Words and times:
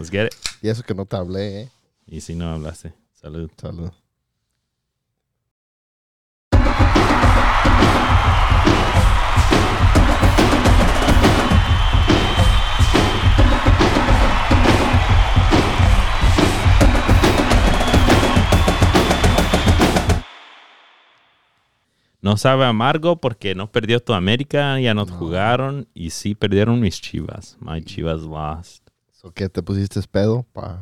Let's 0.00 0.10
get 0.10 0.28
it. 0.28 0.34
Y 0.62 0.70
eso 0.70 0.82
que 0.82 0.94
no 0.94 1.04
te 1.04 1.14
hablé, 1.14 1.60
eh. 1.60 1.70
Y 2.06 2.22
si 2.22 2.34
no 2.34 2.48
hablaste. 2.54 2.94
Salud. 3.12 3.50
Salud. 3.60 3.90
No 22.22 22.36
sabe 22.36 22.66
amargo 22.66 23.16
porque 23.16 23.54
no 23.54 23.72
perdió 23.72 24.00
toda 24.00 24.18
América, 24.18 24.78
ya 24.78 24.92
no, 24.92 25.06
No. 25.06 25.12
jugaron 25.16 25.88
y 25.94 26.10
sí 26.10 26.34
perdieron 26.34 26.78
mis 26.80 27.00
chivas. 27.00 27.56
My 27.60 27.82
chivas 27.82 28.20
lost. 28.22 28.89
So, 29.20 29.30
¿Qué 29.30 29.48
te 29.52 29.60
pusiste 29.62 30.00
pedo? 30.08 30.46
Pa. 30.54 30.78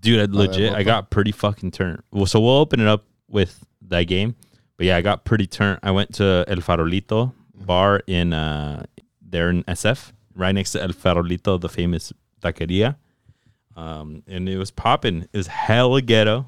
Dude, 0.00 0.20
I 0.20 0.32
legit, 0.32 0.72
I 0.72 0.82
got 0.82 1.10
pretty 1.10 1.32
fucking 1.32 1.72
turned. 1.72 2.02
Well, 2.10 2.26
so 2.26 2.40
we'll 2.40 2.56
open 2.58 2.80
it 2.80 2.86
up 2.86 3.04
with 3.28 3.64
that 3.88 4.04
game. 4.04 4.34
But 4.76 4.86
yeah, 4.86 4.96
I 4.96 5.02
got 5.02 5.24
pretty 5.24 5.46
turned. 5.46 5.80
I 5.82 5.90
went 5.90 6.14
to 6.14 6.44
El 6.48 6.56
Farolito 6.58 7.32
bar 7.54 8.00
in 8.06 8.32
uh 8.32 8.84
there 9.20 9.50
in 9.50 9.62
SF, 9.64 10.12
right 10.34 10.52
next 10.54 10.72
to 10.72 10.82
El 10.82 10.90
Farolito, 10.90 11.60
the 11.60 11.68
famous 11.68 12.12
taqueria. 12.42 12.96
Um, 13.76 14.22
and 14.28 14.48
it 14.48 14.56
was 14.56 14.70
popping. 14.70 15.22
It 15.32 15.36
was 15.36 15.48
hella 15.48 16.00
ghetto. 16.00 16.46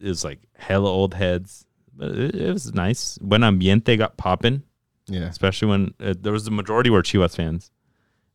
It 0.00 0.08
was 0.08 0.24
like 0.24 0.40
hella 0.56 0.88
old 0.88 1.14
heads. 1.14 1.66
But 1.94 2.12
it, 2.12 2.34
it 2.34 2.52
was 2.52 2.72
nice. 2.74 3.18
When 3.20 3.42
ambiente 3.44 3.96
got 3.98 4.16
popping, 4.16 4.62
Yeah. 5.06 5.24
especially 5.28 5.68
when 5.68 5.94
uh, 6.00 6.14
there 6.18 6.32
was 6.32 6.44
the 6.46 6.50
majority 6.50 6.88
were 6.90 7.02
Chivas 7.02 7.36
fans, 7.36 7.70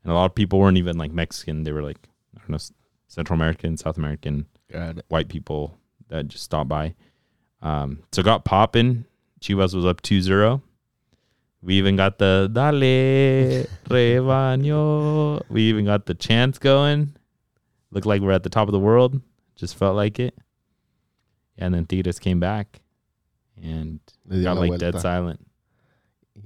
and 0.04 0.12
a 0.12 0.16
lot 0.16 0.26
of 0.26 0.36
people 0.36 0.60
weren't 0.60 0.78
even 0.78 0.98
like 0.98 1.12
Mexican. 1.12 1.64
They 1.64 1.72
were 1.72 1.82
like 1.84 1.98
Don't 2.48 2.54
know, 2.54 2.76
Central 3.08 3.36
American, 3.36 3.78
South 3.78 3.98
American 3.98 4.46
white 5.08 5.30
people 5.30 5.78
that 6.10 6.28
just 6.28 6.44
stopped 6.44 6.70
by. 6.70 6.96
Um, 7.62 8.04
so 8.12 8.24
got 8.24 8.46
popping. 8.46 9.06
Chivas 9.42 9.74
was 9.74 9.86
up 9.86 10.02
2-0. 10.02 10.62
We 11.62 11.76
even 11.76 11.96
got 11.96 12.18
the 12.18 12.50
Dale 12.54 13.66
Rebaño. 13.90 15.42
We 15.50 15.64
even 15.64 15.86
got 15.86 16.06
the 16.06 16.14
chants 16.14 16.60
going. 16.60 17.16
Looked 17.92 18.06
like 18.06 18.22
we're 18.22 18.32
at 18.32 18.44
the 18.44 18.50
top 18.50 18.68
of 18.68 18.72
the 18.72 18.80
world. 18.80 19.22
Just 19.56 19.76
felt 19.76 19.96
like 19.96 20.20
it. 20.20 20.38
And 21.58 21.74
then 21.74 21.86
Tigres 21.86 22.20
came 22.20 22.40
back 22.40 22.82
and 23.62 24.00
got 24.44 24.58
like 24.58 24.80
dead 24.80 24.94
silent. 25.02 25.47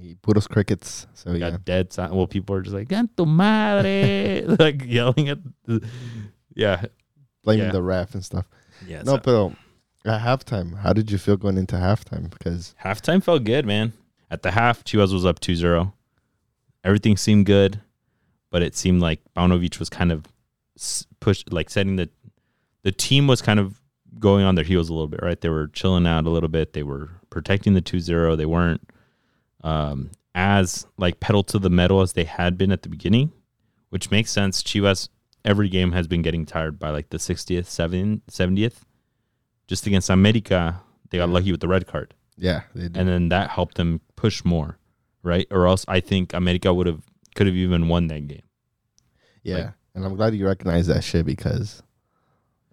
Y 0.01 0.15
puros 0.21 0.47
crickets. 0.49 1.07
So, 1.13 1.31
yeah. 1.31 1.51
Got 1.51 1.65
dead 1.65 1.93
silent. 1.93 2.15
Well, 2.15 2.27
people 2.27 2.55
were 2.55 2.61
just 2.61 2.75
like, 2.75 2.91
"En 2.91 3.09
tu 3.15 3.25
madre!" 3.25 4.43
like 4.59 4.83
yelling 4.85 5.29
at 5.29 5.39
the. 5.65 5.85
Yeah. 6.55 6.85
Blaming 7.43 7.67
yeah. 7.67 7.71
the 7.71 7.81
ref 7.81 8.13
and 8.13 8.23
stuff. 8.23 8.45
Yeah. 8.85 9.03
no, 9.03 9.15
so- 9.15 9.19
pero 9.19 9.55
at 10.05 10.21
halftime, 10.21 10.77
how 10.77 10.93
did 10.93 11.11
you 11.11 11.17
feel 11.17 11.37
going 11.37 11.57
into 11.57 11.75
halftime? 11.75 12.29
Because 12.29 12.75
Halftime 12.83 13.23
felt 13.23 13.43
good, 13.43 13.65
man. 13.65 13.93
At 14.29 14.41
the 14.41 14.51
half, 14.51 14.83
Chivas 14.83 15.13
was 15.13 15.25
up 15.25 15.39
2-0. 15.39 15.91
Everything 16.83 17.17
seemed 17.17 17.45
good, 17.45 17.81
but 18.49 18.63
it 18.63 18.75
seemed 18.75 19.01
like 19.01 19.19
Paunovic 19.35 19.77
was 19.77 19.89
kind 19.89 20.11
of 20.11 20.25
pushed, 21.19 21.51
like 21.53 21.69
setting 21.69 21.97
the 21.97 22.09
the 22.83 22.91
team 22.91 23.27
was 23.27 23.41
kind 23.43 23.59
of 23.59 23.79
going 24.17 24.43
on 24.43 24.55
their 24.55 24.65
heels 24.65 24.89
a 24.89 24.93
little 24.93 25.07
bit, 25.07 25.21
right? 25.21 25.39
They 25.39 25.49
were 25.49 25.67
chilling 25.67 26.07
out 26.07 26.25
a 26.25 26.29
little 26.29 26.49
bit. 26.49 26.73
They 26.73 26.81
were 26.81 27.09
protecting 27.29 27.73
the 27.73 27.81
2-0. 27.81 28.37
They 28.37 28.47
weren't 28.47 28.89
um, 29.63 30.11
as 30.35 30.85
like 30.97 31.19
pedal 31.19 31.43
to 31.43 31.59
the 31.59 31.69
metal 31.69 32.01
as 32.01 32.13
they 32.13 32.23
had 32.23 32.57
been 32.57 32.71
at 32.71 32.83
the 32.83 32.89
beginning, 32.89 33.31
which 33.89 34.11
makes 34.11 34.31
sense. 34.31 34.61
Chivas 34.63 35.09
every 35.43 35.69
game 35.69 35.91
has 35.91 36.07
been 36.07 36.21
getting 36.21 36.45
tired 36.45 36.77
by 36.79 36.89
like 36.91 37.09
the 37.09 37.17
60th, 37.17 37.65
70th, 37.65 38.21
70th. 38.29 38.81
Just 39.67 39.87
against 39.87 40.09
America, 40.09 40.81
they 41.09 41.17
got 41.17 41.29
lucky 41.29 41.51
with 41.51 41.61
the 41.61 41.67
red 41.67 41.87
card 41.87 42.13
yeah, 42.37 42.61
they 42.75 42.83
did. 42.83 42.97
and 42.97 43.07
then 43.07 43.29
that 43.29 43.49
helped 43.51 43.75
them 43.75 44.01
push 44.15 44.43
more, 44.45 44.77
right? 45.23 45.47
Or 45.51 45.65
else 45.67 45.85
I 45.87 45.99
think 45.99 46.33
America 46.33 46.73
would 46.73 46.87
have 46.87 47.01
could 47.35 47.47
have 47.47 47.55
even 47.55 47.87
won 47.87 48.07
that 48.07 48.27
game. 48.27 48.41
yeah, 49.43 49.55
like- 49.57 49.73
and 49.95 50.05
I'm 50.05 50.15
glad 50.15 50.33
you 50.35 50.45
recognize 50.45 50.87
that 50.87 51.03
shit 51.03 51.25
because. 51.25 51.83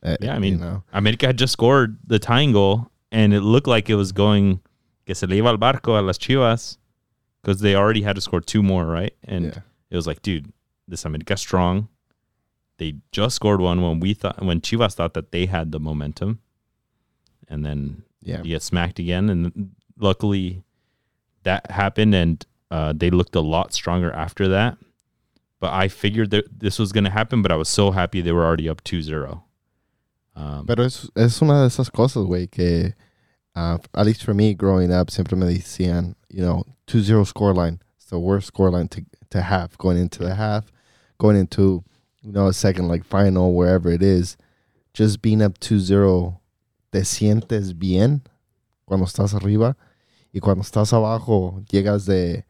uh, 0.02 0.16
Yeah, 0.20 0.32
I 0.32 0.34
you 0.36 0.40
mean, 0.40 0.60
know, 0.60 0.82
America 0.92 1.26
had 1.26 1.36
just 1.38 1.52
scored 1.52 1.98
the 2.06 2.18
tying 2.18 2.52
goal, 2.52 2.90
and 3.10 3.32
it 3.34 3.40
looked 3.40 3.66
like 3.66 3.88
it 3.90 3.94
was 3.96 4.12
going 4.12 4.60
que 5.08 5.14
se 5.14 5.26
le 5.26 5.36
iba 5.36 5.48
al 5.48 5.56
barco 5.56 5.98
a 5.98 6.02
las 6.02 6.18
Chivas 6.18 6.76
because 7.40 7.62
they 7.62 7.74
already 7.74 8.02
had 8.02 8.14
to 8.14 8.20
score 8.20 8.42
two 8.42 8.62
more, 8.62 8.84
right? 8.84 9.14
And 9.24 9.46
yeah, 9.46 9.60
it 9.88 9.96
was 9.96 10.06
like, 10.06 10.20
dude, 10.20 10.52
this 10.86 11.06
America 11.06 11.34
strong. 11.38 11.88
They 12.76 12.96
just 13.10 13.36
scored 13.36 13.62
one 13.62 13.80
when 13.80 14.00
we 14.00 14.12
thought 14.12 14.44
when 14.44 14.60
Chivas 14.60 14.94
thought 14.94 15.14
that 15.14 15.32
they 15.32 15.46
had 15.46 15.72
the 15.72 15.80
momentum, 15.80 16.40
and 17.48 17.64
then 17.64 18.02
yeah, 18.20 18.42
you 18.42 18.50
get 18.50 18.62
smacked 18.62 18.98
again. 18.98 19.30
And 19.30 19.70
luckily, 19.98 20.62
that 21.44 21.70
happened, 21.70 22.14
and 22.14 22.46
uh, 22.70 22.92
they 22.94 23.08
looked 23.08 23.34
a 23.34 23.40
lot 23.40 23.72
stronger 23.72 24.12
after 24.12 24.46
that. 24.48 24.76
But 25.58 25.72
I 25.72 25.88
figured 25.88 26.30
that 26.32 26.60
this 26.60 26.78
was 26.78 26.92
going 26.92 27.04
to 27.04 27.10
happen, 27.10 27.40
but 27.40 27.50
I 27.50 27.56
was 27.56 27.70
so 27.70 27.92
happy 27.92 28.20
they 28.20 28.30
were 28.30 28.44
already 28.44 28.68
up 28.68 28.84
2-0. 28.84 29.42
Um, 30.36 30.66
Pero 30.66 30.84
es, 30.84 31.10
es 31.16 31.42
una 31.42 31.62
de 31.62 31.66
esas 31.66 31.90
cosas, 31.90 32.24
güey, 32.26 32.48
que, 32.48 32.94
uh, 33.54 33.78
at 33.94 34.06
least 34.06 34.22
for 34.24 34.34
me 34.34 34.54
growing 34.54 34.92
up, 34.92 35.10
siempre 35.10 35.36
me 35.36 35.46
decían, 35.58 36.14
you 36.28 36.42
know, 36.42 36.64
2-0 36.86 37.30
scoreline. 37.32 37.80
It's 37.96 38.06
the 38.06 38.18
worst 38.18 38.52
scoreline 38.52 38.88
to, 38.90 39.04
to 39.30 39.42
have 39.42 39.76
going 39.78 39.98
into 39.98 40.20
the 40.20 40.34
half, 40.34 40.70
going 41.18 41.36
into, 41.36 41.82
you 42.22 42.32
know, 42.32 42.46
a 42.46 42.52
second, 42.52 42.88
like, 42.88 43.04
final, 43.04 43.54
wherever 43.54 43.90
it 43.90 44.02
is. 44.02 44.36
Just 44.94 45.20
being 45.22 45.42
up 45.42 45.58
2-0, 45.58 46.38
te 46.92 47.00
sientes 47.00 47.76
bien 47.78 48.22
cuando 48.86 49.06
estás 49.06 49.34
arriba. 49.34 49.76
Y 50.32 50.40
cuando 50.40 50.62
estás 50.62 50.92
abajo, 50.92 51.64
llegas 51.70 52.06
de, 52.06 52.44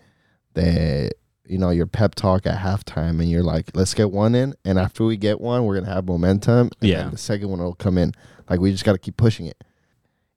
de, 0.54 1.10
you 1.46 1.58
know, 1.58 1.70
your 1.70 1.86
pep 1.86 2.14
talk 2.14 2.46
at 2.46 2.58
halftime, 2.58 3.20
and 3.20 3.30
you're 3.30 3.42
like, 3.42 3.70
let's 3.74 3.94
get 3.94 4.10
one 4.10 4.34
in. 4.34 4.54
And 4.64 4.78
after 4.78 5.04
we 5.04 5.16
get 5.16 5.40
one, 5.40 5.64
we're 5.64 5.74
going 5.74 5.86
to 5.86 5.92
have 5.92 6.04
momentum. 6.06 6.70
And 6.80 6.90
Yeah. 6.90 7.08
the 7.08 7.16
second 7.18 7.48
one 7.48 7.60
will 7.60 7.74
come 7.74 7.96
in. 7.98 8.12
Like, 8.50 8.60
we 8.60 8.70
just 8.72 8.84
got 8.84 8.92
to 8.92 8.98
keep 8.98 9.16
pushing 9.16 9.46
it. 9.46 9.62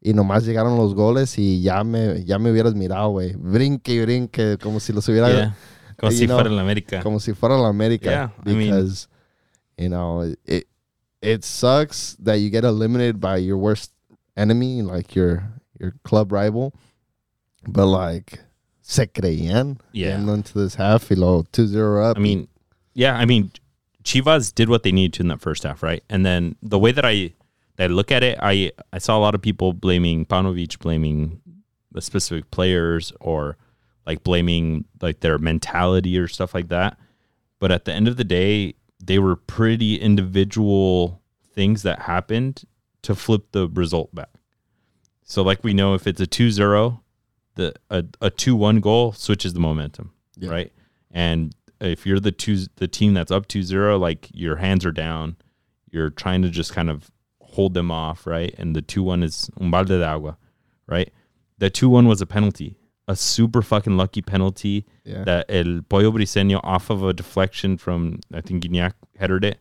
Y 0.04 0.14
nomás 0.14 0.46
llegaron 0.46 0.78
los 0.78 0.96
goles 0.96 1.38
y 1.38 1.62
ya 1.62 1.84
me, 1.84 2.24
ya 2.26 2.40
me 2.40 2.50
hubieras 2.52 2.74
mirado, 2.74 3.10
güey. 3.10 3.36
Brinque 3.38 3.94
y 3.94 4.02
brinque, 4.02 4.58
como 4.60 4.80
si 4.80 4.92
los 4.94 5.08
hubiera, 5.08 5.30
yeah. 5.32 5.56
Como 5.98 6.12
si 6.12 6.26
know, 6.26 6.38
fuera 6.38 6.50
la 6.50 6.62
América. 6.62 7.02
como 7.04 7.20
si 7.20 7.34
fuera 7.34 7.56
la 7.58 7.68
América. 7.68 8.10
Yeah, 8.10 8.32
I 8.44 8.56
mean- 8.56 8.72
because, 8.72 9.08
you 9.78 9.90
know, 9.90 10.24
it, 10.46 10.68
it 11.22 11.44
sucks 11.44 12.16
that 12.24 12.38
you 12.40 12.50
get 12.50 12.64
eliminated 12.66 13.20
by 13.20 13.38
your 13.38 13.58
worst 13.58 13.92
enemy, 14.36 14.82
like 14.82 15.16
your, 15.16 15.44
your 15.80 15.94
club 16.04 16.32
rival. 16.32 16.74
But, 17.68 17.86
like, 17.86 18.40
se 18.82 19.06
creían 19.06 19.78
Yeah. 19.92 20.18
getting 20.18 20.30
into 20.30 20.54
this 20.60 20.76
half, 20.76 21.12
y 21.12 21.16
luego 21.16 21.44
2-0 21.52 22.10
up. 22.10 22.18
I 22.18 22.20
mean, 22.20 22.48
yeah, 22.96 23.16
I 23.16 23.26
mean, 23.26 23.52
Chivas 24.04 24.52
did 24.52 24.68
what 24.68 24.82
they 24.82 24.92
needed 24.92 25.14
to 25.14 25.22
in 25.22 25.28
that 25.28 25.42
first 25.42 25.62
half, 25.62 25.84
right? 25.84 26.04
And 26.10 26.26
then 26.26 26.56
the 26.64 26.80
way 26.80 26.92
that 26.92 27.06
I 27.06 27.34
I 27.84 27.88
look 27.88 28.12
at 28.12 28.24
it, 28.24 28.38
I 28.42 28.72
I 28.94 28.98
saw 29.00 29.18
a 29.18 29.22
lot 29.22 29.36
of 29.36 29.42
people 29.42 29.74
blaming 29.74 30.26
Paunovic, 30.26 30.80
blaming 30.80 31.42
the 31.92 32.02
specific 32.02 32.52
players, 32.52 33.12
or 33.20 33.58
like 34.06 34.24
blaming 34.24 34.86
like 35.02 35.20
their 35.22 35.38
mentality 35.38 36.18
or 36.18 36.28
stuff 36.28 36.54
like 36.54 36.70
that. 36.70 36.98
But 37.60 37.72
at 37.72 37.86
the 37.86 37.94
end 37.94 38.08
of 38.08 38.18
the 38.18 38.24
day, 38.24 38.76
they 39.04 39.20
were 39.20 39.36
pretty 39.36 39.96
individual 39.96 41.22
things 41.54 41.84
that 41.84 42.00
happened 42.04 42.64
to 43.04 43.16
flip 43.16 43.52
the 43.52 43.68
result 43.68 44.14
back. 44.16 44.30
So 45.24 45.42
like 45.44 45.64
we 45.64 45.74
know 45.74 45.94
if 45.94 46.08
it's 46.08 46.22
a 46.22 46.28
2-0, 46.28 47.00
the 47.56 47.74
a, 47.90 48.00
a 48.22 48.32
2-1 48.32 48.82
goal 48.82 49.12
switches 49.14 49.54
the 49.54 49.60
momentum, 49.60 50.14
Yeah. 50.38 50.50
right? 50.50 50.74
And 51.12 51.56
if 51.80 52.06
you're 52.06 52.20
the 52.20 52.32
two 52.32 52.66
the 52.76 52.88
team 52.88 53.14
that's 53.14 53.32
up 53.32 53.48
2-0, 53.48 54.00
like 54.00 54.30
your 54.34 54.58
hands 54.58 54.86
are 54.86 54.92
down, 54.92 55.36
you're 55.92 56.10
trying 56.10 56.42
to 56.44 56.50
just 56.50 56.74
kind 56.74 56.90
of 56.90 57.10
hold 57.52 57.74
them 57.74 57.92
off, 57.92 58.26
right? 58.26 58.54
And 58.58 58.76
the 58.76 58.82
2-1 58.82 59.24
is 59.24 59.50
un 59.60 59.72
balde 59.72 59.88
de 59.88 60.06
agua, 60.06 60.38
right? 60.88 61.12
The 61.58 61.70
2-1 61.70 62.08
was 62.08 62.22
a 62.22 62.26
penalty, 62.26 62.78
a 63.08 63.16
super 63.16 63.62
fucking 63.62 63.98
lucky 63.98 64.22
penalty 64.22 64.86
yeah. 65.04 65.24
that 65.24 65.46
El 65.50 65.82
Pollo 65.88 66.12
Briseño 66.12 66.60
off 66.64 66.90
of 66.90 67.04
a 67.04 67.14
deflection 67.14 67.78
from 67.78 68.20
I 68.34 68.42
think 68.42 68.64
Gignac 68.64 68.94
headed 69.18 69.44
it, 69.44 69.60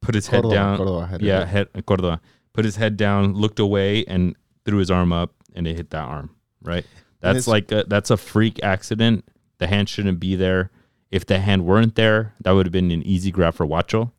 put 0.00 0.14
his 0.14 0.28
Cordova, 0.28 0.54
head 0.54 0.78
down. 0.78 1.08
Headed 1.08 1.26
yeah, 1.26 1.44
head 1.44 1.68
Cordova 1.86 2.20
put 2.54 2.64
his 2.64 2.76
head 2.76 2.96
down, 2.96 3.34
looked 3.34 3.58
away, 3.58 4.04
and 4.06 4.34
threw 4.64 4.78
his 4.78 4.90
arm 4.90 5.12
up, 5.12 5.34
and 5.54 5.66
it 5.66 5.76
hit 5.76 5.90
that 5.90 6.04
arm. 6.04 6.30
Right. 6.62 6.86
That's 7.20 7.46
like 7.46 7.70
a, 7.72 7.84
that's 7.86 8.10
a 8.10 8.16
freak 8.16 8.62
accident. 8.62 9.28
The 9.58 9.66
hand 9.66 9.88
shouldn't 9.88 10.20
be 10.20 10.36
there. 10.36 10.70
If 11.10 11.26
the 11.26 11.38
hand 11.38 11.64
weren't 11.64 11.94
there, 11.94 12.34
that 12.42 12.52
would 12.52 12.66
have 12.66 12.72
been 12.72 12.90
an 12.90 13.02
easy 13.02 13.30
grab 13.30 13.54
for 13.54 13.66
Wacho, 13.66 14.12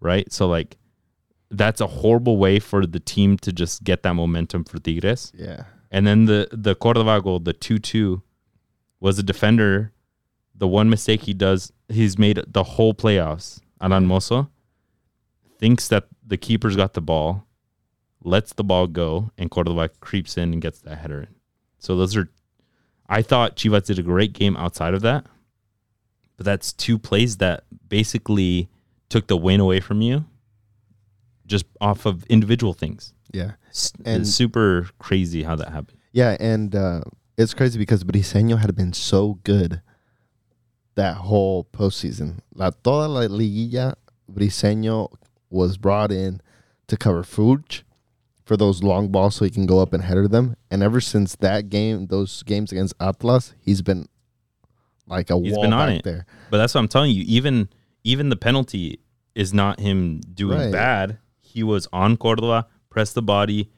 right? 0.00 0.30
So 0.32 0.48
like, 0.48 0.76
that's 1.50 1.80
a 1.80 1.86
horrible 1.86 2.36
way 2.36 2.58
for 2.58 2.86
the 2.86 3.00
team 3.00 3.36
to 3.38 3.52
just 3.52 3.84
get 3.84 4.02
that 4.02 4.14
momentum 4.14 4.64
for 4.64 4.78
Tigres. 4.78 5.32
Yeah. 5.34 5.64
And 5.90 6.06
then 6.06 6.26
the 6.26 6.48
the 6.52 6.74
Cordova 6.74 7.20
goal, 7.22 7.38
the 7.38 7.52
two 7.52 7.78
two, 7.78 8.22
was 9.00 9.18
a 9.18 9.22
defender. 9.22 9.92
The 10.54 10.68
one 10.68 10.90
mistake 10.90 11.22
he 11.22 11.34
does, 11.34 11.72
he's 11.88 12.18
made 12.18 12.42
the 12.48 12.64
whole 12.64 12.92
playoffs. 12.92 13.60
Alan 13.80 14.06
Mozo 14.06 14.50
thinks 15.58 15.86
that 15.88 16.08
the 16.26 16.36
keeper's 16.36 16.74
got 16.74 16.94
the 16.94 17.00
ball, 17.00 17.46
lets 18.24 18.52
the 18.52 18.64
ball 18.64 18.88
go, 18.88 19.30
and 19.38 19.50
Cordova 19.50 19.88
creeps 20.00 20.36
in 20.36 20.52
and 20.52 20.60
gets 20.60 20.80
that 20.80 20.98
header 20.98 21.20
in. 21.20 21.34
So 21.78 21.96
those 21.96 22.16
are, 22.16 22.28
I 23.08 23.22
thought 23.22 23.56
Chivas 23.56 23.86
did 23.86 24.00
a 24.00 24.02
great 24.02 24.32
game 24.32 24.56
outside 24.56 24.94
of 24.94 25.02
that, 25.02 25.26
but 26.36 26.44
that's 26.44 26.72
two 26.72 26.98
plays 26.98 27.36
that 27.36 27.62
basically 27.88 28.68
took 29.08 29.28
the 29.28 29.36
win 29.36 29.60
away 29.60 29.78
from 29.78 30.00
you, 30.00 30.24
just 31.48 31.64
off 31.80 32.06
of 32.06 32.24
individual 32.26 32.72
things. 32.74 33.12
Yeah. 33.32 33.52
S- 33.70 33.92
And- 34.04 34.22
it's 34.22 34.30
super 34.30 34.88
crazy 34.98 35.42
how 35.42 35.56
that 35.56 35.68
happened. 35.70 35.98
Yeah, 36.12 36.36
and 36.40 36.74
uh, 36.74 37.00
it's 37.36 37.54
crazy 37.54 37.78
because 37.78 38.04
Briseño 38.04 38.58
had 38.58 38.74
been 38.76 38.92
so 38.92 39.38
good 39.44 39.82
that 40.94 41.16
whole 41.18 41.64
postseason. 41.72 42.38
La 42.54 42.70
toda 42.70 43.06
la 43.08 43.20
liguilla, 43.22 43.94
Briseño 44.32 45.12
was 45.50 45.76
brought 45.78 46.10
in 46.12 46.40
to 46.88 46.96
cover 46.96 47.22
Fuge 47.22 47.82
for 48.44 48.56
those 48.56 48.82
long 48.82 49.08
balls 49.08 49.36
so 49.36 49.44
he 49.44 49.50
can 49.50 49.66
go 49.66 49.80
up 49.80 49.92
and 49.92 50.02
header 50.02 50.26
them. 50.26 50.56
And 50.70 50.82
ever 50.82 51.00
since 51.00 51.36
that 51.36 51.68
game, 51.68 52.06
those 52.06 52.42
games 52.42 52.72
against 52.72 52.94
Atlas, 52.98 53.54
he's 53.60 53.82
been 53.82 54.06
like 55.06 55.30
a 55.30 55.38
He's 55.38 55.52
wall 55.52 55.62
been 55.62 55.72
on 55.72 55.88
back 55.88 55.98
it. 55.98 56.04
there. 56.04 56.26
But 56.50 56.58
that's 56.58 56.74
what 56.74 56.80
I'm 56.80 56.88
telling 56.88 57.12
you. 57.12 57.24
Even 57.26 57.68
even 58.04 58.28
the 58.30 58.36
penalty 58.36 59.00
is 59.34 59.52
not 59.52 59.78
him 59.80 60.20
doing 60.20 60.58
Right. 60.58 60.72
bad. 60.72 61.18
He 61.58 61.64
was 61.64 61.88
on 61.92 62.16
Cordova, 62.16 62.68
press 62.88 63.12
the 63.12 63.20
body. 63.20 63.68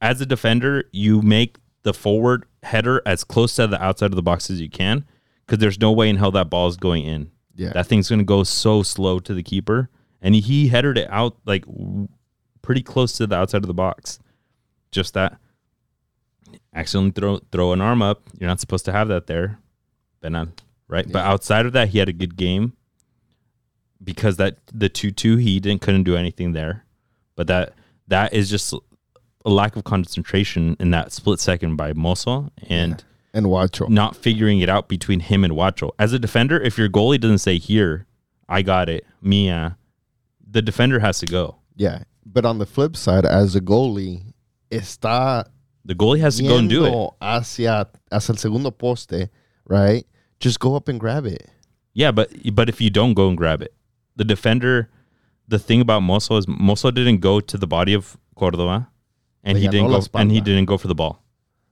As 0.00 0.20
a 0.20 0.26
defender, 0.26 0.84
you 0.92 1.20
make 1.20 1.56
the 1.82 1.92
forward 1.92 2.46
header 2.62 3.02
as 3.04 3.24
close 3.24 3.56
to 3.56 3.66
the 3.66 3.82
outside 3.82 4.12
of 4.12 4.14
the 4.14 4.22
box 4.22 4.48
as 4.48 4.60
you 4.60 4.70
can, 4.70 5.04
because 5.44 5.58
there's 5.58 5.80
no 5.80 5.90
way 5.90 6.08
in 6.08 6.18
hell 6.18 6.30
that 6.30 6.50
ball 6.50 6.68
is 6.68 6.76
going 6.76 7.04
in. 7.04 7.32
Yeah. 7.56 7.72
That 7.72 7.88
thing's 7.88 8.08
going 8.08 8.20
to 8.20 8.24
go 8.24 8.44
so 8.44 8.84
slow 8.84 9.18
to 9.18 9.34
the 9.34 9.42
keeper, 9.42 9.90
and 10.20 10.36
he 10.36 10.68
headed 10.68 10.98
it 10.98 11.08
out 11.10 11.36
like 11.44 11.64
pretty 12.62 12.84
close 12.84 13.14
to 13.14 13.26
the 13.26 13.34
outside 13.34 13.64
of 13.64 13.66
the 13.66 13.74
box. 13.74 14.20
Just 14.92 15.14
that. 15.14 15.36
Accidentally 16.72 17.10
throw 17.10 17.40
throw 17.50 17.72
an 17.72 17.80
arm 17.80 18.02
up. 18.02 18.22
You're 18.38 18.48
not 18.48 18.60
supposed 18.60 18.84
to 18.84 18.92
have 18.92 19.08
that 19.08 19.26
there. 19.26 19.58
Penal, 20.20 20.50
right? 20.86 21.10
But 21.10 21.24
outside 21.24 21.66
of 21.66 21.72
that, 21.72 21.88
he 21.88 21.98
had 21.98 22.08
a 22.08 22.12
good 22.12 22.36
game. 22.36 22.74
Because 24.02 24.36
that 24.38 24.58
the 24.72 24.88
two 24.88 25.10
two 25.10 25.36
he 25.36 25.60
didn't 25.60 25.80
couldn't 25.82 26.02
do 26.04 26.16
anything 26.16 26.52
there, 26.52 26.84
but 27.36 27.46
that 27.46 27.74
that 28.08 28.32
is 28.34 28.50
just 28.50 28.72
a 29.44 29.50
lack 29.50 29.76
of 29.76 29.84
concentration 29.84 30.76
in 30.80 30.90
that 30.90 31.12
split 31.12 31.38
second 31.40 31.76
by 31.76 31.92
Mozo 31.92 32.50
and 32.68 33.02
and 33.34 33.46
Wacho. 33.46 33.88
not 33.88 34.16
figuring 34.16 34.60
it 34.60 34.68
out 34.68 34.88
between 34.88 35.20
him 35.20 35.44
and 35.44 35.52
Wacho. 35.54 35.90
As 35.98 36.12
a 36.12 36.18
defender, 36.18 36.60
if 36.60 36.76
your 36.78 36.88
goalie 36.88 37.20
doesn't 37.20 37.38
say 37.38 37.58
here, 37.58 38.06
I 38.48 38.62
got 38.62 38.88
it, 38.88 39.04
Mia, 39.20 39.78
the 40.46 40.62
defender 40.62 40.98
has 41.00 41.18
to 41.20 41.26
go. 41.26 41.56
Yeah. 41.76 42.02
But 42.26 42.44
on 42.44 42.58
the 42.58 42.66
flip 42.66 42.96
side, 42.96 43.24
as 43.24 43.56
a 43.56 43.60
goalie, 43.60 44.32
está 44.70 45.44
The 45.84 45.94
goalie 45.94 46.20
has 46.20 46.36
to 46.38 46.42
go 46.44 46.58
and 46.58 46.68
do 46.68 46.84
it. 46.84 47.10
hacia, 47.20 47.88
hacia 48.10 48.32
el 48.32 48.36
segundo 48.36 48.70
poste, 48.70 49.28
right? 49.66 50.06
Just 50.40 50.60
go 50.60 50.74
up 50.76 50.88
and 50.88 50.98
grab 51.00 51.24
it. 51.26 51.48
Yeah, 51.94 52.10
but 52.12 52.30
but 52.54 52.68
if 52.68 52.80
you 52.80 52.90
don't 52.90 53.14
go 53.14 53.28
and 53.28 53.36
grab 53.36 53.60
it, 53.62 53.74
the 54.16 54.24
defender. 54.24 54.88
The 55.48 55.58
thing 55.58 55.80
about 55.80 56.00
Mozo 56.00 56.36
is 56.36 56.46
Mozo 56.48 56.90
didn't 56.90 57.18
go 57.18 57.40
to 57.40 57.58
the 57.58 57.66
body 57.66 57.94
of 57.94 58.16
Cordova, 58.36 58.88
and 59.42 59.58
he 59.58 59.68
didn't 59.68 59.88
go 59.88 60.00
and 60.14 60.30
he 60.30 60.40
didn't 60.40 60.66
go 60.66 60.78
for 60.78 60.88
the 60.88 60.94
ball. 60.94 61.22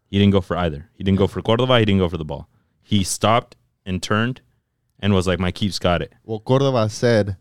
He 0.06 0.18
didn't 0.18 0.32
go 0.32 0.40
for 0.40 0.56
either. 0.56 0.90
He 0.94 1.04
didn't 1.04 1.18
go 1.18 1.26
for 1.26 1.40
Cordova. 1.40 1.78
He 1.78 1.84
didn't 1.84 2.00
go 2.00 2.08
for 2.08 2.18
the 2.18 2.24
ball. 2.24 2.48
He 2.82 3.04
stopped 3.04 3.56
and 3.86 4.02
turned, 4.02 4.42
and 4.98 5.14
was 5.14 5.26
like, 5.26 5.38
"My 5.38 5.52
keeps 5.52 5.78
got 5.78 6.02
it." 6.02 6.12
Well, 6.24 6.40
Córdoba 6.40 6.90
said, 6.90 7.36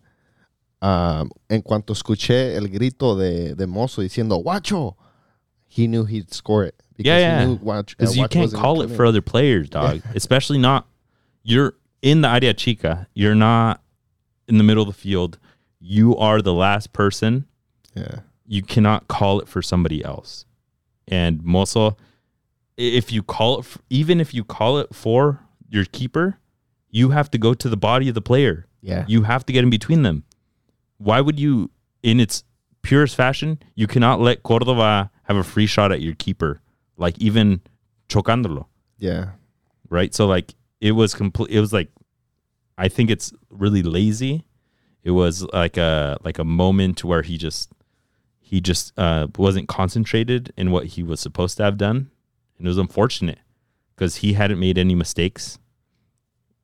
um, 0.81 1.31
en 1.49 1.61
cuanto 1.61 1.93
escuché 1.93 2.55
el 2.55 2.67
grito 2.67 3.15
de, 3.17 3.55
de 3.55 3.67
Mozo 3.67 4.01
diciendo, 4.01 4.41
Wacho, 4.43 4.95
he 5.67 5.87
knew 5.87 6.05
he'd 6.05 6.33
score 6.33 6.63
it. 6.63 6.81
Because 6.95 7.09
Yeah, 7.09 7.17
yeah. 7.17 7.39
He 7.41 7.45
knew 7.47 7.57
Wacho, 7.57 7.97
Because 7.97 8.17
you 8.17 8.27
can't 8.27 8.53
call 8.53 8.81
it 8.81 8.89
for 8.89 9.05
other 9.05 9.21
players, 9.21 9.69
dog. 9.69 10.01
Especially 10.15 10.57
not 10.57 10.87
you're 11.43 11.75
in 12.01 12.21
the 12.21 12.27
Área 12.27 12.55
Chica. 12.55 13.07
You're 13.13 13.35
not 13.35 13.81
in 14.49 14.57
the 14.57 14.63
middle 14.63 14.83
of 14.83 14.87
the 14.87 14.99
field. 15.01 15.37
You 15.79 16.17
are 16.17 16.41
the 16.41 16.53
last 16.53 16.91
person. 16.91 17.45
Yeah. 17.95 18.19
You 18.45 18.61
cannot 18.63 19.07
call 19.07 19.39
it 19.39 19.47
for 19.47 19.61
somebody 19.61 20.03
else. 20.03 20.45
And 21.07 21.43
Mozo, 21.43 21.91
i- 21.91 21.95
if 22.77 23.11
you 23.11 23.23
call 23.23 23.59
it, 23.59 23.65
even 23.89 24.19
if 24.19 24.33
you 24.33 24.43
call 24.43 24.77
it 24.79 24.93
for 24.93 25.39
your 25.69 25.85
keeper, 25.85 26.37
you 26.89 27.09
have 27.11 27.29
to 27.31 27.37
go 27.37 27.53
to 27.53 27.69
the 27.69 27.77
body 27.77 28.09
of 28.09 28.15
the 28.15 28.21
player. 28.21 28.65
Yeah. 28.81 29.05
You 29.07 29.23
have 29.23 29.45
to 29.45 29.53
get 29.53 29.63
in 29.63 29.69
between 29.69 30.01
them. 30.03 30.23
Why 30.97 31.21
would 31.21 31.39
you, 31.39 31.69
in 32.03 32.19
its 32.19 32.43
purest 32.81 33.15
fashion, 33.15 33.59
you 33.75 33.87
cannot 33.87 34.19
let 34.19 34.43
Cordova 34.43 35.11
have 35.23 35.37
a 35.37 35.43
free 35.43 35.67
shot 35.67 35.91
at 35.91 36.01
your 36.01 36.15
keeper, 36.15 36.61
like 36.97 37.17
even 37.19 37.61
chocándolo, 38.09 38.65
yeah. 38.97 39.31
right? 39.89 40.13
So 40.15 40.25
like 40.25 40.55
it 40.81 40.93
was 40.93 41.13
complete. 41.13 41.51
It 41.51 41.59
was 41.59 41.71
like, 41.71 41.89
I 42.79 42.87
think 42.87 43.09
it's 43.11 43.33
really 43.49 43.83
lazy. 43.83 44.45
It 45.03 45.11
was 45.11 45.43
like 45.53 45.77
a 45.77 46.17
like 46.23 46.39
a 46.39 46.43
moment 46.45 47.03
where 47.03 47.21
he 47.21 47.37
just 47.37 47.71
he 48.39 48.61
just 48.61 48.93
uh, 48.97 49.27
wasn't 49.37 49.67
concentrated 49.67 50.53
in 50.57 50.71
what 50.71 50.85
he 50.95 51.03
was 51.03 51.19
supposed 51.19 51.57
to 51.57 51.63
have 51.63 51.77
done, 51.77 52.09
and 52.57 52.65
it 52.65 52.69
was 52.69 52.77
unfortunate 52.77 53.39
because 53.95 54.17
he 54.17 54.33
hadn't 54.33 54.59
made 54.59 54.77
any 54.77 54.95
mistakes. 54.95 55.59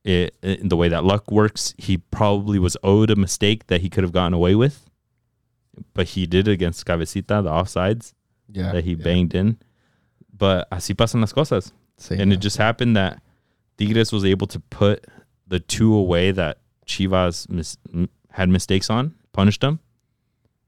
It, 0.03 0.35
in 0.43 0.69
the 0.69 0.77
way 0.77 0.87
that 0.89 1.03
luck 1.03 1.31
works, 1.31 1.73
he 1.77 1.97
probably 1.97 2.59
was 2.59 2.77
owed 2.83 3.09
a 3.09 3.15
mistake 3.15 3.67
that 3.67 3.81
he 3.81 3.89
could 3.89 4.03
have 4.03 4.13
gotten 4.13 4.33
away 4.33 4.53
with, 4.53 4.87
but 5.95 6.09
he 6.09 6.27
did 6.27 6.47
against 6.47 6.85
Cabecita, 6.85 7.43
the 7.43 7.49
offsides 7.49 8.13
Yeah. 8.47 8.71
that 8.71 8.83
he 8.83 8.91
yeah. 8.91 9.03
banged 9.03 9.33
in. 9.33 9.57
But 10.31 10.69
así 10.69 10.93
pasan 10.95 11.21
las 11.21 11.33
cosas. 11.33 11.71
Sí, 11.97 12.11
And 12.19 12.29
yeah. 12.31 12.37
it 12.37 12.41
just 12.41 12.57
happened 12.57 12.95
that 12.95 13.19
Tigres 13.77 14.11
was 14.11 14.23
able 14.23 14.45
to 14.47 14.59
put 14.59 15.05
the 15.47 15.59
two 15.59 15.93
away 15.93 16.31
that 16.31 16.59
Chivas 16.87 17.49
mis- 17.49 17.77
m- 17.93 18.09
had 18.31 18.49
mistakes 18.49 18.89
on, 18.89 19.13
punished 19.33 19.61
them. 19.61 19.79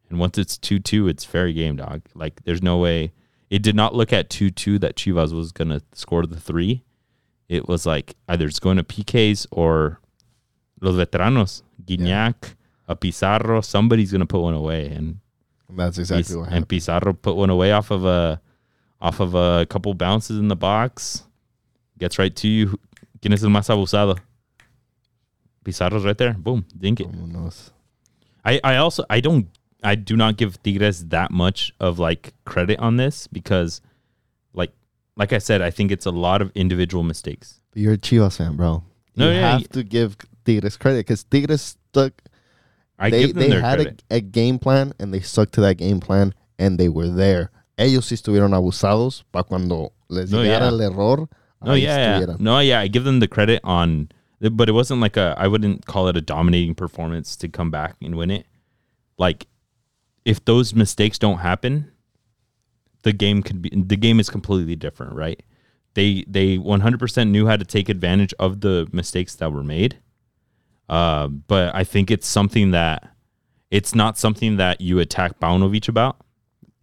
And 0.09 0.19
once 0.19 0.37
it's 0.37 0.57
2 0.57 0.79
2, 0.79 1.07
it's 1.07 1.25
fair 1.25 1.51
game, 1.51 1.75
dog. 1.75 2.01
Like, 2.15 2.41
there's 2.45 2.61
no 2.63 2.77
way. 2.77 3.11
It 3.49 3.61
did 3.61 3.75
not 3.75 3.93
look 3.93 4.13
at 4.13 4.29
2 4.29 4.49
2 4.51 4.79
that 4.79 4.95
Chivas 4.95 5.33
was 5.33 5.51
going 5.51 5.69
to 5.69 5.81
score 5.93 6.25
the 6.25 6.39
three. 6.39 6.83
It 7.49 7.67
was 7.67 7.85
like 7.85 8.15
either 8.27 8.45
it's 8.45 8.59
going 8.59 8.77
to 8.77 8.83
PKs 8.83 9.47
or 9.51 9.99
Los 10.81 10.95
Veteranos, 10.95 11.63
Gignac, 11.85 12.55
a 12.87 12.95
Pizarro, 12.95 13.61
somebody's 13.61 14.11
going 14.11 14.19
to 14.21 14.25
put 14.27 14.41
one 14.41 14.53
away. 14.53 14.87
And 14.87 15.19
That's 15.69 15.97
exactly 15.97 16.23
Piz- 16.23 16.35
what 16.37 16.43
happened. 16.45 16.57
and. 16.57 16.69
Pizarro 16.69 17.13
put 17.13 17.35
one 17.35 17.49
away 17.49 17.71
off 17.71 17.89
of 17.91 18.05
a 18.05 18.39
off 19.01 19.19
of 19.19 19.35
a 19.35 19.65
couple 19.69 19.93
bounces 19.93 20.39
in 20.39 20.47
the 20.47 20.55
box. 20.55 21.23
Gets 21.99 22.17
right 22.19 22.35
to 22.37 22.47
you. 22.47 22.79
¿Quién 23.21 23.33
es 23.33 23.43
el 23.43 23.49
más 23.49 23.69
abusado? 23.69 24.17
Pizarro's 25.67 26.05
right 26.05 26.17
there. 26.17 26.33
Boom. 26.33 26.63
Dink 26.79 27.01
it. 27.01 27.07
Vámonos. 27.11 27.71
I, 28.45 28.59
I 28.63 28.77
also 28.77 29.03
I 29.09 29.19
don't 29.19 29.47
I 29.83 29.95
do 29.95 30.15
not 30.15 30.37
give 30.37 30.61
Tigres 30.63 31.05
that 31.09 31.29
much 31.31 31.73
of 31.81 31.99
like 31.99 32.33
credit 32.45 32.79
on 32.79 32.95
this 32.95 33.27
because 33.27 33.81
like 34.53 34.71
like 35.17 35.33
I 35.33 35.39
said, 35.39 35.61
I 35.61 35.69
think 35.71 35.91
it's 35.91 36.05
a 36.05 36.11
lot 36.11 36.41
of 36.41 36.51
individual 36.55 37.03
mistakes. 37.03 37.59
But 37.71 37.81
you're 37.81 37.93
a 37.93 37.97
Chivas 37.97 38.37
fan, 38.37 38.55
bro. 38.55 38.83
No, 39.17 39.27
you 39.29 39.35
yeah, 39.35 39.51
have 39.51 39.61
y- 39.61 39.67
to 39.73 39.83
give 39.83 40.15
Tigres 40.45 40.77
credit 40.77 40.99
because 41.05 41.23
Tigres 41.25 41.61
stuck. 41.75 42.13
I 42.97 43.09
they 43.09 43.19
give 43.27 43.33
them 43.35 43.43
they 43.43 43.49
their 43.49 43.61
had 43.61 43.75
credit. 43.79 44.03
a, 44.09 44.15
a 44.15 44.21
game 44.21 44.57
plan 44.57 44.93
and 44.99 45.13
they 45.13 45.19
stuck 45.19 45.51
to 45.51 45.61
that 45.61 45.75
game 45.75 45.99
plan 45.99 46.33
and 46.57 46.77
they 46.79 46.87
were 46.89 47.09
there. 47.09 47.51
Ellos 47.77 48.05
sí 48.09 48.13
estuvieron 48.15 48.53
abusados 48.53 49.23
para 49.33 49.43
cuando 49.43 49.91
les 50.09 50.31
No, 50.31 50.39
llegara 50.41 50.61
yeah. 50.61 50.69
el 50.69 50.81
error. 50.81 51.27
No, 51.61 51.73
yeah, 51.75 52.19
yeah. 52.19 52.35
No, 52.39 52.59
yeah. 52.59 52.79
I 52.79 52.87
give 52.87 53.03
them 53.03 53.19
the 53.19 53.27
credit 53.27 53.59
on, 53.63 54.09
but 54.39 54.69
it 54.69 54.73
wasn't 54.73 55.01
like 55.01 55.17
a. 55.17 55.35
I 55.37 55.47
wouldn't 55.47 55.85
call 55.85 56.07
it 56.07 56.17
a 56.17 56.21
dominating 56.21 56.75
performance 56.75 57.35
to 57.37 57.49
come 57.49 57.71
back 57.71 57.95
and 58.01 58.15
win 58.15 58.31
it. 58.31 58.45
Like, 59.17 59.47
if 60.25 60.43
those 60.45 60.75
mistakes 60.75 61.17
don't 61.17 61.39
happen, 61.39 61.91
the 63.03 63.13
game 63.13 63.41
could 63.41 63.61
be. 63.61 63.69
The 63.69 63.97
game 63.97 64.19
is 64.19 64.29
completely 64.29 64.75
different, 64.75 65.13
right? 65.13 65.41
They 65.95 66.23
they 66.27 66.57
100% 66.57 67.29
knew 67.29 67.47
how 67.47 67.55
to 67.55 67.65
take 67.65 67.89
advantage 67.89 68.33
of 68.37 68.61
the 68.61 68.87
mistakes 68.91 69.35
that 69.35 69.51
were 69.51 69.63
made. 69.63 69.97
Uh, 70.87 71.27
but 71.27 71.73
I 71.75 71.83
think 71.83 72.11
it's 72.11 72.27
something 72.27 72.71
that 72.71 73.09
it's 73.71 73.95
not 73.95 74.17
something 74.17 74.57
that 74.57 74.79
you 74.79 74.99
attack 74.99 75.39
Paunovic 75.39 75.89
about. 75.89 76.17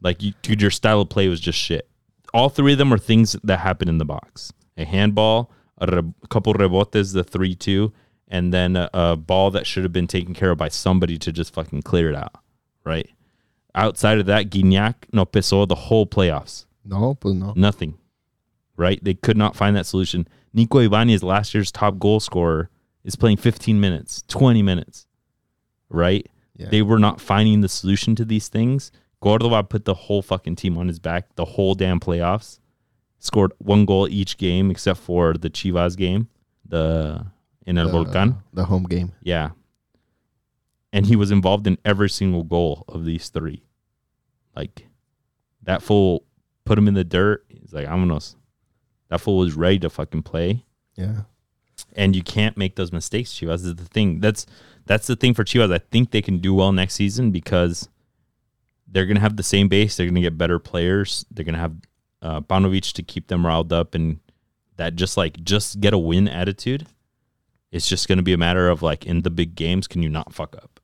Like, 0.03 0.23
you, 0.23 0.35
dude, 0.43 0.61
your 0.61 0.71
style 0.71 1.01
of 1.01 1.09
play 1.09 1.29
was 1.29 1.41
just 1.41 1.59
shit. 1.59 1.89
All 2.35 2.49
three 2.49 2.73
of 2.73 2.79
them 2.79 2.93
are 2.93 2.99
things 2.99 3.37
that 3.45 3.61
happened 3.61 3.89
in 3.89 3.99
the 3.99 4.05
box: 4.05 4.53
a 4.77 4.85
handball, 4.85 5.53
a, 5.79 5.87
re- 5.87 6.15
couple 6.29 6.55
rebotes, 6.55 7.13
the 7.13 7.25
three-two, 7.25 7.93
and 8.29 8.53
then 8.53 8.77
a, 8.77 8.91
a 8.95 9.17
ball 9.17 9.51
that 9.51 9.67
should 9.67 9.83
have 9.83 9.93
been 9.93 10.07
taken 10.07 10.35
care 10.35 10.51
of 10.51 10.59
by 10.59 10.69
somebody 10.69 11.19
to 11.19 11.33
just 11.33 11.53
fucking 11.55 11.83
clear 11.83 12.09
it 12.11 12.17
out. 12.17 12.35
Right. 12.85 13.09
Outside 13.75 14.19
of 14.19 14.27
that, 14.27 14.51
Gignac 14.51 14.95
no 15.13 15.25
pesó 15.25 15.67
the 15.67 15.75
whole 15.75 16.07
playoffs. 16.07 16.67
No, 16.85 17.15
pues 17.15 17.35
no. 17.35 17.53
Nothing. 17.57 17.99
Right? 18.77 19.03
They 19.03 19.15
could 19.15 19.37
not 19.37 19.57
find 19.57 19.77
that 19.77 19.87
solution. 19.87 20.29
Nico 20.53 20.79
Ibanez, 20.79 21.23
last 21.23 21.55
year's 21.55 21.73
top 21.73 21.99
goal 21.99 22.21
scorer, 22.21 22.71
is 23.05 23.17
playing 23.17 23.37
15 23.39 23.81
minutes, 23.81 24.23
20 24.29 24.63
minutes. 24.63 25.07
Right? 25.89 26.27
Yeah. 26.57 26.69
They 26.71 26.83
were 26.83 26.99
not 26.99 27.21
finding 27.21 27.61
the 27.61 27.69
solution 27.69 28.15
to 28.17 28.25
these 28.25 28.49
things. 28.49 28.93
Cordova 29.21 29.63
put 29.65 29.85
the 29.85 29.95
whole 29.95 30.23
fucking 30.23 30.57
team 30.57 30.77
on 30.77 30.89
his 30.89 30.99
back 30.99 31.35
the 31.35 31.45
whole 31.45 31.75
damn 31.75 31.99
playoffs. 31.99 32.59
Scored 33.25 33.53
one 33.57 33.87
goal 33.87 34.07
each 34.07 34.37
game 34.37 34.71
except 34.71 35.01
for 35.01 35.33
the 35.33 35.49
Chivas 35.49 35.97
game, 35.97 36.29
the 36.69 37.25
in 37.65 37.79
El 37.79 37.87
the, 37.87 37.93
Volcan. 37.93 38.37
the 38.53 38.67
home 38.67 38.83
game. 38.85 39.13
Yeah. 39.23 39.53
And 40.93 41.07
he 41.07 41.17
was 41.17 41.31
involved 41.31 41.67
in 41.67 41.79
every 41.87 42.11
single 42.11 42.43
goal 42.43 42.85
of 42.87 43.07
these 43.07 43.31
three. 43.31 43.65
Like 44.55 44.87
that 45.63 45.83
fool 45.83 46.25
put 46.67 46.77
him 46.77 46.87
in 46.87 46.93
the 46.93 47.03
dirt. 47.03 47.47
He's 47.49 47.73
like, 47.73 47.87
vámonos. 47.87 48.37
That 49.09 49.23
fool 49.23 49.39
was 49.39 49.55
ready 49.55 49.79
to 49.79 49.89
fucking 49.89 50.25
play. 50.25 50.67
Yeah. 50.95 51.23
And 51.97 52.15
you 52.15 52.23
can't 52.23 52.59
make 52.59 52.77
those 52.77 52.93
mistakes, 52.93 53.33
Chivas 53.33 53.65
is 53.65 53.77
the 53.77 53.87
thing. 53.87 54.21
That's 54.21 54.45
that's 54.85 55.07
the 55.07 55.17
thing 55.17 55.33
for 55.33 55.45
Chivas. 55.45 55.73
I 55.73 55.79
think 55.79 56.11
they 56.11 56.21
can 56.21 56.41
do 56.41 56.53
well 56.53 56.73
next 56.73 56.93
season 56.93 57.31
because 57.31 57.89
they're 58.87 59.07
gonna 59.07 59.21
have 59.21 59.39
the 59.39 59.43
same 59.43 59.69
base. 59.69 59.97
They're 59.97 60.07
gonna 60.07 60.21
get 60.21 60.37
better 60.37 60.59
players. 60.59 61.25
They're 61.31 61.47
gonna 61.47 61.57
have 61.57 61.75
uh 62.25 62.41
Paunovic 62.41 62.93
to 62.95 63.03
keep 63.05 63.29
them 63.29 63.47
riled 63.47 63.73
up 63.73 63.95
and 63.95 64.19
that 64.77 64.97
just 64.97 65.17
like 65.17 65.45
just 65.45 65.79
get 65.81 65.95
a 65.95 65.99
win 65.99 66.27
attitude. 66.27 66.87
It's 67.71 67.89
just 67.89 68.09
gonna 68.09 68.23
be 68.23 68.33
a 68.33 68.39
matter 68.39 68.69
of 68.69 68.83
like 68.83 69.07
in 69.07 69.23
the 69.23 69.31
big 69.31 69.55
games, 69.55 69.87
can 69.87 70.03
you 70.03 70.09
not 70.09 70.35
fuck 70.35 70.57
up? 70.57 70.81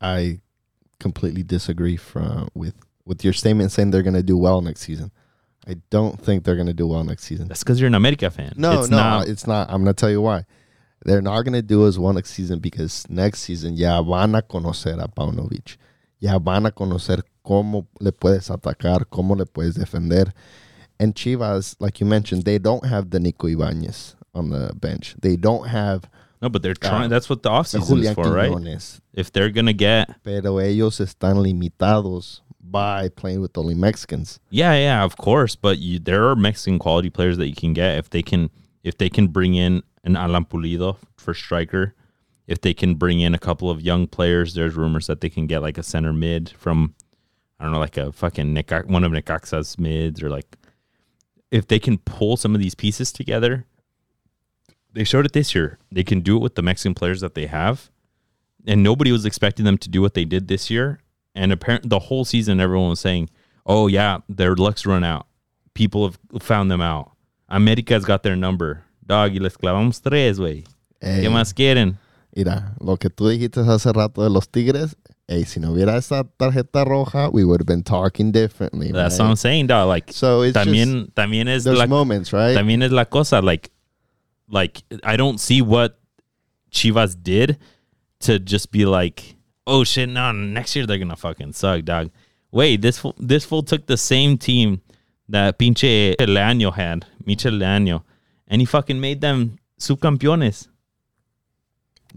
I 0.00 0.40
completely 1.00 1.42
disagree 1.42 1.96
from 1.96 2.48
with 2.54 2.74
with 3.08 3.24
your 3.24 3.32
statement 3.32 3.72
saying 3.72 3.90
they're 3.90 4.02
going 4.02 4.14
to 4.14 4.22
do 4.22 4.36
well 4.36 4.60
next 4.60 4.82
season. 4.82 5.10
I 5.66 5.76
don't 5.90 6.20
think 6.20 6.44
they're 6.44 6.54
going 6.54 6.68
to 6.68 6.74
do 6.74 6.86
well 6.86 7.04
next 7.04 7.24
season. 7.24 7.48
That's 7.48 7.62
because 7.62 7.80
you're 7.80 7.88
an 7.88 7.94
America 7.94 8.30
fan. 8.30 8.52
No, 8.56 8.80
it's 8.80 8.90
no, 8.90 8.96
not. 8.96 9.28
it's 9.28 9.46
not. 9.46 9.68
I'm 9.70 9.82
going 9.82 9.94
to 9.94 10.00
tell 10.00 10.10
you 10.10 10.20
why. 10.20 10.44
They're 11.04 11.22
not 11.22 11.42
going 11.42 11.54
to 11.54 11.62
do 11.62 11.86
as 11.86 11.98
well 11.98 12.12
next 12.12 12.30
season 12.30 12.58
because 12.58 13.08
next 13.08 13.40
season 13.40 13.76
ya 13.76 14.02
van 14.02 14.34
a 14.34 14.42
conocer 14.42 15.02
a 15.02 15.08
Paunovic. 15.08 15.76
Ya 16.20 16.38
van 16.38 16.66
a 16.66 16.70
conocer 16.72 17.22
cómo 17.44 17.86
le 18.00 18.12
puedes 18.12 18.50
atacar, 18.50 19.06
cómo 19.08 19.36
le 19.36 19.46
puedes 19.46 19.74
defender. 19.74 20.32
And 21.00 21.14
Chivas, 21.14 21.76
like 21.78 22.00
you 22.00 22.06
mentioned, 22.06 22.44
they 22.44 22.58
don't 22.58 22.84
have 22.86 23.10
the 23.10 23.20
Nico 23.20 23.46
Ibanez 23.46 24.16
on 24.34 24.50
the 24.50 24.72
bench. 24.74 25.14
They 25.20 25.36
don't 25.36 25.68
have 25.68 26.08
No, 26.42 26.48
but 26.48 26.62
they're 26.62 26.72
Uh, 26.82 26.88
trying. 26.88 27.10
That's 27.10 27.28
what 27.28 27.42
the 27.42 27.50
offseason 27.50 28.02
is 28.02 28.12
for, 28.14 28.30
right? 28.32 28.52
If 29.12 29.32
they're 29.32 29.50
gonna 29.50 29.72
get, 29.72 30.08
Pero 30.22 30.58
ellos 30.58 30.98
están 31.00 31.36
limitados 31.42 32.40
by 32.60 33.08
playing 33.08 33.40
with 33.40 33.56
only 33.56 33.74
Mexicans. 33.74 34.38
yeah, 34.50 34.74
yeah, 34.74 35.04
of 35.04 35.16
course. 35.16 35.56
But 35.56 35.78
you, 35.78 35.98
there 35.98 36.28
are 36.28 36.36
Mexican 36.36 36.78
quality 36.78 37.10
players 37.10 37.38
that 37.38 37.48
you 37.48 37.54
can 37.56 37.72
get 37.72 37.96
if 37.98 38.10
they 38.10 38.22
can, 38.22 38.50
if 38.84 38.96
they 38.98 39.08
can 39.08 39.28
bring 39.28 39.54
in 39.54 39.82
an 40.04 40.16
Alan 40.16 40.44
Pulido 40.44 40.96
for 41.16 41.32
striker. 41.34 41.94
If 42.48 42.60
they 42.62 42.74
can 42.74 42.94
bring 42.96 43.20
in 43.20 43.34
a 43.34 43.38
couple 43.38 43.70
of 43.70 43.82
young 43.82 44.08
players, 44.08 44.54
there's 44.54 44.74
rumors 44.74 45.06
that 45.06 45.20
they 45.20 45.28
can 45.28 45.46
get 45.46 45.60
like 45.62 45.78
a 45.78 45.82
center 45.82 46.12
mid 46.12 46.48
from, 46.58 46.94
I 47.60 47.64
don't 47.64 47.72
know, 47.72 47.78
like 47.78 47.98
a 47.98 48.10
fucking 48.10 48.54
Neca- 48.54 48.86
one 48.88 49.04
of 49.04 49.12
Necaxa's 49.12 49.78
mids 49.78 50.22
or 50.22 50.30
like, 50.30 50.56
if 51.50 51.68
they 51.68 51.78
can 51.78 51.98
pull 51.98 52.36
some 52.38 52.54
of 52.54 52.60
these 52.60 52.74
pieces 52.74 53.12
together, 53.12 53.66
they 54.92 55.04
showed 55.04 55.26
it 55.26 55.32
this 55.32 55.54
year. 55.54 55.78
They 55.92 56.02
can 56.02 56.20
do 56.20 56.36
it 56.36 56.40
with 56.40 56.54
the 56.54 56.62
Mexican 56.62 56.94
players 56.94 57.20
that 57.20 57.34
they 57.34 57.46
have, 57.46 57.90
and 58.66 58.82
nobody 58.82 59.12
was 59.12 59.24
expecting 59.26 59.64
them 59.64 59.78
to 59.78 59.88
do 59.88 60.00
what 60.00 60.14
they 60.14 60.24
did 60.24 60.48
this 60.48 60.70
year. 60.70 61.00
And 61.34 61.52
apparently, 61.52 61.88
the 61.88 61.98
whole 61.98 62.24
season, 62.24 62.60
everyone 62.60 62.90
was 62.90 63.00
saying, 63.00 63.30
"Oh 63.64 63.86
yeah, 63.86 64.18
their 64.28 64.56
luck's 64.56 64.86
run 64.86 65.04
out. 65.04 65.26
People 65.74 66.06
have 66.32 66.42
found 66.42 66.70
them 66.70 66.80
out. 66.80 67.12
America's 67.48 68.04
got 68.04 68.22
their 68.22 68.36
number. 68.36 68.84
Dog, 69.06 69.32
y 69.32 69.38
les 69.38 69.56
clavamos 69.56 70.02
tres, 70.02 70.38
güey. 70.38 70.66
Ey, 71.00 71.22
¿Qué 71.22 71.30
más 71.30 71.54
quieren?" 71.54 71.98
Mira, 72.38 72.76
lo 72.78 72.96
que 72.98 73.10
tú 73.10 73.28
dijiste 73.28 73.58
hace 73.62 73.92
rato 73.92 74.22
de 74.22 74.30
los 74.30 74.48
Tigres, 74.48 74.96
ey, 75.26 75.44
si 75.44 75.58
no 75.58 75.72
hubiera 75.72 75.96
esa 75.96 76.22
tarjeta 76.22 76.84
roja, 76.84 77.28
we 77.32 77.42
would 77.42 77.60
have 77.60 77.66
been 77.66 77.82
talking 77.82 78.30
differently. 78.30 78.92
That's 78.92 79.18
right? 79.18 79.24
what 79.24 79.30
I'm 79.30 79.36
saying, 79.36 79.66
dog. 79.66 79.88
Like, 79.88 80.12
So 80.12 80.42
it's 80.44 80.56
también, 80.56 81.06
just, 81.06 81.16
también 81.16 81.48
es 81.48 81.66
la 81.66 81.88
moments, 81.88 82.32
right? 82.32 82.56
También 82.56 82.84
es 82.84 82.92
la 82.92 83.06
cosa. 83.06 83.42
Like, 83.42 83.72
like 84.48 84.84
I 85.02 85.16
don't 85.16 85.40
see 85.40 85.62
what 85.62 85.98
Chivas 86.70 87.16
did 87.20 87.58
to 88.20 88.38
just 88.38 88.70
be 88.70 88.86
like, 88.86 89.34
oh 89.66 89.82
shit, 89.82 90.08
no, 90.08 90.30
next 90.30 90.76
year 90.76 90.86
they're 90.86 90.98
gonna 90.98 91.16
fucking 91.16 91.54
suck, 91.54 91.84
dog. 91.84 92.08
Wait, 92.52 92.80
this 92.80 93.00
fool, 93.00 93.16
this 93.18 93.44
fool 93.44 93.64
took 93.64 93.88
the 93.88 93.96
same 93.96 94.38
team 94.38 94.80
that 95.28 95.58
pinche 95.58 96.14
Leaño 96.14 96.72
had, 96.72 97.04
Michel 97.26 97.54
Leaño, 97.54 98.04
and 98.46 98.62
he 98.62 98.64
fucking 98.64 99.00
made 99.00 99.22
them 99.22 99.58
subcampeones. 99.80 100.68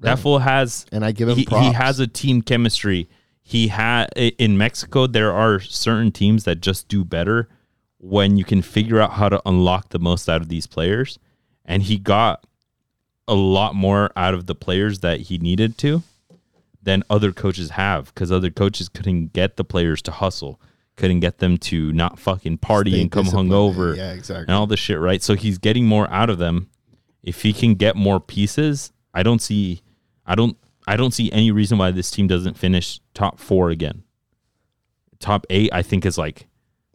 That 0.01 0.19
fool 0.19 0.39
has 0.39 0.85
and 0.91 1.05
I 1.05 1.11
give 1.11 1.29
him 1.29 1.37
he, 1.37 1.45
props. 1.45 1.67
he 1.67 1.73
has 1.73 1.99
a 1.99 2.07
team 2.07 2.41
chemistry. 2.41 3.07
He 3.43 3.67
had 3.67 4.07
in 4.15 4.57
Mexico. 4.57 5.07
There 5.07 5.31
are 5.31 5.59
certain 5.59 6.11
teams 6.11 6.43
that 6.45 6.61
just 6.61 6.87
do 6.87 7.03
better 7.03 7.49
when 7.99 8.37
you 8.37 8.43
can 8.43 8.61
figure 8.61 8.99
out 8.99 9.11
how 9.13 9.29
to 9.29 9.41
unlock 9.45 9.89
the 9.89 9.99
most 9.99 10.27
out 10.27 10.41
of 10.41 10.49
these 10.49 10.65
players, 10.65 11.19
and 11.65 11.83
he 11.83 11.97
got 11.97 12.45
a 13.27 13.35
lot 13.35 13.75
more 13.75 14.11
out 14.15 14.33
of 14.33 14.47
the 14.47 14.55
players 14.55 14.99
that 14.99 15.21
he 15.21 15.37
needed 15.37 15.77
to 15.77 16.01
than 16.81 17.03
other 17.09 17.31
coaches 17.31 17.71
have 17.71 18.13
because 18.13 18.31
other 18.31 18.49
coaches 18.49 18.89
couldn't 18.89 19.33
get 19.33 19.55
the 19.55 19.63
players 19.63 20.01
to 20.01 20.11
hustle, 20.11 20.59
couldn't 20.95 21.19
get 21.19 21.37
them 21.37 21.57
to 21.57 21.93
not 21.93 22.17
fucking 22.17 22.57
party 22.57 22.91
Stay 22.91 23.01
and 23.01 23.11
come 23.11 23.25
hungover 23.25 23.95
Yeah, 23.95 24.13
exactly. 24.13 24.45
and 24.47 24.55
all 24.55 24.65
this 24.65 24.79
shit, 24.79 24.99
right? 24.99 25.21
So 25.21 25.35
he's 25.35 25.59
getting 25.59 25.85
more 25.85 26.09
out 26.09 26.29
of 26.29 26.39
them. 26.39 26.69
If 27.21 27.43
he 27.43 27.53
can 27.53 27.75
get 27.75 27.95
more 27.95 28.19
pieces, 28.19 28.91
I 29.13 29.21
don't 29.21 29.41
see 29.41 29.81
I 30.31 30.35
don't 30.35 30.57
I 30.87 30.95
don't 30.95 31.13
see 31.13 31.31
any 31.31 31.51
reason 31.51 31.77
why 31.77 31.91
this 31.91 32.09
team 32.09 32.27
doesn't 32.27 32.57
finish 32.57 32.99
top 33.13 33.39
4 33.39 33.69
again. 33.69 34.03
Top 35.19 35.45
8 35.49 35.69
I 35.73 35.81
think 35.81 36.05
is 36.05 36.17
like 36.17 36.47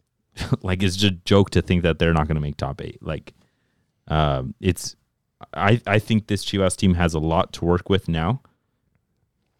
like 0.61 0.83
it's 0.83 0.95
just 0.95 1.13
a 1.13 1.17
joke 1.25 1.49
to 1.51 1.61
think 1.61 1.83
that 1.83 1.99
they're 1.99 2.13
not 2.13 2.27
going 2.27 2.35
to 2.35 2.41
make 2.41 2.57
top 2.57 2.81
8. 2.81 3.01
Like 3.01 3.33
um 4.07 4.55
it's 4.59 4.95
I 5.53 5.81
I 5.85 5.99
think 5.99 6.27
this 6.27 6.43
Chivas 6.43 6.75
team 6.75 6.95
has 6.95 7.13
a 7.13 7.19
lot 7.19 7.53
to 7.53 7.65
work 7.65 7.89
with 7.89 8.07
now. 8.07 8.41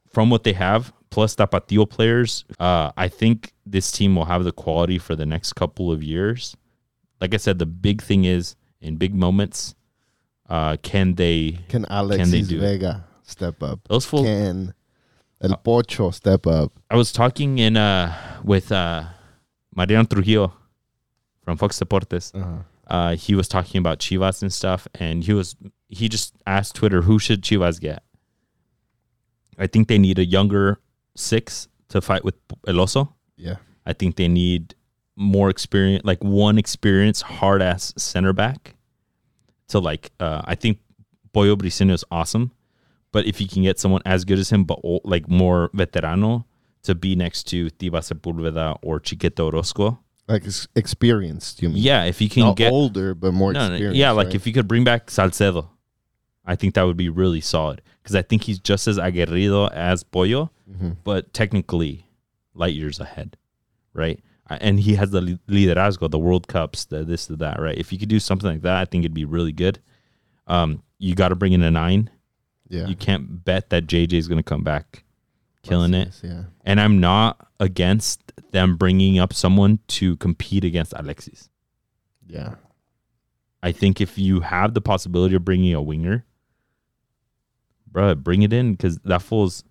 From 0.09 0.29
what 0.31 0.43
they 0.43 0.53
have, 0.53 0.93
plus 1.11 1.35
Tapatio 1.35 1.87
players, 1.87 2.43
uh, 2.59 2.91
I 2.97 3.07
think 3.07 3.53
this 3.65 3.91
team 3.91 4.15
will 4.15 4.25
have 4.25 4.43
the 4.45 4.51
quality 4.51 4.97
for 4.97 5.15
the 5.15 5.25
next 5.27 5.53
couple 5.53 5.91
of 5.91 6.01
years 6.01 6.55
like 7.21 7.33
I 7.33 7.37
said, 7.37 7.59
the 7.59 7.65
big 7.65 8.01
thing 8.01 8.25
is 8.25 8.55
in 8.81 8.97
big 8.97 9.15
moments, 9.15 9.75
uh, 10.49 10.77
can 10.81 11.15
they 11.15 11.59
Can 11.67 11.85
Alexis 11.89 12.31
they 12.31 12.41
do? 12.41 12.59
Vega 12.59 13.06
step 13.27 13.61
up? 13.61 13.79
those 13.87 14.05
full 14.05 14.23
Can 14.23 14.73
El 15.41 15.55
Pocho 15.57 16.11
step 16.11 16.47
up? 16.47 16.71
I 16.89 16.95
was 16.95 17.11
talking 17.11 17.59
in 17.59 17.77
uh 17.77 18.13
with 18.43 18.71
uh 18.71 19.03
Mariano 19.75 20.05
Trujillo 20.05 20.53
from 21.43 21.57
Fox 21.57 21.79
Deportes. 21.79 22.33
Uh-huh. 22.33 22.63
Uh 22.87 23.15
he 23.15 23.35
was 23.35 23.47
talking 23.47 23.79
about 23.79 23.99
Chivas 23.99 24.41
and 24.41 24.51
stuff 24.51 24.87
and 24.95 25.23
he 25.23 25.33
was 25.33 25.55
he 25.89 26.09
just 26.09 26.33
asked 26.45 26.75
Twitter 26.75 27.03
who 27.03 27.19
should 27.19 27.41
Chivas 27.43 27.79
get? 27.79 28.03
I 29.59 29.67
think 29.67 29.87
they 29.87 29.97
need 29.97 30.19
a 30.19 30.25
younger 30.25 30.79
six 31.15 31.67
to 31.89 32.01
fight 32.01 32.23
with 32.23 32.35
El 32.67 32.75
Oso. 32.75 33.13
Yeah. 33.35 33.55
I 33.85 33.93
think 33.93 34.15
they 34.15 34.27
need 34.27 34.75
more 35.15 35.49
experience, 35.49 36.03
like 36.05 36.23
one 36.23 36.57
experienced 36.57 37.23
hard 37.23 37.61
ass 37.61 37.93
center 37.97 38.33
back. 38.33 38.75
To 39.69 39.79
like, 39.79 40.11
uh, 40.19 40.41
I 40.45 40.55
think 40.55 40.79
Pollo 41.33 41.55
Briseño 41.57 41.91
is 41.91 42.05
awesome, 42.09 42.51
but 43.17 43.25
if 43.25 43.41
you 43.41 43.47
can 43.47 43.63
get 43.63 43.79
someone 43.79 44.01
as 44.05 44.25
good 44.29 44.37
as 44.43 44.49
him, 44.53 44.63
but 44.63 44.77
ol- 44.83 45.01
like 45.13 45.25
more 45.27 45.69
veterano 45.73 46.45
to 46.83 46.93
be 46.93 47.15
next 47.15 47.43
to 47.51 47.69
Tiba 47.79 47.99
Sepulveda 48.07 48.77
or 48.83 48.99
Chiquito 48.99 49.47
Orozco, 49.49 49.99
Like 50.27 50.45
ex- 50.45 50.67
experienced, 50.75 51.61
you 51.63 51.69
mean? 51.69 51.81
yeah, 51.89 52.03
if 52.11 52.21
you 52.21 52.29
can 52.29 52.43
Not 52.43 52.57
get 52.57 52.71
older, 52.71 53.15
but 53.15 53.33
more 53.33 53.51
no, 53.53 53.59
no, 53.67 53.73
experienced. 53.73 53.97
yeah, 53.97 54.11
like 54.11 54.27
right? 54.27 54.35
if 54.35 54.45
you 54.47 54.53
could 54.53 54.67
bring 54.67 54.83
back 54.83 55.09
Salcedo, 55.09 55.63
I 56.45 56.55
think 56.55 56.75
that 56.75 56.83
would 56.87 56.97
be 57.05 57.09
really 57.09 57.41
solid 57.41 57.81
because 58.03 58.15
I 58.15 58.21
think 58.21 58.43
he's 58.43 58.59
just 58.59 58.87
as 58.87 58.97
aguerrido 58.97 59.71
as 59.73 60.03
Pollo, 60.03 60.51
Mhm. 60.71 60.97
but 61.03 61.33
technically 61.33 62.05
light 62.53 62.75
years 62.75 62.99
ahead, 62.99 63.35
right? 63.93 64.19
And 64.49 64.79
he 64.79 64.95
has 64.95 65.09
the 65.11 65.21
li- 65.21 65.39
liderazgo, 65.49 66.09
the 66.09 66.19
World 66.27 66.47
Cups, 66.47 66.85
the 66.85 67.03
this, 67.03 67.25
the 67.25 67.35
that, 67.37 67.59
right? 67.59 67.77
If 67.77 67.91
you 67.91 67.99
could 67.99 68.07
do 68.15 68.19
something 68.19 68.49
like 68.53 68.61
that, 68.61 68.77
I 68.77 68.85
think 68.85 69.03
it'd 69.03 69.13
be 69.23 69.25
really 69.37 69.51
good. 69.65 69.79
Um, 70.55 70.83
you 70.99 71.15
got 71.15 71.29
to 71.29 71.35
bring 71.35 71.51
in 71.53 71.63
a 71.63 71.71
nine. 71.71 72.09
Yeah. 72.69 72.87
You 72.87 72.95
can't 72.95 73.43
bet 73.43 73.69
that 73.69 73.87
JJ 73.87 74.13
is 74.13 74.27
going 74.27 74.39
to 74.39 74.43
come 74.43 74.63
back 74.63 75.03
killing 75.63 75.93
it. 75.93 76.19
Yeah. 76.23 76.43
And 76.65 76.79
I'm 76.79 76.99
not 76.99 77.47
against 77.59 78.33
them 78.51 78.77
bringing 78.77 79.19
up 79.19 79.33
someone 79.33 79.79
to 79.87 80.15
compete 80.17 80.63
against 80.63 80.93
Alexis. 80.95 81.49
Yeah. 82.25 82.55
I 83.63 83.71
think 83.71 83.99
if 83.99 84.17
you 84.17 84.41
have 84.41 84.73
the 84.73 84.81
possibility 84.81 85.35
of 85.35 85.43
bringing 85.43 85.73
a 85.73 85.81
winger, 85.81 86.25
bro, 87.91 88.15
bring 88.15 88.43
it 88.43 88.53
in 88.53 88.73
because 88.73 88.99
that 88.99 89.21
fool's. 89.21 89.63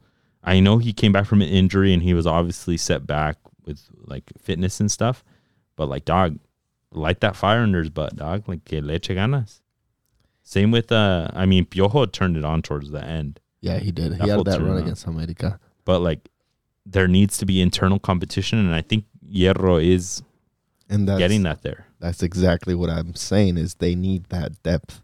I 0.43 0.61
know 0.61 0.79
he 0.79 0.93
came 0.93 1.13
back 1.13 1.27
from 1.27 1.43
an 1.43 1.49
injury 1.49 1.93
and 1.93 2.03
he 2.03 2.15
was 2.15 2.27
obviously 2.27 2.77
set 2.77 3.07
back 3.07 3.37
with 3.65 3.81
like 4.05 4.25
fitness 4.39 4.81
and 4.81 4.91
stuff, 4.91 5.25
but 5.77 5.89
like 5.89 6.05
dog, 6.05 6.39
light 6.93 7.21
that 7.21 7.37
fire 7.37 7.61
under 7.61 7.81
his 7.81 7.91
butt, 7.91 8.17
dog. 8.17 8.49
Like 8.49 8.65
que 8.65 8.81
le 8.81 8.95
eche 8.95 9.15
ganas. 9.15 9.61
Same 10.49 10.71
with 10.71 10.93
uh, 10.93 11.29
I 11.35 11.45
mean 11.45 11.65
Piojo 11.67 12.11
turned 12.13 12.37
it 12.37 12.45
on 12.45 12.63
towards 12.63 12.91
the 12.93 13.03
end. 13.05 13.41
Yeah, 13.61 13.79
he 13.81 13.91
did. 13.91 14.13
That 14.13 14.23
he 14.23 14.29
had 14.31 14.45
that 14.45 14.61
run 14.63 14.79
against 14.79 15.05
America. 15.07 15.59
but 15.85 15.99
like 16.01 16.29
there 16.87 17.09
needs 17.09 17.37
to 17.39 17.47
be 17.47 17.61
internal 17.61 17.99
competition, 17.99 18.61
and 18.61 18.73
I 18.73 18.81
think 18.81 19.07
Hierro 19.29 19.83
is 19.85 20.23
And 20.89 21.09
that's 21.09 21.19
getting 21.19 21.43
that 21.43 21.63
there. 21.63 21.87
that's 21.99 22.23
exactly 22.23 22.77
what 22.77 22.91
I'm 22.91 23.17
saying 23.17 23.59
is 23.59 23.75
they 23.75 23.97
need 23.97 24.27
that 24.27 24.63
depth. 24.63 25.03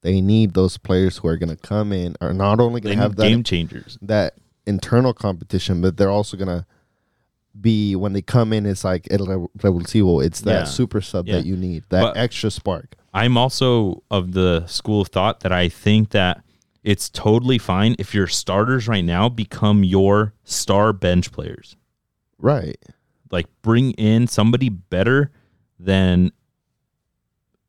They 0.00 0.22
need 0.22 0.54
those 0.54 0.78
players 0.78 1.18
who 1.18 1.28
are 1.28 1.36
going 1.36 1.50
to 1.54 1.56
come 1.60 1.92
in 1.92 2.16
are 2.22 2.32
not 2.32 2.58
only 2.58 2.80
going 2.80 2.96
to 2.96 3.02
have 3.02 3.16
that 3.16 3.28
game 3.28 3.42
changers. 3.44 3.98
that 4.00 4.32
internal 4.66 5.12
competition, 5.12 5.82
but 5.82 5.98
they're 5.98 6.10
also 6.10 6.38
going 6.38 6.48
to 6.48 6.64
be 7.60 7.94
when 7.96 8.14
they 8.14 8.22
come 8.22 8.54
in 8.54 8.64
it's 8.64 8.82
like 8.84 9.06
el 9.10 9.26
Rev- 9.26 9.48
revulsivo. 9.58 10.24
It's 10.24 10.40
that 10.42 10.52
Yeah. 10.60 10.64
super 10.64 11.02
sub 11.02 11.28
Yeah. 11.28 11.34
that 11.36 11.44
you 11.44 11.54
need, 11.56 11.84
that 11.90 12.00
But- 12.02 12.16
extra 12.16 12.50
spark. 12.50 12.96
I'm 13.12 13.36
also 13.36 14.02
of 14.10 14.32
the 14.32 14.66
school 14.66 15.00
of 15.02 15.08
thought 15.08 15.40
that 15.40 15.52
I 15.52 15.68
think 15.68 16.10
that 16.10 16.42
it's 16.82 17.08
totally 17.10 17.58
fine 17.58 17.96
if 17.98 18.14
your 18.14 18.26
starters 18.26 18.88
right 18.88 19.04
now 19.04 19.28
become 19.28 19.84
your 19.84 20.32
star 20.44 20.92
bench 20.92 21.32
players. 21.32 21.76
Right. 22.38 22.78
Like 23.30 23.46
bring 23.62 23.92
in 23.92 24.26
somebody 24.28 24.68
better 24.68 25.30
than 25.78 26.32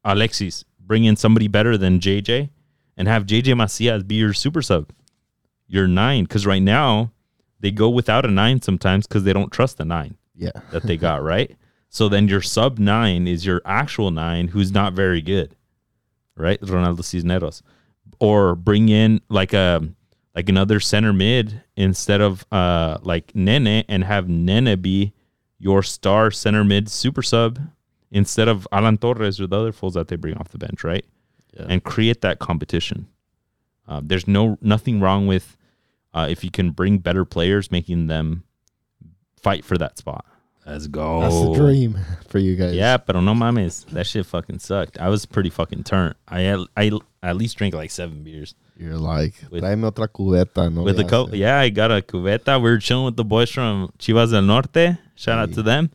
Alexis. 0.04 0.64
Bring 0.80 1.06
in 1.06 1.16
somebody 1.16 1.48
better 1.48 1.78
than 1.78 2.00
JJ 2.00 2.50
and 2.98 3.08
have 3.08 3.26
JJ 3.26 3.56
Macias 3.58 4.04
be 4.04 4.16
your 4.16 4.34
super 4.34 4.62
sub. 4.62 4.92
Your 5.68 5.88
nine. 5.88 6.24
Because 6.26 6.46
right 6.46 6.62
now 6.62 7.12
they 7.60 7.72
go 7.72 7.90
without 7.90 8.26
a 8.26 8.32
nine 8.32 8.62
sometimes 8.62 9.08
because 9.08 9.24
they 9.24 9.34
don't 9.34 9.52
trust 9.52 9.78
the 9.78 9.86
nine 9.86 10.18
Yeah. 10.36 10.52
that 10.72 10.84
they 10.84 10.98
got, 10.98 11.24
right? 11.34 11.56
So 11.94 12.08
then 12.08 12.30
your 12.30 12.42
sub 12.42 12.80
nine 12.80 13.28
is 13.28 13.46
your 13.46 13.62
actual 13.66 14.12
nine 14.12 14.48
who's 14.48 14.72
not 14.72 14.94
very 14.94 15.22
good, 15.22 15.58
right? 16.38 16.60
Ronaldo 16.62 17.04
Cisneros. 17.04 17.62
Or 18.18 18.56
bring 18.56 18.88
in 18.88 19.20
like 19.28 19.52
a 19.52 19.86
like 20.34 20.48
another 20.48 20.80
center 20.80 21.12
mid 21.12 21.62
instead 21.76 22.22
of 22.22 22.46
uh 22.50 22.98
like 23.02 23.36
Nene 23.36 23.84
and 23.90 24.06
have 24.06 24.30
Nene 24.30 24.80
be 24.82 25.12
your 25.60 25.84
star 25.84 26.32
center 26.32 26.64
mid 26.64 26.90
super 26.90 27.22
sub 27.22 27.60
instead 28.10 28.48
of 28.48 28.66
Alan 28.72 28.98
Torres 28.98 29.42
or 29.42 29.48
the 29.48 29.60
other 29.60 29.74
fools 29.74 29.96
that 29.96 30.08
they 30.08 30.16
bring 30.16 30.38
off 30.38 30.48
the 30.48 30.58
bench, 30.58 30.86
right? 30.86 31.06
Yeah. 31.54 31.66
And 31.68 31.84
create 31.84 32.22
that 32.22 32.40
competition. 32.40 33.10
Uh, 33.86 34.00
there's 34.02 34.30
no 34.30 34.58
nothing 34.62 35.02
wrong 35.02 35.28
with 35.28 35.58
uh, 36.14 36.28
if 36.30 36.42
you 36.42 36.52
can 36.52 36.72
bring 36.72 37.00
better 37.00 37.26
players, 37.26 37.70
making 37.70 38.08
them 38.08 38.46
fight 39.36 39.66
for 39.66 39.78
that 39.78 39.98
spot. 39.98 40.24
Let's 40.72 40.88
go. 40.88 41.20
That's 41.20 41.36
the 41.36 41.54
dream 41.54 41.98
for 42.30 42.40
you 42.40 42.56
guys. 42.56 42.74
Yeah, 42.74 42.96
but 42.96 43.14
no 43.20 43.34
mames, 43.34 43.86
that 43.88 44.08
shit 44.08 44.26
fucking 44.26 44.60
sucked. 44.60 44.98
I 45.00 45.10
was 45.10 45.26
pretty 45.26 45.50
fucking 45.50 45.84
turned. 45.84 46.16
I 46.30 46.44
at, 46.46 46.60
I 46.78 46.92
at 47.22 47.36
least 47.36 47.58
drank 47.58 47.76
like 47.76 47.92
seven 47.92 48.24
beers 48.24 48.56
You're 48.78 48.96
like, 48.96 49.34
With- 49.52 49.64
tráeme 49.64 49.92
otra 49.92 50.08
cubeta. 50.08 50.74
No 50.74 50.84
with 50.84 50.98
le 50.98 51.04
the 51.04 51.10
coke. 51.10 51.30
Yeah, 51.34 51.60
I 51.60 51.70
got 51.70 51.92
a 51.92 52.02
cubeta. 52.02 52.56
We 52.62 52.70
were 52.70 52.78
chilling 52.78 53.04
with 53.04 53.18
the 53.18 53.26
boys 53.26 53.52
from 53.52 53.92
Chivas 54.00 54.32
del 54.32 54.44
Norte. 54.44 54.98
Shout 55.16 55.40
out 55.40 55.54
to 55.54 55.62
them. 55.62 55.92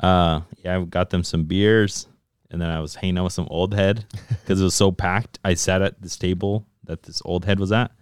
Uh, 0.00 0.40
yeah, 0.64 0.76
I 0.76 0.84
got 0.84 1.10
them 1.10 1.22
some 1.22 1.44
beers, 1.44 2.08
and 2.50 2.60
then 2.60 2.68
I 2.68 2.80
was 2.80 2.96
hanging 2.96 3.18
out 3.18 3.24
with 3.24 3.32
some 3.32 3.46
old 3.48 3.74
head 3.74 4.04
because 4.28 4.60
it 4.60 4.64
was 4.64 4.74
so 4.74 4.90
packed. 4.90 5.38
I 5.44 5.54
sat 5.54 5.82
at 5.82 6.02
this 6.02 6.16
table 6.16 6.66
that 6.84 7.04
this 7.04 7.22
old 7.24 7.44
head 7.44 7.60
was 7.60 7.70
at, 7.70 7.92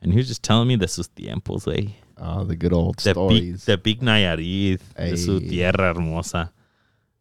and 0.00 0.12
he 0.12 0.16
was 0.16 0.28
just 0.28 0.42
telling 0.42 0.66
me 0.66 0.76
this 0.76 0.96
was 0.96 1.08
tiempos, 1.08 1.66
way. 2.20 2.26
Oh, 2.26 2.44
the 2.44 2.56
good 2.56 2.72
old 2.72 2.96
The 2.98 3.04
big, 3.10 3.14
stories. 3.14 3.64
the 3.64 3.76
big 3.78 4.00
Nayarit, 4.00 4.80
de 4.96 5.16
su 5.16 5.40
tierra 5.40 5.92
hermosa. 5.94 6.52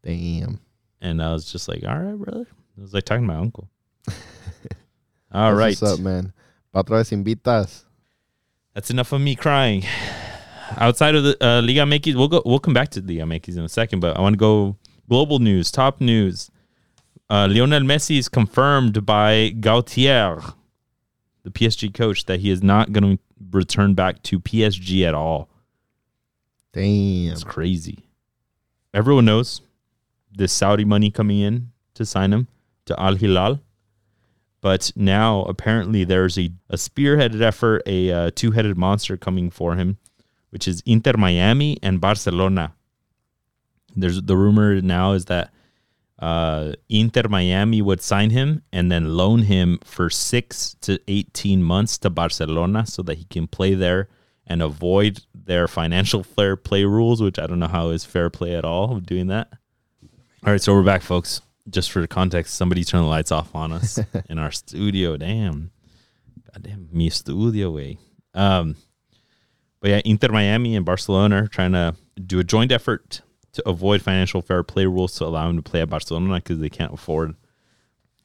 Damn. 0.04 0.60
And 1.01 1.22
I 1.22 1.32
was 1.34 1.51
just 1.51 1.68
like, 1.68 1.84
all 1.84 1.98
right, 2.00 2.16
brother. 2.18 2.42
It 2.77 2.82
was 2.82 2.94
like 2.94 3.06
talking 3.06 3.24
to 3.27 3.34
my 3.34 3.39
uncle. 3.39 3.70
All 5.32 5.54
right. 5.54 5.80
What's 5.80 5.84
up, 5.84 6.00
man? 6.00 6.32
Pa 6.72 6.84
otra 6.84 7.01
invitas. 7.12 7.84
That's 8.74 8.89
enough 8.92 9.12
of 9.12 9.20
me 9.22 9.36
crying. 9.36 9.84
Outside 10.77 11.16
of 11.16 11.24
the 11.24 11.36
uh, 11.46 11.62
Liga 11.62 11.82
MX, 11.82 12.16
we'll 12.16 12.27
go. 12.27 12.42
We'll 12.46 12.60
come 12.60 12.74
back 12.74 12.89
to 12.92 13.01
Liga 13.01 13.24
MX 13.24 13.58
in 13.58 13.63
a 13.63 13.70
second, 13.70 14.00
but 14.00 14.16
I 14.18 14.22
want 14.22 14.34
to 14.34 14.38
go 14.38 14.77
global 15.10 15.39
news, 15.39 15.71
top 15.71 16.00
news. 16.02 16.50
Uh, 17.30 17.48
Lionel 17.50 17.82
Messi 17.82 18.17
is 18.17 18.30
confirmed 18.30 19.06
by 19.06 19.52
Galtier, 19.60 20.54
the 21.47 21.51
PSG 21.51 21.93
coach, 21.93 22.25
that 22.25 22.41
he 22.41 22.49
is 22.49 22.62
not 22.62 22.91
going 22.91 23.15
to 23.15 23.23
return 23.51 23.93
back 23.93 24.21
to 24.23 24.38
PSG 24.38 25.07
at 25.07 25.13
all. 25.13 25.47
Damn. 26.73 27.31
It's 27.31 27.45
crazy. 27.45 28.10
Everyone 28.93 29.23
knows 29.23 29.62
this 30.29 30.51
Saudi 30.51 30.83
money 30.83 31.10
coming 31.10 31.39
in 31.39 31.71
to 31.93 32.05
sign 32.05 32.33
him 32.33 32.49
to 32.86 32.99
Al 32.99 33.15
Hilal. 33.15 33.62
But 34.60 34.91
now 34.97 35.43
apparently 35.43 36.03
there's 36.03 36.38
a, 36.38 36.51
a 36.69 36.75
spearheaded 36.75 37.41
effort, 37.41 37.81
a 37.86 38.12
uh, 38.12 38.31
two 38.36 38.51
headed 38.51 38.77
monster 38.77 39.15
coming 39.15 39.49
for 39.49 39.75
him, 39.75 39.97
which 40.49 40.67
is 40.67 40.83
Inter 40.86 41.13
Miami 41.13 41.77
and 41.81 42.01
Barcelona. 42.01 42.73
There's 43.95 44.21
the 44.21 44.36
rumor 44.36 44.81
now 44.81 45.13
is 45.13 45.25
that 45.25 45.53
uh, 46.19 46.73
Inter 46.89 47.27
Miami 47.30 47.82
would 47.82 48.01
sign 48.01 48.32
him 48.32 48.63
and 48.71 48.91
then 48.91 49.15
loan 49.15 49.43
him 49.43 49.80
for 49.84 50.10
six 50.10 50.75
to 50.82 50.99
18 51.08 51.62
months 51.62 51.97
to 51.99 52.10
Barcelona 52.10 52.86
so 52.88 53.03
that 53.03 53.17
he 53.17 53.25
can 53.25 53.47
play 53.47 53.75
there 53.75 54.10
and 54.47 54.62
avoid 54.62 55.19
their 55.34 55.67
financial 55.67 56.23
fair 56.36 56.56
play 56.56 56.86
rules, 56.86 57.21
which 57.21 57.38
I 57.38 57.45
don't 57.45 57.60
know 57.60 57.67
how 57.67 57.89
is 57.89 58.03
fair 58.03 58.30
play 58.30 58.56
at 58.56 58.65
all 58.65 58.95
of 58.95 59.06
doing 59.06 59.27
that. 59.27 59.49
All 60.45 60.51
right, 60.51 60.62
so 60.62 60.73
we're 60.73 60.84
back, 60.84 61.01
folks. 61.01 61.41
Just 61.69 61.91
for 61.91 62.06
context, 62.08 62.56
somebody 62.56 62.84
turned 62.84 63.03
the 63.03 63.10
lights 63.10 63.32
off 63.32 63.53
on 63.53 63.73
us 63.73 63.99
in 64.30 64.39
our 64.39 64.51
studio. 64.51 65.17
Damn. 65.17 65.71
Goddamn, 66.53 66.89
me 66.91 67.10
studio 67.10 67.71
way. 67.71 67.97
Um, 68.34 68.75
but 69.82 69.89
yeah, 69.91 70.01
Inter 70.06 70.30
Miami 70.30 70.75
and 70.75 70.86
Barcelona 70.86 71.43
are 71.43 71.47
trying 71.47 71.73
to 71.73 71.95
do 72.25 72.39
a 72.39 72.43
joint 72.43 72.71
effort 72.71 73.21
to 73.53 73.67
avoid 73.69 74.01
financial 74.01 74.41
fair 74.41 74.63
play 74.63 74.86
rules 74.86 75.15
to 75.15 75.25
allow 75.25 75.49
him 75.49 75.55
to 75.57 75.62
play 75.62 75.81
at 75.81 75.89
Barcelona 75.89 76.36
because 76.36 76.60
they 76.60 76.69
can't 76.69 76.93
afford 76.93 77.36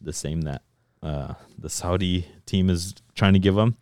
the 0.00 0.12
same 0.12 0.42
that 0.42 0.62
uh, 1.02 1.34
the 1.58 1.68
Saudi 1.70 2.26
team 2.46 2.68
is 2.68 2.94
trying 3.14 3.32
to 3.32 3.38
give 3.38 3.56
him. 3.56 3.76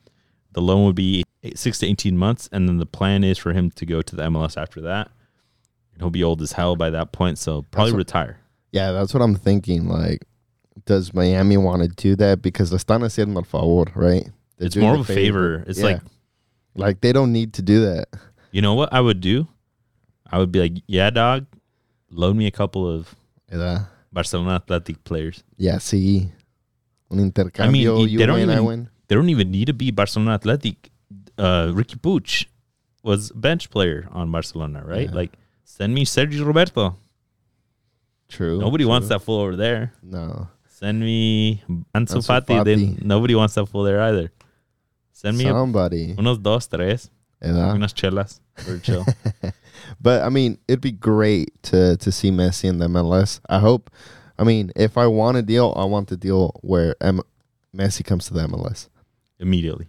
The 0.52 0.60
loan 0.62 0.84
would 0.86 0.94
be 0.96 1.24
eight, 1.42 1.58
six 1.58 1.78
to 1.78 1.86
18 1.86 2.16
months, 2.16 2.48
and 2.52 2.68
then 2.68 2.78
the 2.78 2.86
plan 2.86 3.24
is 3.24 3.38
for 3.38 3.52
him 3.52 3.70
to 3.72 3.86
go 3.86 4.02
to 4.02 4.16
the 4.16 4.22
MLS 4.24 4.60
after 4.60 4.80
that. 4.82 5.10
He'll 5.98 6.10
be 6.10 6.24
old 6.24 6.40
as 6.42 6.52
hell 6.52 6.76
by 6.76 6.90
that 6.90 7.12
point, 7.12 7.38
so 7.38 7.62
probably 7.70 7.92
what- 7.92 7.98
retire. 7.98 8.38
Yeah, 8.72 8.92
that's 8.92 9.12
what 9.12 9.22
I'm 9.22 9.34
thinking. 9.34 9.88
Like, 9.88 10.24
does 10.86 11.12
Miami 11.12 11.56
want 11.56 11.82
to 11.82 11.88
do 11.88 12.14
that? 12.16 12.40
Because 12.40 12.70
están 12.72 13.00
haciendo 13.02 13.36
el 13.36 13.42
favor, 13.42 13.90
right? 13.96 14.28
They're 14.58 14.66
It's 14.66 14.76
more 14.76 14.94
of 14.94 15.00
a 15.00 15.04
favor. 15.12 15.64
It's 15.66 15.78
Yeah. 15.80 15.84
like, 15.86 16.02
like 16.76 17.00
they 17.00 17.12
don't 17.12 17.32
need 17.32 17.54
to 17.54 17.62
do 17.62 17.80
that. 17.86 18.06
you 18.52 18.62
know 18.62 18.74
what 18.74 18.92
I 18.92 19.00
would 19.00 19.20
do? 19.20 19.48
I 20.30 20.38
would 20.38 20.52
be 20.52 20.60
like, 20.60 20.82
yeah, 20.86 21.10
dog, 21.10 21.46
loan 22.10 22.36
me 22.36 22.46
a 22.46 22.50
couple 22.50 22.88
of 22.88 23.14
¿verdad? 23.48 23.86
Barcelona 24.12 24.54
Athletic 24.56 25.02
players. 25.04 25.42
Yeah, 25.56 25.76
sí. 25.78 26.30
Un 27.10 27.18
intercambio. 27.18 27.96
y- 27.98 28.06
you 28.06 28.18
they 28.18 28.26
don't 28.26 28.36
win, 28.38 28.48
I 28.50 28.52
even- 28.54 28.64
win. 28.64 28.88
They 29.08 29.16
don't 29.16 29.28
even 29.28 29.50
need 29.50 29.66
to 29.66 29.72
be 29.74 29.90
Barcelona 29.90 30.34
Athletic. 30.34 30.90
Uh, 31.36 31.72
Riqui 31.74 31.98
Puig 32.00 32.46
was 33.02 33.30
a 33.30 33.34
bench 33.34 33.70
player 33.70 34.06
on 34.12 34.30
Barcelona, 34.30 34.82
right? 34.84 35.08
Yeah. 35.08 35.14
Like, 35.16 35.32
send 35.64 35.92
me 35.94 36.04
Sergio 36.04 36.46
Roberto. 36.46 36.96
True. 38.28 38.60
Nobody 38.60 38.84
wants 38.84 39.08
that 39.08 39.22
fool 39.22 39.40
over 39.40 39.56
there. 39.56 39.92
No. 40.02 40.46
Send 40.68 41.00
me 41.00 41.62
Ansu 41.68 42.22
Ansu 42.22 42.26
Fati. 42.26 42.64
They, 42.64 42.96
nobody 43.04 43.34
wants 43.34 43.54
that 43.54 43.66
fool 43.66 43.82
there 43.82 44.00
either. 44.02 44.30
Send 45.12 45.36
me 45.36 45.46
a- 45.46 45.50
Somebody. 45.52 46.14
unos 46.16 46.40
dos, 46.40 46.66
tres, 46.68 47.10
unas 47.42 47.92
chelas 47.92 48.40
chill. 48.82 49.04
But 50.00 50.22
I 50.22 50.28
mean, 50.28 50.58
it'd 50.68 50.80
be 50.80 50.92
great 50.92 51.62
to 51.64 51.96
to 51.98 52.10
see 52.12 52.30
Messi 52.30 52.64
in 52.64 52.78
the 52.78 52.86
MLS. 52.88 53.40
I 53.48 53.58
hope. 53.58 53.90
I 54.38 54.44
mean, 54.44 54.72
if 54.74 54.96
I 54.96 55.06
want 55.06 55.36
a 55.36 55.42
deal, 55.42 55.74
I 55.76 55.84
want 55.84 56.08
the 56.08 56.16
deal 56.16 56.58
where 56.62 56.96
M- 57.02 57.20
Messi 57.76 58.02
comes 58.04 58.26
to 58.28 58.34
the 58.34 58.40
MLS. 58.46 58.88
immediately. 59.38 59.88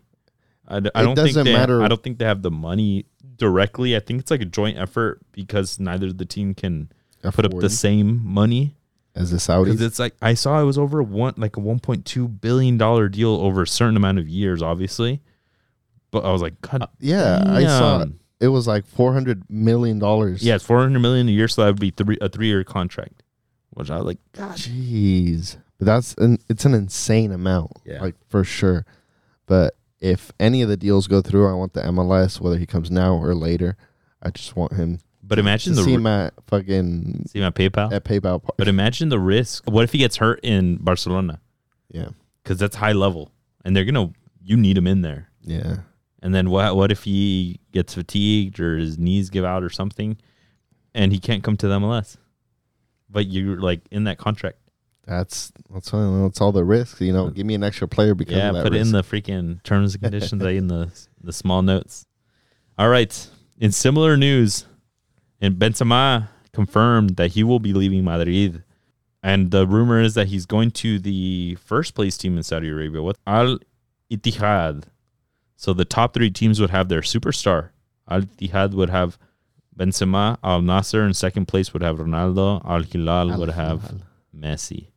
I, 0.67 0.79
d- 0.81 0.89
I 0.95 1.01
It 1.01 1.03
don't 1.05 1.15
think 1.15 1.27
doesn't 1.27 1.45
they, 1.45 1.53
matter- 1.53 1.81
I 1.81 1.87
don't 1.87 2.01
think 2.03 2.17
they 2.19 2.25
have 2.25 2.41
the 2.41 2.51
money 2.51 3.05
directly. 3.37 3.95
I 3.95 3.99
think 3.99 4.19
it's 4.21 4.31
like 4.31 4.41
a 4.41 4.45
joint 4.45 4.77
effort 4.77 5.19
because 5.31 5.79
neither 5.79 6.11
the 6.13 6.25
team 6.25 6.53
can 6.53 6.91
put 7.23 7.45
up 7.45 7.51
the 7.59 7.69
same 7.69 8.21
money. 8.25 8.75
as 9.15 9.31
the 9.31 9.37
Saudis. 9.37 9.81
it's 9.81 9.99
like 9.99 10.15
I 10.21 10.33
saw 10.33 10.61
it 10.61 10.65
was 10.65 10.77
over 10.77 11.01
one 11.03 11.33
like 11.37 11.55
a 11.57 11.59
one 11.59 11.79
point 11.79 12.05
two 12.05 12.27
billion 12.27 12.77
dollar 12.77 13.09
deal 13.09 13.31
over 13.35 13.63
a 13.63 13.67
certain 13.67 13.97
amount 13.97 14.19
of 14.19 14.27
years, 14.29 14.61
obviously. 14.61 15.21
But 16.11 16.25
I 16.25 16.31
was 16.31 16.41
like, 16.41 16.59
God, 16.61 16.81
uh, 16.83 16.87
yeah, 16.99 17.41
I 17.47 17.63
saw 17.65 17.99
damn. 17.99 18.19
It 18.41 18.47
was 18.49 18.67
like 18.67 18.85
four 18.85 19.13
hundred 19.13 19.43
million 19.49 19.99
dollars. 19.99 20.43
yeah, 20.43 20.55
it's 20.55 20.65
four 20.65 20.79
hundred 20.81 20.99
million 20.99 21.29
a 21.29 21.31
year, 21.31 21.47
so 21.47 21.61
that 21.61 21.67
would 21.67 21.79
be 21.79 21.91
three 21.91 22.17
a 22.19 22.27
three 22.27 22.47
year 22.47 22.63
contract. 22.63 23.23
Which 23.69 23.89
I 23.89 23.95
was 23.97 24.05
like, 24.05 24.19
gosh, 24.33 24.67
Jeez, 24.67 25.57
but 25.77 25.85
that's 25.85 26.13
an 26.15 26.39
it's 26.49 26.65
an 26.65 26.73
insane 26.73 27.31
amount. 27.31 27.71
Yeah. 27.85 28.01
like 28.01 28.15
for 28.27 28.43
sure. 28.43 28.85
But 29.45 29.75
if 30.01 30.31
any 30.39 30.61
of 30.61 30.69
the 30.69 30.75
deals 30.77 31.07
go 31.07 31.21
through, 31.21 31.47
I 31.49 31.53
want 31.53 31.73
the 31.73 31.81
MLS, 31.83 32.41
whether 32.41 32.57
he 32.57 32.65
comes 32.65 32.91
now 32.91 33.15
or 33.15 33.33
later. 33.35 33.77
I 34.21 34.29
just 34.31 34.55
want 34.55 34.73
him 34.73 34.99
but 35.23 35.39
imagine 35.39 35.73
to 35.73 35.77
the 35.79 35.83
see 35.85 35.93
him 35.93 36.31
fucking 36.47 37.25
see 37.27 37.39
my 37.39 37.51
PayPal. 37.51 37.93
at 37.93 38.03
PayPal. 38.03 38.43
Part. 38.43 38.57
But 38.57 38.67
imagine 38.67 39.09
the 39.09 39.19
risk. 39.19 39.63
What 39.69 39.83
if 39.83 39.91
he 39.93 39.97
gets 39.99 40.17
hurt 40.17 40.39
in 40.43 40.75
Barcelona? 40.77 41.39
yeah, 41.89 42.09
Because 42.43 42.57
that's 42.59 42.75
high 42.75 42.91
level, 42.91 43.31
and 43.63 43.75
they're 43.75 43.85
gonna 43.85 44.11
you 44.43 44.57
need 44.57 44.77
him 44.77 44.87
in 44.87 45.01
there. 45.01 45.29
yeah. 45.41 45.77
And 46.21 46.35
then 46.35 46.49
what? 46.49 46.75
What 46.75 46.91
if 46.91 47.03
he 47.03 47.59
gets 47.71 47.95
fatigued 47.95 48.59
or 48.59 48.77
his 48.77 48.97
knees 48.97 49.29
give 49.29 49.43
out 49.43 49.63
or 49.63 49.69
something, 49.69 50.17
and 50.93 51.11
he 51.11 51.19
can't 51.19 51.43
come 51.43 51.57
to 51.57 51.67
the 51.67 51.79
MLS? 51.79 52.17
But 53.09 53.27
you're 53.27 53.59
like 53.59 53.81
in 53.91 54.03
that 54.05 54.17
contract. 54.17 54.57
That's 55.05 55.51
that's 55.73 55.93
all, 55.93 56.23
that's 56.23 56.39
all 56.39 56.51
the 56.51 56.63
risks. 56.63 57.01
You 57.01 57.11
know, 57.11 57.29
give 57.29 57.45
me 57.45 57.55
an 57.55 57.63
extra 57.63 57.87
player 57.87 58.13
because 58.13 58.37
yeah, 58.37 58.49
of 58.49 58.55
that 58.55 58.63
put 58.63 58.75
it 58.75 58.81
in 58.81 58.91
the 58.91 59.03
freaking 59.03 59.61
terms 59.63 59.95
and 59.95 60.03
conditions 60.03 60.43
right 60.43 60.55
in 60.55 60.67
the 60.67 60.91
the 61.23 61.33
small 61.33 61.61
notes. 61.61 62.05
All 62.77 62.89
right. 62.89 63.27
In 63.59 63.71
similar 63.71 64.17
news, 64.17 64.65
and 65.39 65.55
Benzema 65.55 66.29
confirmed 66.51 67.17
that 67.17 67.31
he 67.31 67.43
will 67.43 67.59
be 67.59 67.73
leaving 67.73 68.03
Madrid, 68.03 68.63
and 69.21 69.51
the 69.51 69.67
rumor 69.67 70.01
is 70.01 70.13
that 70.15 70.27
he's 70.27 70.45
going 70.45 70.71
to 70.71 70.99
the 70.99 71.55
first 71.55 71.93
place 71.93 72.17
team 72.17 72.37
in 72.37 72.43
Saudi 72.43 72.69
Arabia 72.69 73.01
with 73.01 73.17
Al 73.27 73.59
Ittihad. 74.11 74.85
So 75.61 75.73
the 75.73 75.85
top 75.85 76.15
three 76.15 76.31
teams 76.31 76.59
would 76.59 76.71
have 76.71 76.89
their 76.89 77.01
superstar. 77.01 77.69
Al 78.09 78.21
Ittihad 78.21 78.73
would 78.73 78.89
have 78.89 79.19
Benzema. 79.77 80.39
Al 80.43 80.61
Nassr 80.61 81.05
in 81.05 81.13
second 81.13 81.45
place 81.47 81.71
would 81.71 81.83
have 81.83 81.97
Ronaldo. 81.97 82.65
Al 82.65 82.81
Hilal 82.81 83.37
would 83.37 83.51
have 83.51 84.01
Messi. 84.35 84.87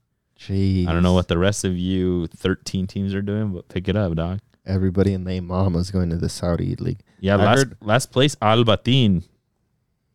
Jeez. 0.40 0.88
I 0.88 0.94
don't 0.94 1.02
know 1.02 1.12
what 1.12 1.28
the 1.28 1.36
rest 1.36 1.66
of 1.66 1.76
you 1.76 2.28
13 2.28 2.86
teams 2.86 3.12
are 3.12 3.20
doing, 3.20 3.52
but 3.52 3.68
pick 3.68 3.88
it 3.88 3.96
up, 3.96 4.14
dog. 4.14 4.38
everybody 4.64 5.12
and 5.12 5.26
their 5.26 5.42
mama's 5.42 5.90
going 5.90 6.08
to 6.08 6.16
the 6.16 6.30
Saudi 6.30 6.74
league. 6.76 7.00
Yeah, 7.20 7.34
I 7.34 7.44
last 7.44 7.58
heard- 7.58 7.76
last 7.82 8.10
place 8.10 8.34
Al 8.40 8.64
Batin. 8.64 9.22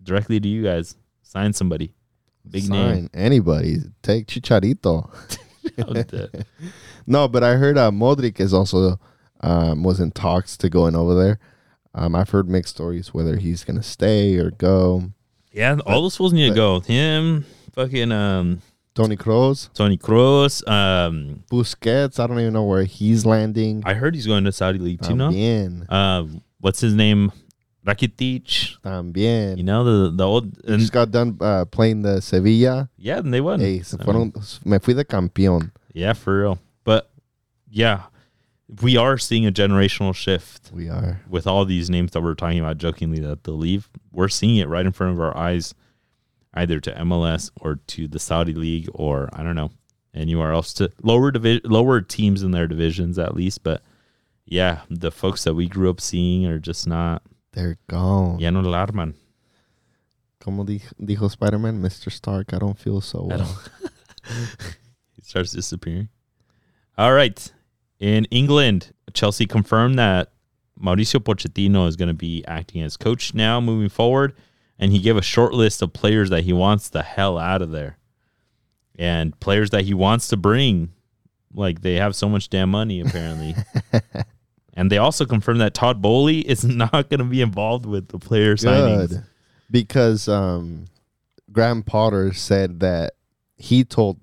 Directly 0.02 0.40
to 0.40 0.48
you 0.48 0.64
guys. 0.64 0.96
Sign 1.22 1.54
somebody. 1.54 1.94
Big 2.50 2.68
name. 2.68 3.12
Anybody 3.14 3.78
take 4.02 4.26
Chicharito. 4.26 5.12
No, 7.06 7.28
but 7.28 7.44
I 7.44 7.56
heard 7.56 7.76
uh, 7.76 7.90
Modric 7.90 8.40
is 8.40 8.54
also 8.54 9.00
um, 9.42 9.84
was 9.84 10.00
in 10.00 10.12
talks 10.12 10.58
to 10.58 10.70
going 10.70 10.96
over 10.96 11.16
there. 11.16 11.40
Um, 11.94 12.16
I've 12.16 12.30
heard 12.30 12.50
mixed 12.50 12.76
stories 12.76 13.14
whether 13.14 13.38
he's 13.38 13.64
gonna 13.64 13.84
stay 13.84 14.38
or 14.38 14.52
go. 14.52 15.12
yeah, 15.52 15.78
all 15.86 16.02
those 16.02 16.16
fools 16.18 16.34
need 16.34 16.46
to 16.48 16.52
but- 16.52 16.56
go. 16.56 16.80
Him, 16.82 17.46
fucking 17.74 18.12
um 18.12 18.62
Toni 18.96 19.16
Kroos, 19.18 19.72
Toni 19.74 19.98
Kroos, 19.98 20.68
Um 20.68 21.44
Busquets. 21.52 22.20
I 22.20 22.28
don't 22.28 22.40
even 22.40 22.54
know 22.54 22.66
where 22.66 22.84
he's 22.84 23.26
landing. 23.26 23.82
I 23.86 23.94
heard 23.94 24.14
he's 24.14 24.28
going 24.28 24.44
to 24.44 24.52
Saudi 24.52 24.78
League 24.80 25.02
too, 25.02 25.16
no? 25.16 25.30
Uh 25.90 26.26
what's 26.60 26.82
his 26.82 26.94
name? 26.94 27.32
Rakitic. 27.86 28.78
también. 28.84 29.58
You 29.58 29.64
know, 29.64 29.84
the 29.84 30.12
the 30.16 30.28
old 30.28 30.58
and 30.66 30.80
just 30.80 30.92
got 30.92 31.12
done 31.12 31.38
uh, 31.42 31.66
playing 31.66 32.02
the 32.04 32.22
Sevilla. 32.22 32.90
yeah, 32.98 33.18
and 33.20 33.34
they 33.34 33.42
won. 33.42 33.60
Hey, 33.60 33.80
se 33.82 33.98
fueron, 33.98 34.34
me 34.66 34.78
fui 34.80 34.94
de 34.94 35.04
campeón. 35.06 35.72
Yeah, 35.94 36.14
for 36.14 36.42
real. 36.42 36.60
But 36.84 37.10
yeah, 37.70 38.04
we 38.82 38.98
are 38.98 39.18
seeing 39.18 39.46
a 39.48 39.52
generational 39.52 40.14
shift 40.14 40.70
We 40.72 40.90
are. 40.90 41.22
with 41.28 41.48
all 41.48 41.66
these 41.66 41.90
names 41.90 42.12
that 42.12 42.22
we're 42.22 42.36
talking 42.36 42.60
about 42.60 42.78
jokingly 42.78 43.20
that 43.20 43.44
they'll 43.44 43.56
leave. 43.58 43.90
We're 44.12 44.30
seeing 44.30 44.58
it 44.58 44.68
right 44.68 44.86
in 44.86 44.92
front 44.92 45.14
of 45.14 45.20
our 45.20 45.36
eyes, 45.36 45.74
either 46.54 46.80
to 46.82 46.92
MLS 46.94 47.50
or 47.60 47.76
to 47.88 48.08
the 48.08 48.20
Saudi 48.20 48.54
League 48.54 48.88
or 48.94 49.30
I 49.34 49.42
don't 49.44 49.56
know 49.56 49.72
anywhere 50.14 50.52
else 50.52 50.74
to 50.74 50.92
lower 51.02 51.32
division, 51.32 51.62
lower 51.70 52.02
teams 52.02 52.44
in 52.44 52.52
their 52.52 52.68
divisions 52.68 53.18
at 53.18 53.36
least. 53.36 53.64
But 53.64 53.82
yeah, 54.46 54.82
the 54.90 55.12
folks 55.12 55.44
that 55.46 55.56
we 55.56 55.68
grew 55.68 55.90
up 55.90 56.00
seeing 56.02 56.46
are 56.46 56.60
just 56.60 56.88
not. 56.88 57.24
They're 57.54 57.78
gone. 57.88 58.40
Ya 58.40 58.52
no 58.52 58.62
la 58.62 58.86
arman. 58.86 59.16
Como 60.40 60.64
dijo, 60.64 60.94
dijo 61.02 61.30
Spider-Man, 61.30 61.82
Mr. 61.82 62.12
Stark, 62.12 62.54
I 62.54 62.60
don't 62.60 62.78
feel 62.78 63.02
so 63.02 63.24
well. 63.24 63.62
He 65.16 65.22
starts 65.24 65.52
disappearing. 65.52 66.10
All 66.98 67.14
right. 67.14 67.52
In 68.00 68.26
England, 68.26 68.94
Chelsea 69.14 69.46
confirmed 69.46 70.00
that 70.00 70.32
Mauricio 70.82 71.20
Pochettino 71.20 71.88
is 71.88 71.96
going 71.96 72.08
to 72.08 72.14
be 72.14 72.44
acting 72.48 72.82
as 72.82 72.98
coach 72.98 73.34
now 73.34 73.60
moving 73.60 73.90
forward. 73.90 74.34
And 74.78 74.94
he 74.94 75.00
gave 75.00 75.18
a 75.18 75.22
short 75.22 75.54
list 75.54 75.82
of 75.82 75.92
players 75.92 76.30
that 76.30 76.44
he 76.44 76.54
wants 76.54 76.90
the 76.90 77.04
hell 77.04 77.38
out 77.38 77.62
of 77.62 77.72
there. 77.72 77.98
And 78.98 79.38
players 79.40 79.72
that 79.72 79.84
he 79.84 79.94
wants 79.94 80.30
to 80.30 80.38
bring. 80.38 80.94
Like 81.54 81.82
they 81.82 81.96
have 81.96 82.16
so 82.16 82.30
much 82.30 82.50
damn 82.50 82.70
money, 82.70 83.02
apparently. 83.02 83.56
and 84.74 84.90
they 84.90 84.98
also 84.98 85.26
confirmed 85.26 85.60
that 85.60 85.74
Todd 85.74 86.02
Boehly 86.02 86.40
is 86.40 86.64
not 86.64 87.10
going 87.10 87.20
to 87.20 87.26
be 87.26 87.42
involved 87.42 87.86
with 87.86 88.10
the 88.10 88.20
player 88.20 88.56
signings. 88.56 89.26
Because 89.70 90.30
um, 90.30 90.86
Graham 91.52 91.84
Potter 91.84 92.34
said 92.34 92.80
that 92.80 93.14
he 93.58 93.84
told 93.84 94.20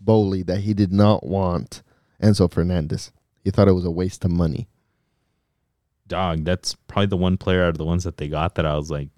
Boehly 0.00 0.42
that 0.44 0.60
he 0.60 0.74
did 0.74 0.92
not 0.92 1.24
want 1.24 1.82
Enzo 2.22 2.50
Fernandez. 2.50 3.12
He 3.44 3.50
thought 3.50 3.68
it 3.68 3.72
was 3.72 3.84
a 3.84 3.90
waste 3.90 4.24
of 4.24 4.30
money. 4.30 4.68
Dog, 6.08 6.44
that's 6.44 6.74
probably 6.86 7.06
the 7.06 7.16
one 7.16 7.36
player 7.36 7.64
out 7.64 7.70
of 7.70 7.78
the 7.78 7.84
ones 7.84 8.04
that 8.04 8.16
they 8.16 8.28
got 8.28 8.54
that 8.56 8.66
I 8.66 8.76
was 8.76 8.90
like, 8.90 9.08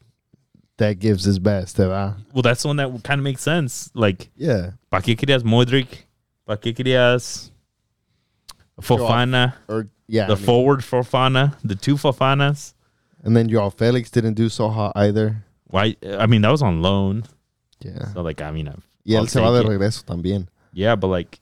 That 0.78 0.98
gives 1.00 1.24
his 1.24 1.38
best, 1.38 1.76
¿verdad? 1.76 2.16
well, 2.32 2.42
that's 2.42 2.62
the 2.62 2.68
one 2.68 2.76
that 2.76 3.02
kind 3.04 3.18
of 3.20 3.24
makes 3.24 3.42
sense. 3.42 3.90
Like, 3.94 4.30
Yeah. 4.37 4.72
¿para 4.90 5.02
qué 5.02 5.16
querías 5.16 5.42
Modric? 5.44 6.06
¿Para 6.46 6.56
qué 6.58 6.74
querías 6.74 7.50
Fofana? 8.80 9.54
Or 9.68 9.88
yeah. 10.06 10.26
the 10.26 10.32
I 10.32 10.37
mean- 10.37 10.44
forward 10.44 10.80
Fofana? 10.80 11.54
The 11.64 11.74
two 11.74 11.96
Fofanas? 11.96 12.74
and 13.24 13.37
then 13.37 13.48
Joao 13.48 13.70
Felix 13.70 14.11
didn't 14.11 14.34
do 14.34 14.48
so 14.48 14.68
hot 14.68 14.92
either. 14.94 15.44
Why? 15.66 15.96
I 16.18 16.26
mean, 16.26 16.42
that 16.42 16.50
was 16.50 16.62
on 16.62 16.80
loan. 16.80 17.24
Yeah. 17.80 18.12
So, 18.12 18.22
like, 18.22 18.40
I 18.40 18.50
mean, 18.52 18.68
I've, 18.68 18.82
Y 19.04 19.14
él 19.14 19.28
se 19.28 19.40
va 19.40 19.50
de 19.52 19.62
regreso 19.68 20.04
también. 20.04 20.46
yeah, 20.72 20.94
but 20.94 21.08
like, 21.08 21.40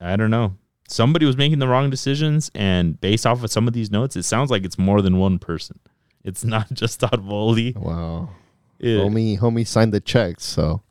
I 0.00 0.16
don't 0.16 0.30
know. 0.30 0.54
Somebody 0.88 1.26
was 1.26 1.36
making 1.36 1.58
the 1.58 1.68
wrong 1.68 1.90
decisions, 1.90 2.50
and 2.54 2.98
based 3.00 3.26
off 3.26 3.42
of 3.44 3.50
some 3.50 3.66
of 3.68 3.74
these 3.74 3.90
notes, 3.90 4.16
it 4.16 4.22
sounds 4.22 4.50
like 4.50 4.64
it's 4.64 4.78
more 4.78 5.02
than 5.02 5.18
one 5.18 5.38
person. 5.38 5.78
It's 6.24 6.44
not 6.44 6.72
just 6.72 7.00
Todd 7.00 7.26
Boehly. 7.26 7.74
Wow. 7.76 8.30
It- 8.78 8.98
Homie, 8.98 9.38
homie 9.38 9.66
signed 9.66 9.92
the 9.92 10.00
checks, 10.00 10.44
so 10.44 10.82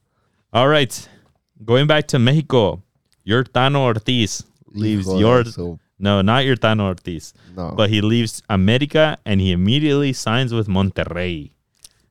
All 0.54 0.68
right. 0.68 1.08
Going 1.66 1.88
back 1.88 2.08
to 2.10 2.20
Mexico, 2.20 2.84
your 3.24 3.44
Tano 3.44 3.78
Ortiz 3.80 4.44
leaves 4.68 5.08
Hijo 5.08 5.20
your 5.20 5.46
su- 5.46 5.80
no, 5.98 6.22
not 6.22 6.46
your 6.46 6.56
Tano 6.56 6.82
Ortiz, 6.82 7.34
no. 7.56 7.74
but 7.76 7.90
he 7.90 8.02
leaves 8.02 8.44
America 8.50 9.18
and 9.26 9.42
he 9.42 9.52
immediately 9.52 10.14
signs 10.14 10.54
with 10.54 10.68
Monterrey. 10.68 11.50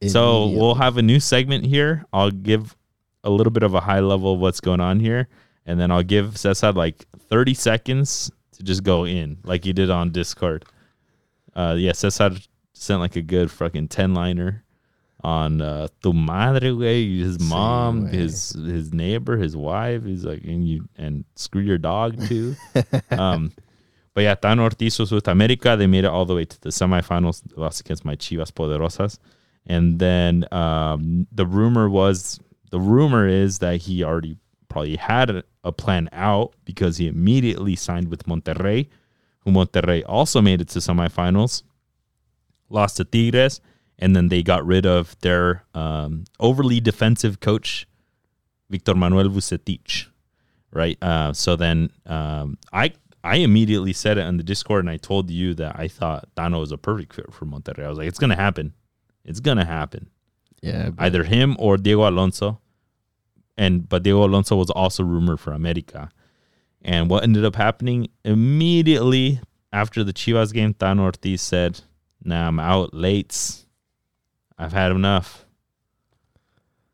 So 0.09 0.49
we'll 0.49 0.75
have 0.75 0.97
a 0.99 1.03
new 1.03 1.21
segment 1.21 1.65
here. 1.67 2.05
I'll 2.13 2.31
give 2.33 2.77
a 3.23 3.31
little 3.31 3.53
bit 3.53 3.63
of 3.63 3.75
a 3.75 3.81
high 3.81 4.01
level 4.01 4.35
of 4.35 4.41
what's 4.41 4.61
going 4.61 4.81
on 4.81 4.99
here, 5.01 5.29
and 5.67 5.79
then 5.79 5.91
I'll 5.91 6.03
give 6.03 6.39
Cesar 6.39 6.73
like 6.73 7.05
30 7.29 7.55
seconds 7.55 8.31
to 8.53 8.63
just 8.63 8.83
go 8.83 9.05
in, 9.05 9.39
like 9.45 9.65
he 9.65 9.73
did 9.73 9.91
on 9.91 10.11
Discord. 10.11 10.65
Uh, 11.55 11.75
yeah, 11.79 11.93
Cesar 11.93 12.31
sent 12.73 13.01
like 13.01 13.17
a 13.17 13.23
good 13.23 13.51
fucking 13.51 13.89
10 13.89 14.15
liner 14.15 14.65
on 15.27 15.61
uh, 15.61 15.89
tu 16.03 16.13
madre, 16.13 16.71
güey, 16.71 17.19
his 17.19 17.41
mom, 17.41 18.07
his 18.07 18.51
his 18.51 18.93
neighbor, 18.93 19.37
his 19.37 19.57
wife. 19.57 20.05
He's 20.05 20.25
like, 20.25 20.45
and 20.45 20.67
you 20.67 20.89
and 20.97 21.25
screw 21.35 21.63
your 21.63 21.79
dog 21.79 22.21
too. 22.29 22.55
um, 23.11 23.53
but 24.15 24.23
yeah, 24.23 24.37
Tano 24.37 24.61
Ortiz 24.61 24.99
was 24.99 25.11
with 25.11 25.27
America. 25.27 25.75
They 25.77 25.87
made 25.87 26.05
it 26.05 26.11
all 26.11 26.25
the 26.25 26.35
way 26.35 26.45
to 26.45 26.61
the 26.61 26.69
semifinals. 26.69 27.43
Lost 27.57 27.81
against 27.81 28.05
my 28.05 28.15
Chivas 28.15 28.53
Poderosas. 28.53 29.19
And 29.67 29.99
then 29.99 30.47
um, 30.53 31.27
the 31.33 31.45
rumor 31.45 31.91
was 31.91 32.39
the 32.71 32.79
rumor 32.79 33.27
is 33.27 33.59
that 33.59 33.79
he 33.79 34.05
already 34.05 34.39
probably 34.69 34.97
had 34.97 35.43
a, 35.69 35.73
plan 35.73 36.09
out 36.13 36.55
because 36.65 36.97
he 36.99 37.07
immediately 37.09 37.77
signed 37.77 38.09
with 38.09 38.25
Monterrey, 38.25 38.89
who 39.41 39.51
Monterrey 39.51 40.03
also 40.07 40.41
made 40.41 40.61
it 40.61 40.69
to 40.69 40.79
semifinals, 40.79 41.63
lost 42.69 42.97
to 42.97 43.05
Tigres, 43.05 43.61
and 43.99 44.15
then 44.15 44.29
they 44.29 44.43
got 44.43 44.67
rid 44.67 44.87
of 44.87 45.17
their 45.21 45.65
um, 45.75 46.25
overly 46.41 46.81
defensive 46.81 47.41
coach, 47.41 47.87
Victor 48.69 48.95
Manuel 48.95 49.29
Vucetich, 49.29 50.07
right? 50.73 50.99
Uh, 51.03 51.33
so 51.33 51.57
then 51.57 51.91
um, 52.07 52.59
I 52.73 52.93
I 53.25 53.37
immediately 53.37 53.93
said 53.93 54.19
it 54.19 54.23
on 54.23 54.37
the 54.37 54.43
Discord, 54.45 54.85
and 54.85 54.91
I 54.91 54.99
told 54.99 55.31
you 55.31 55.55
that 55.55 55.77
I 55.79 55.89
thought 55.89 56.29
Tano 56.37 56.61
was 56.61 56.73
a 56.73 56.79
perfect 56.79 57.15
fit 57.15 57.33
for 57.33 57.45
Monterrey. 57.47 57.85
I 57.85 57.89
was 57.89 57.99
like, 57.99 58.09
it's 58.09 58.19
gonna 58.19 58.37
happen, 58.37 58.73
it's 59.25 59.41
gonna 59.41 59.65
happen. 59.65 60.11
yeah, 60.63 60.91
but 60.91 61.05
Either 61.05 61.25
him 61.25 61.57
or 61.59 61.77
Diego 61.77 62.09
Alonso, 62.09 62.61
and 63.57 63.89
but 63.89 64.03
Diego 64.03 64.25
Alonso 64.25 64.57
was 64.57 64.71
also 64.71 65.03
rumored 65.05 65.41
for 65.41 65.53
America. 65.53 66.11
And 66.83 67.11
what 67.11 67.25
ended 67.25 67.45
up 67.45 67.57
happening 67.57 68.09
immediately 68.25 69.41
after 69.73 70.05
the 70.05 70.13
Chivas 70.13 70.53
game, 70.53 70.75
Tano 70.75 71.01
Ortiz 71.01 71.43
said, 71.43 71.81
"Nah, 72.23 72.49
I'm 72.49 72.61
out 72.61 72.95
late. 72.95 73.65
I've 74.59 74.73
had 74.73 74.93
enough." 74.93 75.45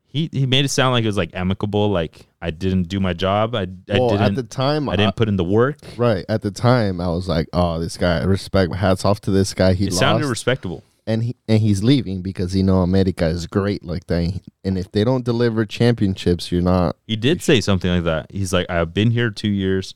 He 0.07 0.29
he 0.33 0.47
made 0.47 0.65
it 0.65 0.69
sound 0.69 0.93
like 0.93 1.05
it 1.05 1.09
was 1.09 1.17
like 1.17 1.31
amicable, 1.35 1.89
like 1.91 2.27
I 2.41 2.51
didn't 2.51 2.85
do 2.85 3.01
my 3.01 3.15
job. 3.15 3.55
I 3.55 3.63
I 3.63 3.67
well, 3.99 4.09
at 4.09 4.19
didn't 4.19 4.21
at 4.21 4.35
the 4.37 4.43
time, 4.43 4.89
I 4.89 4.97
didn't 4.97 5.17
put 5.17 5.29
in 5.29 5.37
the 5.37 5.45
work. 5.45 5.79
right 5.97 6.25
at 6.29 6.43
the 6.43 6.51
time, 6.51 7.01
I 7.01 7.09
was 7.09 7.29
like, 7.29 7.49
"Oh, 7.53 7.79
this 7.81 7.97
guy, 7.97 8.23
respect, 8.25 8.75
hats 8.75 9.05
off 9.07 9.21
to 9.23 9.31
this 9.31 9.55
guy. 9.55 9.73
He 9.73 9.85
It 9.87 9.93
lost, 9.93 10.01
sounded 10.01 10.29
respectable. 10.29 10.85
And 11.07 11.25
he 11.25 11.37
and 11.49 11.61
he's 11.61 11.83
leaving 11.83 12.23
because 12.23 12.55
you 12.55 12.63
know 12.63 12.83
America 12.83 13.27
is 13.27 13.47
great 13.47 13.85
like 13.85 14.07
that. 14.07 14.41
And 14.65 14.79
if 14.79 14.91
they 14.93 15.05
don't 15.05 15.25
deliver 15.25 15.65
championships, 15.65 16.53
you're 16.53 16.63
not. 16.63 16.97
He 17.07 17.17
did 17.17 17.43
say 17.43 17.61
something 17.61 17.91
like 17.91 18.05
that. 18.05 18.31
He's 18.31 18.53
like, 18.53 18.69
I've 18.71 18.95
been 18.95 19.11
here 19.11 19.31
two 19.31 19.51
years. 19.51 19.95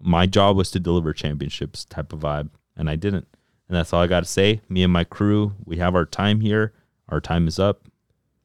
My 0.00 0.26
job 0.26 0.56
was 0.56 0.70
to 0.72 0.80
deliver 0.80 1.12
championships 1.12 1.84
type 1.84 2.12
of 2.12 2.20
vibe, 2.20 2.50
and 2.76 2.90
I 2.90 2.96
didn't. 2.96 3.26
And 3.68 3.76
that's 3.76 3.92
all 3.92 4.02
I 4.02 4.06
got 4.06 4.20
to 4.20 4.28
say. 4.28 4.60
Me 4.68 4.82
and 4.82 4.92
my 4.92 5.04
crew, 5.04 5.54
we 5.64 5.78
have 5.78 5.94
our 5.94 6.04
time 6.04 6.40
here. 6.40 6.72
Our 7.08 7.20
time 7.20 7.48
is 7.48 7.58
up, 7.58 7.88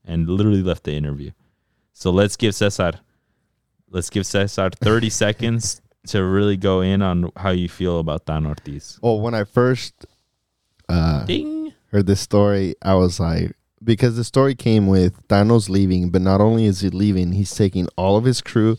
and 0.06 0.30
literally 0.30 0.64
left 0.64 0.84
the 0.84 0.94
interview. 0.94 1.32
So 1.94 2.12
let's 2.12 2.38
give 2.38 2.56
Cesar, 2.56 2.94
let's 3.90 4.10
give 4.10 4.26
Cesar 4.26 4.70
30 4.70 5.10
seconds 5.10 5.82
to 6.08 6.24
really 6.24 6.56
go 6.56 6.82
in 6.82 7.02
on 7.02 7.30
how 7.36 7.50
you 7.50 7.68
feel 7.68 8.00
about 8.00 8.26
Dan 8.26 8.46
Ortiz. 8.46 9.00
Well, 9.02 9.20
when 9.20 9.34
I 9.34 9.44
first 9.44 10.06
uh, 10.90 11.26
Ding. 11.26 11.59
Heard 11.92 12.08
this 12.08 12.22
story, 12.22 12.76
I 12.82 12.96
was 12.96 13.20
like, 13.20 13.54
because 13.84 14.16
the 14.16 14.24
story 14.24 14.56
came 14.56 14.88
with 14.88 15.28
Thanos 15.28 15.70
leaving, 15.70 16.10
but 16.10 16.22
not 16.22 16.42
only 16.42 16.66
is 16.66 16.82
he 16.82 16.90
leaving, 16.90 17.32
he's 17.32 17.54
taking 17.56 17.88
all 17.96 18.18
of 18.18 18.26
his 18.26 18.42
crew, 18.42 18.78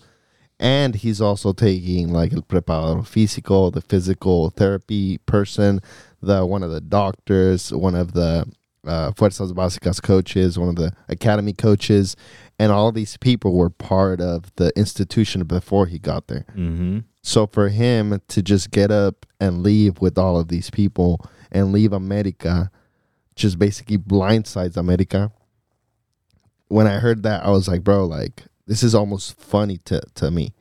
and 0.59 0.95
he's 0.95 1.21
also 1.21 1.53
taking 1.53 2.13
like 2.13 2.33
el 2.33 2.43
preparador 2.43 3.03
físico, 3.03 3.73
the 3.73 3.81
physical 3.81 4.51
therapy 4.51 5.19
person, 5.19 5.81
the 6.21 6.45
one 6.45 6.63
of 6.63 6.71
the 6.71 6.83
doctors, 6.83 7.73
one 7.73 7.95
of 7.95 8.13
the 8.13 8.45
uh, 8.87 9.11
Fuerzas 9.13 9.53
Básicas 9.53 10.03
coaches, 10.03 10.59
one 10.59 10.69
of 10.69 10.77
the 10.77 10.93
academy 11.09 11.53
coaches, 11.53 12.15
and 12.59 12.71
all 12.71 12.93
these 12.93 13.17
people 13.17 13.55
were 13.55 13.71
part 13.71 14.21
of 14.21 14.55
the 14.57 14.71
institution 14.77 15.45
before 15.45 15.87
he 15.87 15.99
got 15.99 16.29
there. 16.29 16.45
Mm-hmm. 16.51 17.01
So 17.23 17.47
for 17.47 17.69
him 17.69 18.21
to 18.29 18.43
just 18.43 18.71
get 18.71 18.91
up 18.91 19.27
and 19.41 19.63
leave 19.63 20.01
with 20.01 20.19
all 20.19 20.39
of 20.39 20.49
these 20.49 20.71
people 20.71 21.25
and 21.51 21.73
leave 21.73 21.93
America, 21.93 22.71
just 23.41 23.59
basically 23.59 23.99
blindsides 23.99 24.77
America. 24.77 25.33
When 26.69 26.87
I 26.87 26.99
heard 26.99 27.23
that, 27.25 27.45
I 27.45 27.51
was 27.51 27.67
like, 27.67 27.83
bro, 27.83 28.07
like 28.07 28.45
this 28.67 28.83
is 28.83 28.95
almost 28.95 29.41
funny 29.41 29.79
to, 29.87 30.01
to 30.15 30.31
me 30.31 30.55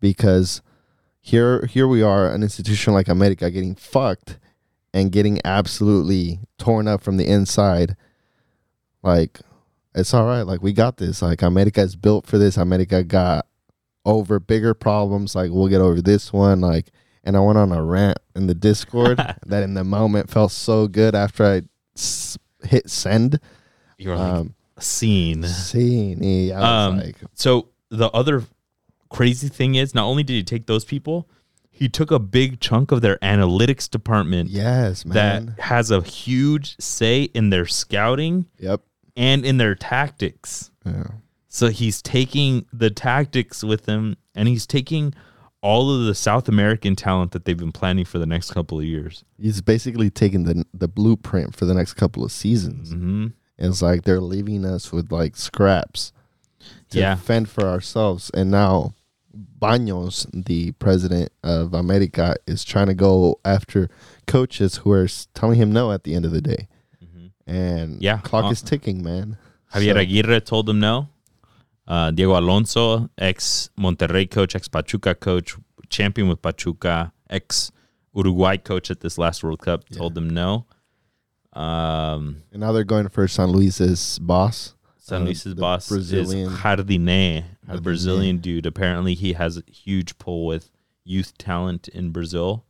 because 0.00 0.62
here 1.20 1.66
here 1.66 1.88
we 1.88 2.02
are, 2.02 2.32
an 2.32 2.42
institution 2.42 2.92
like 2.92 3.08
America 3.08 3.50
getting 3.50 3.74
fucked 3.74 4.38
and 4.94 5.10
getting 5.10 5.40
absolutely 5.44 6.40
torn 6.58 6.86
up 6.86 7.02
from 7.02 7.16
the 7.16 7.26
inside. 7.26 7.96
Like 9.02 9.40
it's 9.94 10.14
all 10.14 10.26
right. 10.26 10.42
Like 10.42 10.62
we 10.62 10.72
got 10.72 10.98
this. 10.98 11.22
Like 11.22 11.42
America 11.42 11.80
is 11.80 11.96
built 11.96 12.26
for 12.26 12.38
this. 12.38 12.56
America 12.56 13.02
got 13.02 13.46
over 14.04 14.38
bigger 14.38 14.74
problems. 14.74 15.34
Like 15.34 15.50
we'll 15.50 15.68
get 15.68 15.80
over 15.80 16.00
this 16.00 16.32
one. 16.32 16.60
Like, 16.60 16.90
and 17.24 17.36
I 17.36 17.40
went 17.40 17.58
on 17.58 17.72
a 17.72 17.82
rant 17.82 18.18
in 18.36 18.46
the 18.46 18.54
Discord 18.54 19.16
that 19.46 19.62
in 19.62 19.74
the 19.74 19.84
moment 19.84 20.30
felt 20.30 20.52
so 20.52 20.86
good 20.86 21.14
after 21.14 21.44
I 21.44 21.62
s- 21.96 22.38
hit 22.62 22.88
send. 22.90 23.40
You're 23.98 24.16
like, 24.16 24.32
Um, 24.34 24.54
scene. 24.78 25.42
seeing 25.44 26.22
it, 26.22 26.52
I 26.52 26.58
was 26.60 26.92
Um, 26.92 26.98
like, 26.98 27.16
So 27.34 27.68
the 27.90 28.10
other 28.10 28.44
crazy 29.08 29.48
thing 29.48 29.74
is, 29.74 29.94
not 29.94 30.04
only 30.06 30.22
did 30.22 30.34
he 30.34 30.42
take 30.42 30.66
those 30.66 30.84
people, 30.84 31.28
he 31.70 31.88
took 31.88 32.10
a 32.10 32.18
big 32.18 32.60
chunk 32.60 32.90
of 32.92 33.00
their 33.02 33.18
analytics 33.18 33.88
department 33.88 34.48
yes, 34.50 35.04
man. 35.04 35.14
that 35.54 35.60
has 35.64 35.90
a 35.90 36.00
huge 36.02 36.74
say 36.80 37.24
in 37.24 37.50
their 37.50 37.66
scouting 37.66 38.46
yep. 38.58 38.80
and 39.16 39.44
in 39.44 39.58
their 39.58 39.74
tactics. 39.74 40.70
Yeah. 40.86 41.04
So 41.48 41.68
he's 41.68 42.00
taking 42.02 42.64
the 42.72 42.90
tactics 42.90 43.62
with 43.62 43.86
him 43.86 44.16
and 44.34 44.48
he's 44.48 44.66
taking 44.66 45.14
all 45.66 45.90
of 45.94 46.06
the 46.06 46.14
South 46.14 46.48
American 46.48 46.94
talent 46.96 47.32
that 47.32 47.44
they've 47.44 47.56
been 47.66 47.72
planning 47.80 48.04
for 48.04 48.18
the 48.18 48.26
next 48.34 48.52
couple 48.52 48.78
of 48.78 48.84
years. 48.84 49.24
He's 49.38 49.60
basically 49.60 50.10
taking 50.10 50.44
the 50.44 50.64
the 50.82 50.88
blueprint 50.88 51.54
for 51.56 51.64
the 51.66 51.74
next 51.74 51.94
couple 51.94 52.22
of 52.24 52.30
seasons. 52.32 52.90
hmm 52.92 53.26
It's 53.58 53.82
like 53.82 54.02
they're 54.04 54.20
leaving 54.36 54.64
us 54.64 54.92
with 54.92 55.10
like 55.10 55.34
scraps 55.36 56.12
to 56.90 56.98
Yeah. 56.98 57.14
fend 57.16 57.48
for 57.48 57.64
ourselves. 57.64 58.30
And 58.38 58.50
now 58.50 58.94
Baños, 59.60 60.26
the 60.32 60.72
president 60.72 61.30
of 61.42 61.74
America, 61.74 62.36
is 62.46 62.64
trying 62.64 62.86
to 62.86 62.94
go 62.94 63.38
after 63.44 63.88
coaches 64.26 64.76
who 64.76 64.90
are 64.92 65.08
telling 65.34 65.56
him 65.62 65.72
no 65.72 65.92
at 65.92 66.04
the 66.04 66.14
end 66.14 66.24
of 66.24 66.32
the 66.32 66.40
day. 66.42 66.68
And 67.46 68.00
Yeah. 68.02 68.18
clock 68.18 68.46
Uh, 68.46 68.50
is 68.50 68.62
ticking, 68.62 69.02
man. 69.02 69.36
Javier 69.74 69.94
So- 69.94 70.00
Aguirre 70.00 70.40
told 70.40 70.66
them 70.66 70.80
no. 70.80 71.08
Uh, 71.88 72.10
Diego 72.10 72.38
Alonso, 72.38 73.08
ex 73.18 73.70
Monterrey 73.78 74.28
coach, 74.30 74.54
ex 74.56 74.66
Pachuca 74.68 75.14
coach, 75.14 75.54
champion 75.88 76.28
with 76.28 76.42
Pachuca, 76.42 77.12
ex 77.30 77.70
Uruguay 78.14 78.56
coach 78.56 78.90
at 78.90 79.00
this 79.00 79.18
last 79.18 79.44
World 79.44 79.60
Cup, 79.60 79.88
told 79.90 80.14
them 80.14 80.28
no. 80.28 80.66
Um, 81.52 82.42
and 82.52 82.60
now 82.60 82.72
they're 82.72 82.84
going 82.84 83.08
for 83.08 83.26
San 83.28 83.48
Luis's 83.50 84.18
boss. 84.18 84.74
San 84.98 85.22
Uh, 85.22 85.24
Luis's 85.26 85.54
the 85.54 85.60
boss 85.60 85.88
Brazilian- 85.88 86.50
is 86.52 86.58
Jardine, 86.58 87.08
a 87.08 87.44
Jardine. 87.66 87.82
Brazilian 87.82 88.38
dude. 88.38 88.66
Apparently, 88.66 89.14
he 89.14 89.34
has 89.34 89.56
a 89.56 89.62
huge 89.70 90.18
pull 90.18 90.44
with 90.46 90.70
youth 91.04 91.38
talent 91.38 91.88
in 91.88 92.10
Brazil, 92.10 92.64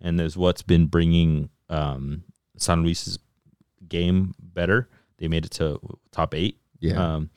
and 0.00 0.20
is 0.20 0.36
what's 0.36 0.62
been 0.62 0.86
bringing 0.86 1.50
um, 1.68 2.24
San 2.56 2.82
Luis's 2.82 3.18
game 3.86 4.34
better. 4.40 4.88
They 5.18 5.28
made 5.28 5.44
it 5.44 5.50
to 5.52 5.78
top 6.10 6.34
eight. 6.34 6.58
Yeah. 6.80 7.14
Um, 7.16 7.30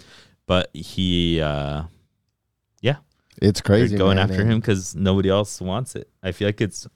but 0.48 0.70
he, 0.74 1.42
uh, 1.42 1.84
yeah, 2.82 2.98
it's 3.42 3.62
crazy. 3.62 3.98
going 3.98 4.18
man, 4.18 4.30
after 4.30 4.42
and 4.42 4.52
him 4.52 4.60
because 4.60 4.96
nobody 4.96 5.30
else 5.30 5.60
wants 5.62 5.96
it. 5.96 6.10
I 6.24 6.32
feel 6.32 6.48
like 6.48 6.62
it's 6.62 6.88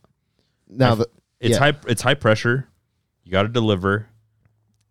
Now 0.68 0.96
the 0.96 1.08
it's 1.40 1.54
Yeah. 1.54 1.60
high 1.72 1.78
it's 1.88 2.02
high 2.02 2.14
pressure. 2.16 2.68
You 3.24 3.32
got 3.32 3.44
to 3.44 3.50
deliver. 3.50 4.08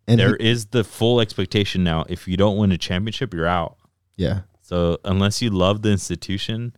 and 0.07 0.19
There 0.19 0.35
he- 0.39 0.49
is 0.49 0.67
the 0.67 0.83
full 0.83 1.19
expectation 1.21 1.83
now. 1.83 2.05
If 2.09 2.27
you 2.27 2.35
don't 2.37 2.57
win 2.57 2.71
a 2.71 2.77
championship, 2.77 3.33
you're 3.33 3.45
out. 3.47 3.77
yeah. 4.15 4.41
So 4.61 4.99
unless 5.03 5.41
you 5.41 5.49
love 5.49 5.81
the 5.81 5.89
institution, 5.91 6.75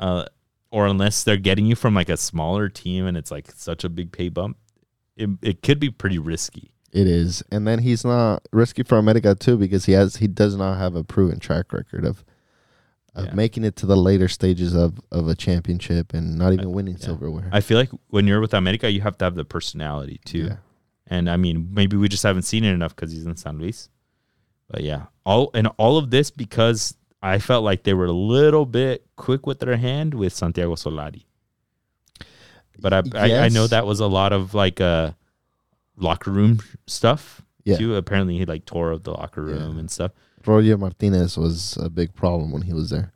uh, 0.00 0.24
or 0.72 0.86
unless 0.86 1.22
they're 1.24 1.36
getting 1.36 1.66
you 1.66 1.76
from 1.76 1.94
like 1.94 2.08
a 2.08 2.16
smaller 2.16 2.68
team 2.68 3.06
and 3.06 3.16
it's 3.16 3.30
like 3.30 3.50
such 3.52 3.84
a 3.84 3.88
big 3.88 4.10
pay 4.12 4.28
bump, 4.28 4.56
it, 5.16 5.30
it 5.42 5.62
could 5.62 5.78
be 5.78 5.88
pretty 5.90 6.18
risky. 6.18 6.72
It 6.92 7.06
is, 7.06 7.42
and 7.52 7.66
then 7.68 7.78
he's 7.80 8.04
not 8.04 8.46
risky 8.52 8.82
for 8.82 8.98
America 8.98 9.34
too 9.34 9.56
because 9.56 9.84
he 9.86 9.92
has 9.92 10.16
he 10.16 10.26
does 10.26 10.56
not 10.56 10.76
have 10.78 10.96
a 10.96 11.04
proven 11.04 11.38
track 11.38 11.72
record 11.72 12.04
of 12.04 12.24
of 13.14 13.26
Yeah. 13.26 13.34
making 13.34 13.64
it 13.64 13.76
to 13.76 13.86
the 13.86 13.96
later 13.96 14.26
stages 14.28 14.74
of 14.74 15.00
of 15.12 15.28
a 15.28 15.34
championship 15.36 16.12
and 16.12 16.36
not 16.36 16.52
even 16.52 16.72
winning 16.72 16.96
yeah. 16.98 17.04
silverware. 17.06 17.48
I 17.52 17.60
feel 17.60 17.78
like 17.78 17.90
when 18.08 18.26
you're 18.26 18.40
with 18.40 18.54
America, 18.54 18.90
you 18.90 19.02
have 19.02 19.16
to 19.18 19.24
have 19.24 19.36
the 19.36 19.44
personality 19.44 20.20
too. 20.24 20.46
Yeah. 20.48 20.56
And 21.06 21.30
I 21.30 21.36
mean, 21.36 21.68
maybe 21.72 21.96
we 21.96 22.08
just 22.08 22.22
haven't 22.24 22.42
seen 22.42 22.64
it 22.64 22.72
enough 22.72 22.94
because 22.94 23.12
he's 23.12 23.26
in 23.26 23.36
San 23.36 23.58
Luis. 23.58 23.88
But 24.68 24.82
yeah, 24.82 25.06
all 25.24 25.50
and 25.54 25.68
all 25.76 25.96
of 25.96 26.10
this 26.10 26.30
because 26.30 26.94
I 27.22 27.38
felt 27.38 27.62
like 27.64 27.82
they 27.84 27.94
were 27.94 28.06
a 28.06 28.12
little 28.12 28.66
bit 28.66 29.06
quick 29.16 29.46
with 29.46 29.60
their 29.60 29.76
hand 29.76 30.14
with 30.14 30.32
Santiago 30.32 30.74
Solari. 30.74 31.24
But 32.80 32.92
I 32.92 33.02
I, 33.14 33.38
I 33.44 33.48
know 33.48 33.66
that 33.66 33.86
was 33.86 34.00
a 34.00 34.06
lot 34.06 34.32
of 34.32 34.54
like 34.54 34.80
uh 34.80 35.12
locker 36.00 36.30
room 36.30 36.60
stuff 36.86 37.42
Yeah. 37.64 37.76
too. 37.76 37.94
Apparently 37.96 38.36
he 38.38 38.44
like 38.46 38.64
tore 38.64 38.92
up 38.92 39.04
the 39.04 39.12
locker 39.12 39.42
room 39.42 39.74
Yeah. 39.74 39.80
and 39.80 39.90
stuff, 39.90 40.12
Roger 40.46 40.76
Martinez 40.78 41.36
was 41.36 41.76
a 41.80 41.88
big 41.90 42.14
problem 42.14 42.50
when 42.52 42.62
he 42.62 42.72
was 42.72 42.90
there. 42.90 43.12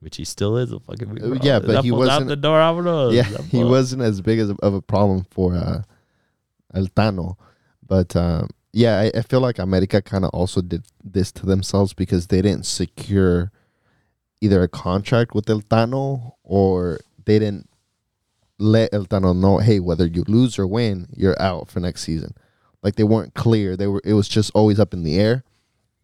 which 0.00 0.16
he 0.16 0.24
still 0.24 0.56
is 0.56 0.72
a 0.72 0.80
fucking 0.80 1.14
big 1.14 1.22
Uh, 1.22 1.38
yeah, 1.42 1.60
but 1.60 1.84
he 1.84 1.92
wasn't- 1.92 2.26
the 2.26 2.34
door. 2.34 2.58
vámonos. 2.58 3.12
yeah, 3.14 3.22
he 3.52 3.62
wasn't 3.62 4.02
as 4.02 4.20
big 4.20 4.40
as 4.40 4.50
a, 4.50 4.56
of 4.60 4.74
a 4.74 4.82
problem 4.82 5.24
for 5.30 5.54
uh, 5.54 5.82
El 6.74 6.86
Tano, 6.88 7.36
but 7.86 8.16
um, 8.16 8.48
yeah, 8.72 8.98
I, 8.98 9.18
I 9.18 9.22
feel 9.22 9.38
like 9.40 9.60
America 9.60 10.02
kind 10.02 10.24
of 10.24 10.30
also 10.30 10.60
did 10.60 10.82
this 11.04 11.30
to 11.32 11.46
themselves 11.46 11.94
because 11.94 12.26
they 12.26 12.42
didn't 12.42 12.66
secure 12.66 13.52
either 14.40 14.60
a 14.64 14.66
contract 14.66 15.34
with 15.36 15.48
El 15.48 15.60
Tano 15.62 16.32
or 16.42 16.98
they 17.24 17.38
didn't 17.38 17.68
let 18.62 18.94
El 18.94 19.04
Tano 19.06 19.36
know, 19.36 19.58
hey, 19.58 19.80
whether 19.80 20.06
you 20.06 20.24
lose 20.28 20.58
or 20.58 20.66
win, 20.66 21.08
you're 21.16 21.40
out 21.42 21.68
for 21.68 21.80
next 21.80 22.02
season. 22.02 22.34
Like 22.82 22.96
they 22.96 23.04
weren't 23.04 23.34
clear. 23.34 23.76
They 23.76 23.86
were. 23.86 24.00
It 24.04 24.14
was 24.14 24.28
just 24.28 24.50
always 24.54 24.80
up 24.80 24.92
in 24.94 25.02
the 25.04 25.18
air, 25.18 25.44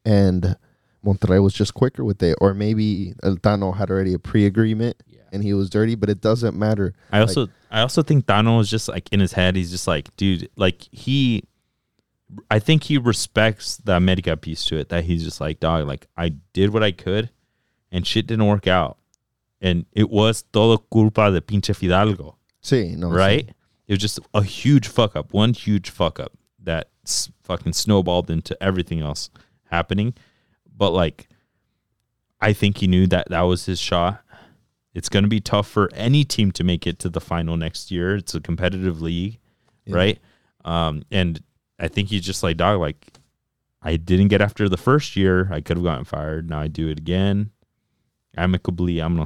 and 0.05 0.57
Monterrey 1.05 1.43
was 1.43 1.55
just 1.55 1.75
quicker 1.75 2.05
with 2.05 2.23
it, 2.23 2.37
or 2.41 2.55
maybe 2.55 3.15
El 3.23 3.37
Tano 3.37 3.77
had 3.77 3.91
already 3.91 4.15
a 4.15 4.19
pre-agreement 4.19 4.97
Yeah. 5.09 5.21
and 5.33 5.43
he 5.43 5.55
was 5.55 5.71
dirty, 5.71 5.95
but 5.95 6.09
it 6.11 6.21
doesn't 6.21 6.57
matter. 6.59 6.95
I 7.13 7.21
also 7.21 7.49
I 7.71 7.81
also 7.81 8.03
think 8.03 8.27
Tano 8.27 8.61
is 8.61 8.69
just 8.71 8.89
like 8.89 9.09
in 9.13 9.21
his 9.21 9.33
head. 9.33 9.57
He's 9.57 9.71
just 9.71 9.87
like, 9.87 10.15
dude, 10.17 10.49
like 10.57 10.83
he. 10.93 11.45
I 12.51 12.59
think 12.59 12.83
he 12.85 12.99
respects 12.99 13.79
the 13.79 13.95
America 13.97 14.37
piece 14.37 14.65
to 14.67 14.77
it. 14.77 14.91
That 14.91 15.05
he's 15.05 15.25
just 15.25 15.41
like, 15.41 15.61
dog, 15.61 15.87
like 15.87 16.07
I 16.17 16.31
did 16.53 16.73
what 16.73 16.83
I 16.83 16.93
could, 16.93 17.31
and 17.91 18.07
shit 18.07 18.27
didn't 18.27 18.47
work 18.47 18.67
out, 18.67 18.99
and 19.61 19.85
it 19.93 20.11
was 20.11 20.43
todo 20.53 20.77
culpa 20.79 21.31
de 21.33 21.41
pinche 21.41 21.75
Fidalgo, 21.75 22.37
Sí, 22.63 22.97
no, 22.97 23.09
right? 23.11 23.49
It 23.87 23.93
was 23.93 23.99
just 24.01 24.21
a 24.35 24.43
huge 24.43 24.89
fuck 24.89 25.17
up, 25.17 25.33
one 25.33 25.53
huge 25.55 25.91
fuck 25.91 26.21
up 26.21 26.33
that 26.63 26.91
s- 27.07 27.31
fucking 27.43 27.73
snowballed 27.73 28.31
into 28.31 28.61
everything 28.63 29.01
else 29.01 29.31
happening. 29.71 30.15
But 30.77 30.91
like, 30.91 31.29
I 32.41 32.53
think 32.53 32.79
he 32.79 32.87
knew 32.87 33.07
that 33.07 33.29
that 33.31 33.43
was 33.43 33.67
his 33.67 33.81
shot. 33.81 34.23
It's 34.95 35.09
going 35.09 35.23
to 35.23 35.29
be 35.29 35.41
tough 35.41 35.69
for 35.69 35.89
any 35.95 36.25
team 36.25 36.51
to 36.53 36.65
make 36.65 36.87
it 36.87 36.99
to 37.01 37.09
the 37.09 37.21
final 37.21 37.57
next 37.57 37.91
year. 37.91 38.17
It's 38.17 38.35
a 38.35 38.41
competitive 38.41 39.01
league, 39.01 39.39
Yeah. 39.87 39.97
right? 39.97 40.19
Um, 40.65 41.03
and 41.11 41.43
I 41.79 41.89
think 41.89 42.09
he's 42.09 42.25
just 42.25 42.43
like, 42.43 42.57
dog, 42.57 42.81
like, 42.81 43.07
I 43.81 43.97
didn't 43.97 44.29
get 44.29 44.41
after 44.43 44.69
the 44.69 44.77
first 44.77 45.15
year. 45.17 45.49
I 45.53 45.61
could 45.61 45.77
have 45.77 45.85
gotten 45.85 46.05
fired. 46.05 46.51
Now 46.51 46.61
I 46.61 46.67
do 46.69 46.89
it 46.89 46.99
again. 46.99 47.51
Amicably, 48.37 48.99
I'm 49.01 49.25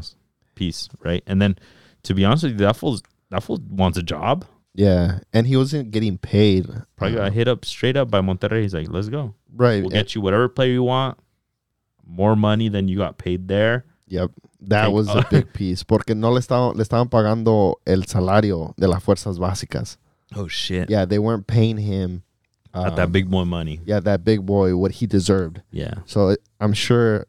peace, 0.55 0.89
right? 1.01 1.23
And 1.27 1.41
then, 1.41 1.57
to 2.05 2.15
be 2.15 2.25
honest 2.25 2.45
with 2.45 2.53
you, 2.53 2.59
that 2.59 2.77
that 3.33 3.43
fool 3.43 3.59
wants 3.69 3.99
a 3.99 4.03
job. 4.03 4.45
Yeah, 4.75 5.19
and 5.35 5.47
he 5.47 5.57
wasn't 5.57 5.91
getting 5.91 6.17
paid. 6.17 6.67
Probably 6.97 7.19
Uh, 7.19 7.25
got 7.25 7.33
hit 7.35 7.49
up 7.49 7.65
straight 7.65 7.97
up 7.97 8.11
by 8.11 8.21
Monterrey. 8.21 8.63
He's 8.63 8.73
like, 8.75 8.89
let's 8.91 9.09
go. 9.09 9.35
right. 9.55 9.83
We'll 9.83 9.93
and- 9.93 9.93
get 9.93 10.15
you 10.15 10.21
whatever 10.23 10.49
player 10.49 10.73
you 10.73 10.83
want. 10.85 11.19
More 12.07 12.37
money 12.37 12.69
than 12.69 12.89
you 12.89 12.97
got 12.99 13.19
paid 13.19 13.49
there. 13.49 13.85
Yep. 14.09 14.31
That 14.63 14.87
Take- 14.87 14.95
was 14.95 15.09
a 15.09 15.27
big 15.31 15.53
piece. 15.53 15.83
Porque 15.83 16.11
no 16.15 16.31
le 16.31 16.41
estaban, 16.41 16.77
le 16.77 16.83
estaban 16.85 17.09
pagando 17.11 17.75
el 17.87 18.03
salario 18.07 18.75
de 18.79 18.87
las 18.89 19.03
fuerzas 19.03 19.39
básicas. 19.39 19.97
Oh 20.35 20.49
shit! 20.49 20.89
Yeah, 20.89 21.05
they 21.05 21.19
weren't 21.19 21.47
paying 21.47 21.77
him. 21.77 22.23
Got 22.75 22.97
that 22.97 23.07
um, 23.07 23.13
big 23.13 23.31
boy 23.31 23.45
money. 23.45 23.81
Yeah, 23.85 24.01
that 24.01 24.25
big 24.25 24.47
boy, 24.47 24.75
what 24.77 24.93
he 24.93 25.07
deserved. 25.07 25.61
Yeah. 25.71 25.97
So 26.07 26.31
it, 26.31 26.41
I'm 26.59 26.73
sure 26.73 27.27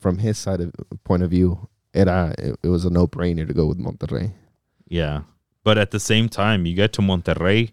from 0.00 0.18
his 0.18 0.38
side 0.38 0.60
of 0.60 0.72
point 1.02 1.24
of 1.24 1.30
view, 1.30 1.68
era, 1.92 2.32
it, 2.38 2.56
it 2.62 2.68
was 2.68 2.84
a 2.84 2.90
no 2.90 3.08
brainer 3.08 3.46
to 3.48 3.52
go 3.52 3.66
with 3.66 3.78
Monterrey. 3.80 4.32
Yeah. 4.88 5.22
But 5.66 5.78
at 5.78 5.90
the 5.90 5.98
same 5.98 6.28
time, 6.28 6.64
you 6.64 6.76
get 6.76 6.92
to 6.92 7.02
Monterrey, 7.02 7.72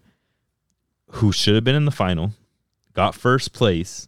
who 1.10 1.32
should 1.32 1.54
have 1.54 1.64
been 1.64 1.76
in 1.76 1.86
the 1.86 1.92
final, 1.92 2.32
got 2.94 3.14
first 3.14 3.54
place, 3.54 4.08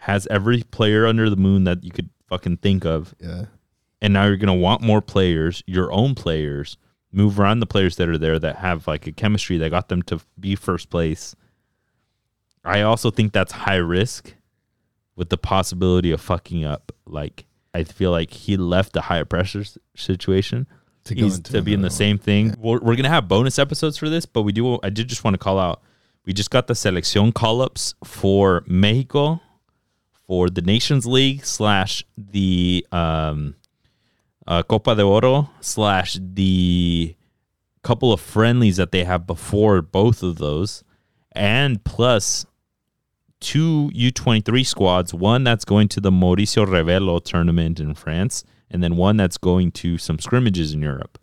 has 0.00 0.26
every 0.26 0.62
player 0.62 1.06
under 1.06 1.30
the 1.30 1.36
moon 1.36 1.64
that 1.64 1.82
you 1.82 1.90
could 1.90 2.10
fucking 2.26 2.58
think 2.58 2.84
of. 2.84 3.14
Yeah. 3.18 3.46
And 4.02 4.12
now 4.12 4.26
you're 4.26 4.36
going 4.36 4.48
to 4.48 4.62
want 4.62 4.82
more 4.82 5.00
players, 5.00 5.64
your 5.66 5.90
own 5.90 6.14
players, 6.14 6.76
move 7.10 7.40
around 7.40 7.60
the 7.60 7.66
players 7.66 7.96
that 7.96 8.10
are 8.10 8.18
there 8.18 8.38
that 8.38 8.56
have 8.56 8.86
like 8.86 9.06
a 9.06 9.12
chemistry 9.12 9.56
that 9.56 9.70
got 9.70 9.88
them 9.88 10.02
to 10.02 10.20
be 10.38 10.54
first 10.54 10.90
place. 10.90 11.34
I 12.62 12.82
also 12.82 13.10
think 13.10 13.32
that's 13.32 13.52
high 13.52 13.76
risk 13.76 14.34
with 15.16 15.30
the 15.30 15.38
possibility 15.38 16.10
of 16.10 16.20
fucking 16.20 16.62
up. 16.62 16.92
Like, 17.06 17.46
I 17.72 17.84
feel 17.84 18.10
like 18.10 18.32
he 18.32 18.58
left 18.58 18.92
the 18.92 19.00
higher 19.00 19.24
pressure 19.24 19.64
situation 19.96 20.66
To 21.08 21.14
go 21.14 21.28
to 21.30 21.62
be 21.62 21.74
in 21.74 21.82
the 21.82 21.90
same 21.90 22.18
thing. 22.18 22.54
We're, 22.58 22.80
we're 22.80 22.96
gonna 22.96 23.08
have 23.08 23.28
bonus 23.28 23.58
episodes 23.58 23.96
for 23.96 24.08
this, 24.08 24.26
but 24.26 24.42
we 24.42 24.52
do. 24.52 24.78
I 24.82 24.90
did 24.90 25.08
just 25.08 25.24
want 25.24 25.34
to 25.34 25.38
call 25.38 25.58
out. 25.58 25.82
We 26.24 26.32
just 26.32 26.50
got 26.50 26.66
the 26.66 26.74
selección 26.74 27.32
call 27.32 27.62
ups 27.62 27.94
for 28.04 28.62
Mexico 28.66 29.40
for 30.26 30.50
the 30.50 30.60
Nations 30.60 31.06
League 31.06 31.44
slash 31.44 32.04
the 32.18 32.86
um, 32.92 33.54
uh, 34.46 34.62
Copa 34.62 34.94
de 34.94 35.02
Oro 35.02 35.50
slash 35.60 36.18
the 36.20 37.14
couple 37.82 38.12
of 38.12 38.20
friendlies 38.20 38.76
that 38.76 38.92
they 38.92 39.04
have 39.04 39.26
before 39.26 39.80
both 39.80 40.22
of 40.22 40.36
those, 40.36 40.84
and 41.32 41.82
plus 41.84 42.44
two 43.40 43.90
U23 43.94 44.66
squads, 44.66 45.14
one 45.14 45.44
that's 45.44 45.64
going 45.64 45.88
to 45.88 46.00
the 46.00 46.10
Mauricio 46.10 46.66
Revello 46.66 47.22
tournament 47.22 47.80
in 47.80 47.94
France, 47.94 48.44
and 48.70 48.82
then 48.82 48.96
one 48.96 49.16
that's 49.16 49.38
going 49.38 49.72
to 49.72 49.98
some 49.98 50.18
scrimmages 50.18 50.72
in 50.74 50.82
Europe. 50.82 51.18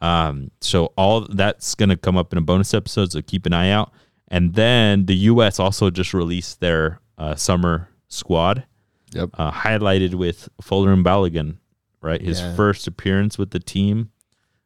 Um, 0.00 0.50
so 0.60 0.92
all 0.96 1.22
that's 1.28 1.74
going 1.74 1.90
to 1.90 1.96
come 1.96 2.16
up 2.16 2.32
in 2.32 2.38
a 2.38 2.42
bonus 2.42 2.72
episode, 2.72 3.12
so 3.12 3.20
keep 3.22 3.44
an 3.46 3.52
eye 3.52 3.70
out. 3.70 3.92
And 4.28 4.54
then 4.54 5.06
the 5.06 5.14
U.S. 5.16 5.58
also 5.58 5.90
just 5.90 6.14
released 6.14 6.60
their 6.60 7.00
uh, 7.18 7.34
summer 7.34 7.88
squad, 8.08 8.64
Yep. 9.12 9.30
uh, 9.34 9.50
highlighted 9.50 10.14
with 10.14 10.48
Folarin 10.62 11.02
Balogun, 11.02 11.56
right? 12.00 12.20
His 12.22 12.40
Yeah. 12.40 12.54
first 12.54 12.86
appearance 12.86 13.36
with 13.38 13.50
the 13.50 13.58
team. 13.58 14.10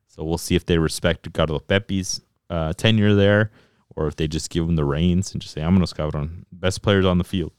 So 0.07 0.23
we'll 0.23 0.39
see 0.39 0.55
if 0.55 0.67
they 0.67 0.79
respect 0.79 1.33
Carlos 1.33 1.63
Pepe's 1.67 2.21
uh, 2.51 2.75
tenure 2.75 3.15
there, 3.15 3.51
or 3.97 4.07
if 4.07 4.15
they 4.17 4.29
just 4.29 4.51
give 4.51 4.69
him 4.69 4.77
the 4.77 4.85
reins 4.85 5.33
and 5.33 5.41
just 5.43 5.55
say, 5.55 5.63
"I'm 5.63 5.71
going 5.73 5.81
to 5.81 5.87
scout 5.89 6.15
on 6.15 6.45
best 6.53 6.83
players 6.83 7.07
on 7.07 7.19
the 7.19 7.25
field." 7.25 7.53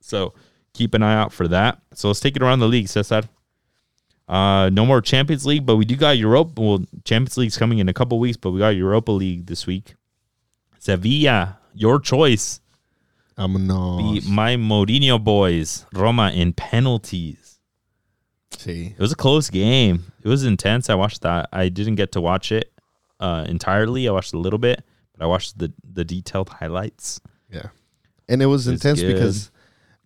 So 0.00 0.34
keep 0.74 0.92
an 0.92 1.02
eye 1.02 1.14
out 1.14 1.32
for 1.32 1.46
that. 1.48 1.80
So 1.94 2.08
let's 2.08 2.20
take 2.20 2.36
it 2.36 2.42
around 2.42 2.58
the 2.58 2.68
league, 2.68 2.88
Cesar. 2.88 3.22
Uh, 4.28 4.70
no 4.72 4.86
more 4.86 5.00
Champions 5.00 5.44
League, 5.44 5.66
but 5.66 5.76
we 5.76 5.84
do 5.84 5.96
got 5.96 6.16
Europa. 6.16 6.60
Well, 6.60 6.84
Champions 7.04 7.36
League's 7.36 7.56
coming 7.56 7.78
in 7.78 7.88
a 7.88 7.92
couple 7.92 8.18
weeks, 8.18 8.36
but 8.36 8.50
we 8.50 8.58
got 8.58 8.70
Europa 8.70 9.12
League 9.12 9.46
this 9.46 9.66
week. 9.66 9.94
Sevilla, 10.78 11.58
your 11.74 12.00
choice. 12.00 12.60
I'm 13.36 13.66
no. 13.66 13.98
Beat 13.98 14.26
my 14.26 14.56
Mourinho 14.56 15.22
boys, 15.22 15.86
Roma, 15.92 16.30
in 16.30 16.52
penalties. 16.52 17.58
See. 18.58 18.94
It 18.96 18.98
was 18.98 19.12
a 19.12 19.16
close 19.16 19.50
game. 19.50 20.12
It 20.22 20.28
was 20.28 20.44
intense. 20.44 20.88
I 20.90 20.94
watched 20.94 21.22
that. 21.22 21.48
I 21.52 21.68
didn't 21.68 21.96
get 21.96 22.12
to 22.12 22.20
watch 22.20 22.52
it 22.52 22.72
uh, 23.20 23.44
entirely. 23.48 24.08
I 24.08 24.12
watched 24.12 24.34
a 24.34 24.38
little 24.38 24.58
bit, 24.58 24.84
but 25.16 25.24
I 25.24 25.26
watched 25.26 25.58
the 25.58 25.72
the 25.82 26.04
detailed 26.04 26.48
highlights. 26.48 27.20
Yeah. 27.50 27.68
And 28.28 28.42
it 28.42 28.46
was 28.46 28.68
intense 28.68 29.00
good. 29.00 29.12
because 29.12 29.50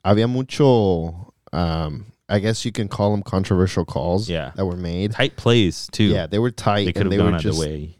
había 0.04 0.28
mucho, 0.28 1.32
um, 1.52 2.06
I 2.28 2.40
guess 2.40 2.64
you 2.64 2.72
can 2.72 2.88
call 2.88 3.12
them 3.12 3.22
controversial 3.22 3.84
calls 3.84 4.28
Yeah. 4.28 4.50
that 4.56 4.66
were 4.66 4.76
made. 4.76 5.12
Tight 5.12 5.36
plays 5.36 5.88
too. 5.92 6.04
Yeah, 6.04 6.26
they 6.26 6.38
were 6.38 6.50
tight. 6.50 6.84
they 6.86 6.92
could 6.92 7.02
and 7.02 7.12
have 7.12 7.18
they 7.18 7.24
gone 7.24 7.32
were 7.32 7.38
either 7.38 7.42
just, 7.50 7.60
way. 7.60 7.98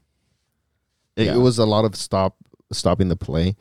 It, 1.17 1.27
Yeah. 1.27 1.35
it 1.35 1.39
was 1.39 1.59
a 1.59 1.67
lot 1.67 1.85
of 1.85 1.95
stop 1.97 2.37
stopping 2.73 3.09
the 3.09 3.17
play. 3.17 3.57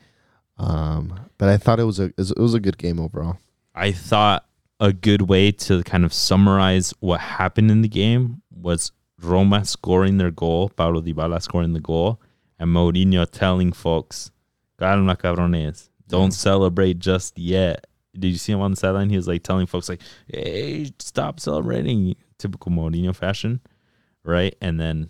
Um, 0.57 1.19
but 1.37 1.49
I 1.49 1.57
thought 1.57 1.79
it 1.79 1.83
was 1.83 1.99
a 1.99 2.05
it 2.17 2.37
was, 2.37 2.53
a 2.53 2.59
good 2.59 2.77
game 2.77 2.99
overall. 2.99 3.37
I 3.73 3.91
thought 3.91 4.45
a 4.79 4.93
good 4.93 5.23
way 5.23 5.51
to 5.51 5.83
kind 5.83 6.05
of 6.05 6.13
summarize 6.13 6.93
what 6.99 7.19
happened 7.19 7.69
in 7.71 7.81
the 7.81 7.89
game 7.89 8.41
was 8.51 8.91
Roma 9.21 9.65
scoring 9.65 10.17
their 10.17 10.31
goal, 10.31 10.69
Paulo 10.69 11.01
Dybala 11.01 11.41
scoring 11.41 11.73
the 11.73 11.79
goal, 11.81 12.21
and 12.57 12.69
Mourinho 12.69 13.29
telling 13.29 13.71
folks, 13.73 14.31
"Calma, 14.79 15.15
cabrones, 15.17 15.89
don't 16.07 16.31
celebrate 16.31 16.99
just 16.99 17.37
yet." 17.37 17.85
Did 18.19 18.29
you 18.29 18.37
see 18.37 18.51
him 18.53 18.61
on 18.61 18.71
the 18.71 18.77
sideline? 18.77 19.09
He 19.09 19.15
was 19.17 19.27
like 19.27 19.43
telling 19.43 19.65
folks, 19.67 19.89
like, 19.89 20.01
"Hey, 20.27 20.91
stop 20.99 21.39
celebrating," 21.39 22.15
typical 22.37 22.71
Mourinho 22.71 23.15
fashion, 23.15 23.59
right? 24.23 24.55
And 24.61 24.79
then 24.79 25.09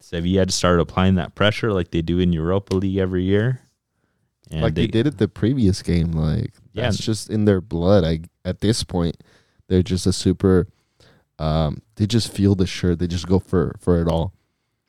Sevilla 0.00 0.46
to 0.46 0.52
start 0.52 0.80
applying 0.80 1.16
that 1.16 1.34
pressure 1.34 1.72
like 1.72 1.90
they 1.90 2.02
do 2.02 2.18
in 2.18 2.32
Europa 2.32 2.74
League 2.76 2.98
every 2.98 3.24
year. 3.24 3.60
And 4.50 4.62
like 4.62 4.74
they, 4.74 4.86
did 4.86 5.06
it 5.06 5.18
the 5.18 5.28
previous 5.28 5.82
game. 5.82 6.12
Like 6.12 6.52
Yeah. 6.72 6.84
that's 6.84 6.98
just 6.98 7.28
in 7.28 7.44
their 7.44 7.60
blood. 7.60 8.04
I 8.04 8.20
at 8.44 8.60
this 8.60 8.82
point, 8.84 9.22
they're 9.68 9.82
just 9.82 10.06
a 10.06 10.12
super. 10.12 10.66
Um, 11.38 11.82
they 11.96 12.06
just 12.06 12.32
feel 12.32 12.54
the 12.54 12.66
shirt. 12.66 12.98
They 12.98 13.06
just 13.06 13.26
go 13.28 13.38
for 13.38 13.76
for 13.78 14.00
it 14.00 14.08
all. 14.08 14.32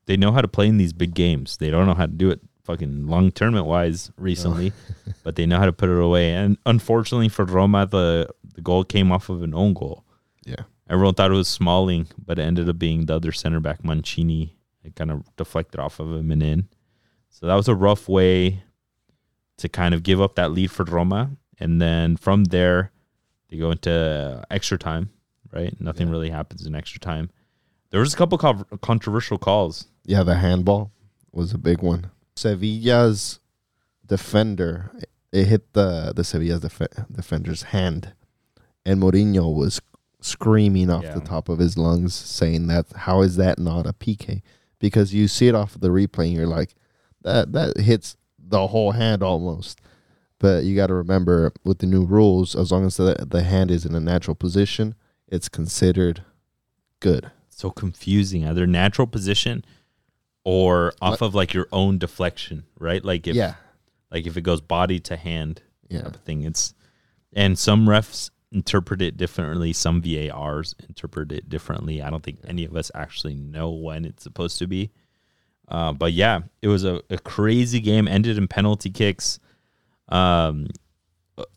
they 0.06 0.17
know 0.17 0.32
how 0.32 0.41
to 0.41 0.47
play 0.47 0.67
in 0.67 0.78
these 0.78 0.93
big 0.93 1.13
games. 1.13 1.58
They 1.58 1.69
don't 1.69 1.86
know 1.86 1.93
how 1.93 2.08
to 2.08 2.12
do 2.12 2.30
it 2.32 2.39
fucking 2.69 3.08
long 3.08 3.32
tournament 3.32 3.65
wise 3.65 4.12
oh. 4.12 4.13
recently, 4.21 4.71
but 5.23 5.36
they 5.36 5.45
know 5.47 5.58
how 5.58 5.65
to 5.65 5.73
put 5.73 5.89
it 5.89 5.99
away. 5.99 6.34
And 6.34 6.58
unfortunately 6.65 7.29
for 7.29 7.45
Roma, 7.45 7.88
the 7.88 8.29
the 8.53 8.62
goal 8.62 8.84
came 8.84 9.12
off 9.12 9.29
of 9.29 9.41
an 9.41 9.55
own 9.55 9.73
goal. 9.73 10.03
Yeah. 10.45 10.63
Everyone 10.89 11.13
thought 11.13 11.32
it 11.32 11.36
was 11.36 11.47
Smalling, 11.47 12.08
but 12.23 12.38
it 12.38 12.43
ended 12.43 12.69
up 12.69 12.77
being 12.77 13.05
the 13.05 13.15
other 13.15 13.32
center 13.32 13.60
back, 13.60 13.84
Mancini. 13.84 14.55
It 14.84 14.95
kind 14.95 15.12
of 15.12 15.23
deflected 15.36 15.79
off 15.79 15.99
of 15.99 16.12
him 16.13 16.32
and 16.32 16.43
in. 16.43 16.69
So 17.29 17.47
that 17.47 17.55
was 17.55 17.67
a 17.67 17.75
rough 17.75 18.08
way 18.10 18.63
to 19.58 19.69
kind 19.69 19.93
of 19.93 20.03
give 20.03 20.21
up 20.21 20.36
that 20.36 20.51
lead 20.51 20.71
for 20.71 20.84
Roma. 20.84 21.32
And 21.60 21.82
then 21.82 22.17
from 22.17 22.45
there, 22.45 22.91
they 23.49 23.58
go 23.58 23.71
into 23.71 24.43
extra 24.49 24.77
time, 24.77 25.10
right? 25.51 25.79
Nothing 25.79 26.08
Yeah. 26.08 26.13
really 26.13 26.29
happens 26.29 26.65
in 26.65 26.75
extra 26.75 26.99
time. 26.99 27.29
There 27.91 27.99
was 27.99 28.13
a 28.13 28.17
couple 28.17 28.38
co- 28.38 28.65
controversial 28.82 29.38
calls. 29.38 29.88
Yeah, 30.05 30.23
the 30.23 30.36
handball 30.36 30.91
was 31.32 31.53
a 31.53 31.58
big 31.58 31.82
one. 31.82 32.10
Sevilla's 32.39 33.39
defender, 34.06 34.91
it 35.32 35.45
hit 35.45 35.73
the 35.73 36.13
the 36.15 36.23
Sevilla's 36.23 36.62
def- 36.62 36.88
defender's 37.12 37.63
hand, 37.63 38.13
and 38.86 39.02
Mourinho 39.02 39.54
was 39.54 39.82
screaming 40.21 40.89
off 40.89 41.04
Yeah. 41.04 41.13
the 41.15 41.21
top 41.21 41.49
of 41.49 41.60
his 41.60 41.78
lungs, 41.78 42.13
saying 42.13 42.67
that 42.67 42.86
how 42.95 43.21
is 43.21 43.36
that 43.38 43.60
not 43.60 43.86
a 43.86 43.93
PK? 43.93 44.41
Because 44.80 45.13
you 45.13 45.28
see 45.28 45.47
it 45.47 45.56
off 45.56 45.75
of 45.75 45.82
the 45.82 45.89
replay, 45.89 46.25
and 46.28 46.34
you're 46.34 46.47
like, 46.47 46.75
that 47.23 47.52
that 47.54 47.78
hits 47.80 48.15
the 48.38 48.67
whole 48.67 48.91
hand 48.91 49.21
almost. 49.23 49.80
But 50.39 50.63
you 50.63 50.75
got 50.75 50.88
to 50.88 50.93
remember, 50.93 51.52
with 51.65 51.80
the 51.80 51.86
new 51.86 52.06
rules, 52.06 52.56
as 52.56 52.71
long 52.71 52.86
as 52.86 52.97
the 52.97 53.25
the 53.30 53.43
hand 53.43 53.69
is 53.71 53.86
in 53.86 53.93
a 53.95 53.99
natural 53.99 54.36
position, 54.36 54.95
it's 55.28 55.49
considered 55.49 56.23
good. 57.02 57.32
so 57.49 57.69
confusing 57.69 58.45
either 58.47 58.65
natural 58.65 59.06
position 59.06 59.65
or 60.50 60.93
off 61.00 61.21
of 61.21 61.35
like 61.35 61.54
your 61.54 61.67
own 61.71 62.00
deflection 62.00 62.63
right? 62.79 63.06
Like 63.06 63.27
if 63.27 63.35
yeah, 63.35 63.54
like 64.10 64.25
if 64.25 64.35
it 64.35 64.41
goes 64.41 64.62
body 64.62 65.00
to 65.02 65.15
hand 65.15 65.62
yeah, 65.89 66.02
type 66.02 66.15
of 66.15 66.21
thing 66.21 66.41
it's 66.41 66.73
and 67.33 67.58
some 67.58 67.85
refs 67.85 68.31
interpret 68.52 69.00
it 69.00 69.15
differently 69.15 69.71
some 69.73 70.02
vars 70.02 70.73
interpret 70.87 71.31
it 71.31 71.50
differently. 71.50 72.02
I 72.02 72.10
don't 72.10 72.23
think 72.23 72.39
any 72.47 72.65
of 72.65 72.75
us 72.75 72.89
actually 72.95 73.35
know 73.35 73.69
when 73.69 74.06
it's 74.06 74.23
supposed 74.23 74.58
to 74.58 74.65
be. 74.65 74.89
Uh, 75.67 75.93
but 75.93 76.13
yeah 76.13 76.39
it 76.63 76.67
was 76.67 76.83
a, 76.83 77.00
a 77.12 77.19
crazy 77.19 77.79
game 77.79 78.08
ended 78.08 78.39
in 78.39 78.47
penalty 78.47 78.89
kicks. 78.89 79.39
Um, 80.08 80.69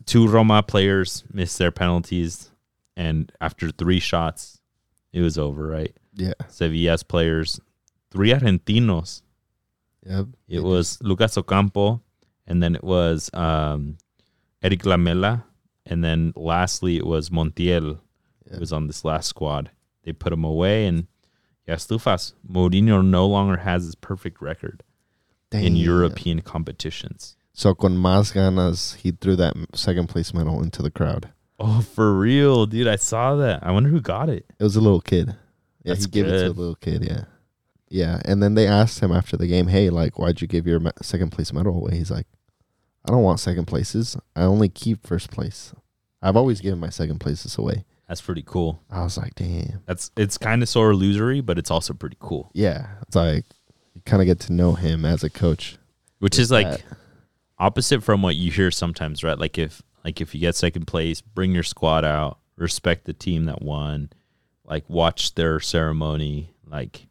two 0.05 0.29
roma 0.29 0.63
players 0.63 1.25
missed 1.33 1.59
their 1.59 1.73
penalties 1.73 2.51
and 2.95 3.33
after 3.41 3.71
three 3.71 4.01
shots 4.01 4.61
it 5.15 5.23
was 5.23 5.39
over 5.39 5.67
right? 5.67 5.97
Yeah. 6.15 6.35
Sevilla's 6.49 7.03
players, 7.03 7.59
three 8.13 8.31
Argentinos. 8.33 9.23
Yep. 10.07 10.27
It 10.49 10.63
was 10.63 10.99
Lucas 11.03 11.37
Ocampo, 11.39 12.03
and 12.47 12.63
then 12.63 12.75
it 12.75 12.85
was 12.85 13.31
um, 13.35 13.99
Erik 14.63 14.85
Lamela, 14.85 15.45
and 15.87 16.05
then 16.05 16.33
lastly 16.37 16.97
it 16.97 17.07
was 17.07 17.31
Montiel. 17.31 17.99
Who 18.51 18.61
was 18.61 18.73
on 18.73 18.87
this 18.87 19.03
last 19.05 19.29
squad. 19.29 19.71
They 20.05 20.13
put 20.13 20.33
him 20.33 20.45
away, 20.45 20.87
and 20.87 21.07
yeah, 21.67 21.77
Stufas 21.77 22.35
Mourinho 22.47 23.03
no 23.03 23.27
longer 23.27 23.57
has 23.59 23.85
his 23.85 23.95
perfect 23.95 24.43
record. 24.43 24.83
in 25.53 25.77
European 25.77 26.41
competitions. 26.43 27.37
So 27.55 27.75
con 27.75 27.97
más 27.97 28.33
ganas, 28.33 28.97
he 28.97 29.13
threw 29.13 29.37
that 29.37 29.55
second 29.75 30.09
place 30.09 30.33
medal 30.35 30.63
into 30.63 30.83
the 30.83 30.91
crowd. 30.91 31.31
Oh, 31.59 31.81
for 31.81 32.13
real, 32.19 32.67
dude! 32.67 32.89
I 32.89 32.97
saw 32.97 33.37
that. 33.37 33.63
I 33.63 33.71
wonder 33.71 33.89
who 33.91 34.01
got 34.01 34.29
it. 34.29 34.45
It 34.59 34.63
was 34.65 34.77
a 34.77 34.81
little 34.81 35.01
kid. 35.01 35.29
Yeah, 35.85 35.95
That's 35.95 36.05
he 36.07 36.11
gave 36.11 36.27
it 36.27 36.31
to 36.41 36.47
a 36.47 36.49
little 36.49 36.75
kid. 36.75 37.05
Yeah, 37.05 37.25
yeah. 37.93 38.21
And 38.25 38.43
then 38.43 38.55
they 38.55 38.67
asked 38.67 39.01
him 39.01 39.13
after 39.13 39.37
the 39.37 39.47
game, 39.47 39.69
"Hey, 39.69 39.91
like, 39.91 40.19
why'd 40.19 40.41
you 40.41 40.47
give 40.49 40.67
your 40.67 40.81
me- 40.81 40.91
second 41.03 41.31
place 41.31 41.53
medal 41.53 41.77
away?" 41.77 41.97
He's 41.97 42.11
like, 42.11 42.27
"I 43.07 43.13
don't 43.13 43.23
want 43.23 43.41
second 43.41 43.67
places. 43.67 44.17
I 44.35 44.43
only 44.43 44.69
keep 44.69 45.07
first 45.07 45.31
place. 45.31 45.73
I've 46.21 46.37
always 46.37 46.61
given 46.61 46.81
my 46.81 46.91
second 46.91 47.19
places 47.21 47.57
away." 47.59 47.85
That's 48.09 48.21
pretty 48.21 48.43
cool. 48.45 48.83
I 48.91 49.03
was 49.05 49.17
like, 49.17 49.35
"Damn." 49.35 49.83
That's 49.87 50.11
it's 50.17 50.39
kind 50.39 50.63
of 50.63 50.69
sore 50.69 50.91
illusory, 50.91 51.41
but 51.41 51.59
it's 51.59 51.71
also 51.71 51.95
pretty 51.95 52.17
cool. 52.21 52.51
Yeah, 52.55 52.87
it's 53.07 53.17
like 53.17 53.45
you 53.95 54.01
kind 54.05 54.23
of 54.23 54.27
get 54.27 54.41
to 54.41 54.53
know 54.53 54.73
him 54.73 55.05
as 55.05 55.23
a 55.23 55.31
coach. 55.31 55.77
Which 56.19 56.39
is 56.39 56.51
like 56.51 56.69
that. 56.71 56.83
opposite 57.59 58.03
from 58.03 58.23
what 58.23 58.37
you 58.37 58.51
hear 58.51 58.71
sometimes, 58.71 59.23
right? 59.25 59.39
Like 59.39 59.59
if 59.59 59.83
like 60.05 60.21
if 60.21 60.35
you 60.35 60.41
get 60.41 60.57
second 60.57 60.87
place, 60.87 61.21
bring 61.21 61.53
your 61.53 61.63
squad 61.63 62.05
out, 62.05 62.39
respect 62.57 63.05
the 63.05 63.13
team 63.13 63.45
that 63.47 63.63
won, 63.63 64.11
like 64.65 64.89
watch 64.89 65.35
their 65.35 65.59
ceremony. 65.61 66.55
Like 66.67 67.07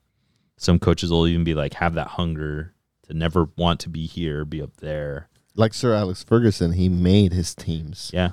some 0.62 0.78
coaches 0.78 1.10
will 1.10 1.26
even 1.28 1.44
be 1.44 1.56
like 1.56 1.74
have 1.74 1.96
that 1.96 2.08
hunger 2.10 2.74
to 3.08 3.16
never 3.16 3.50
want 3.58 3.80
to 3.80 3.90
be 3.90 4.06
here, 4.06 4.46
be 4.46 4.62
up 4.62 4.78
there. 4.78 5.28
like 5.56 5.74
Sir 5.74 5.94
Alex 5.94 6.24
Ferguson, 6.24 6.74
he 6.74 6.88
made 6.88 7.34
his 7.34 7.56
teams 7.56 8.12
Yeah, 8.14 8.32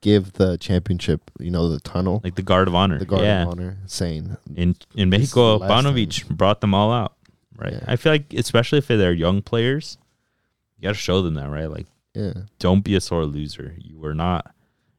give 0.00 0.32
the 0.32 0.58
championship. 0.58 1.30
You 1.38 1.52
know, 1.52 1.68
the 1.68 1.78
tunnel, 1.78 2.20
like 2.24 2.34
the 2.34 2.42
guard 2.42 2.66
of 2.66 2.74
honor. 2.74 2.98
the 2.98 3.06
guard 3.06 3.22
yeah, 3.22 3.42
of 3.42 3.48
honor, 3.50 3.78
saying, 3.86 4.36
in 4.56 4.74
in 4.96 5.08
Mexico, 5.08 5.60
Paunovic 5.60 6.28
brought 6.28 6.60
them 6.60 6.74
all 6.74 6.92
out. 6.92 7.14
Right. 7.56 7.74
Yeah. 7.74 7.84
I 7.86 7.96
feel 7.96 8.12
like 8.12 8.34
especially 8.34 8.78
if 8.78 8.88
they're 8.88 9.12
young 9.12 9.40
players, 9.40 9.98
you 10.76 10.82
got 10.82 10.90
to 10.90 10.94
show 10.94 11.22
them 11.22 11.34
that, 11.34 11.48
right? 11.48 11.70
Like 11.70 11.86
"Yeah, 12.12 12.32
don't 12.58 12.82
be 12.82 12.96
a 12.96 13.00
sore 13.00 13.24
loser. 13.24 13.76
You 13.78 13.98
were 13.98 14.14
not. 14.14 14.52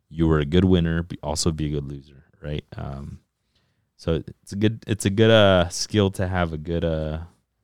You 0.09 0.27
were 0.27 0.39
a 0.39 0.45
good 0.45 0.65
winner. 0.65 1.03
Be, 1.03 1.17
also 1.21 1.51
be 1.51 1.65
a 1.67 1.69
good 1.69 1.85
loser, 1.85 2.23
right? 2.41 2.63
Um, 2.77 3.19
so 3.99 4.23
it's 4.41 4.53
a 4.53 4.55
good. 4.55 4.81
It's 4.87 5.05
a 5.05 5.09
good 5.09 5.29
uh 5.29 5.67
skill 5.67 6.09
to 6.11 6.25
have 6.25 6.53
a 6.53 6.57
good 6.57 6.85
uh 6.85 7.19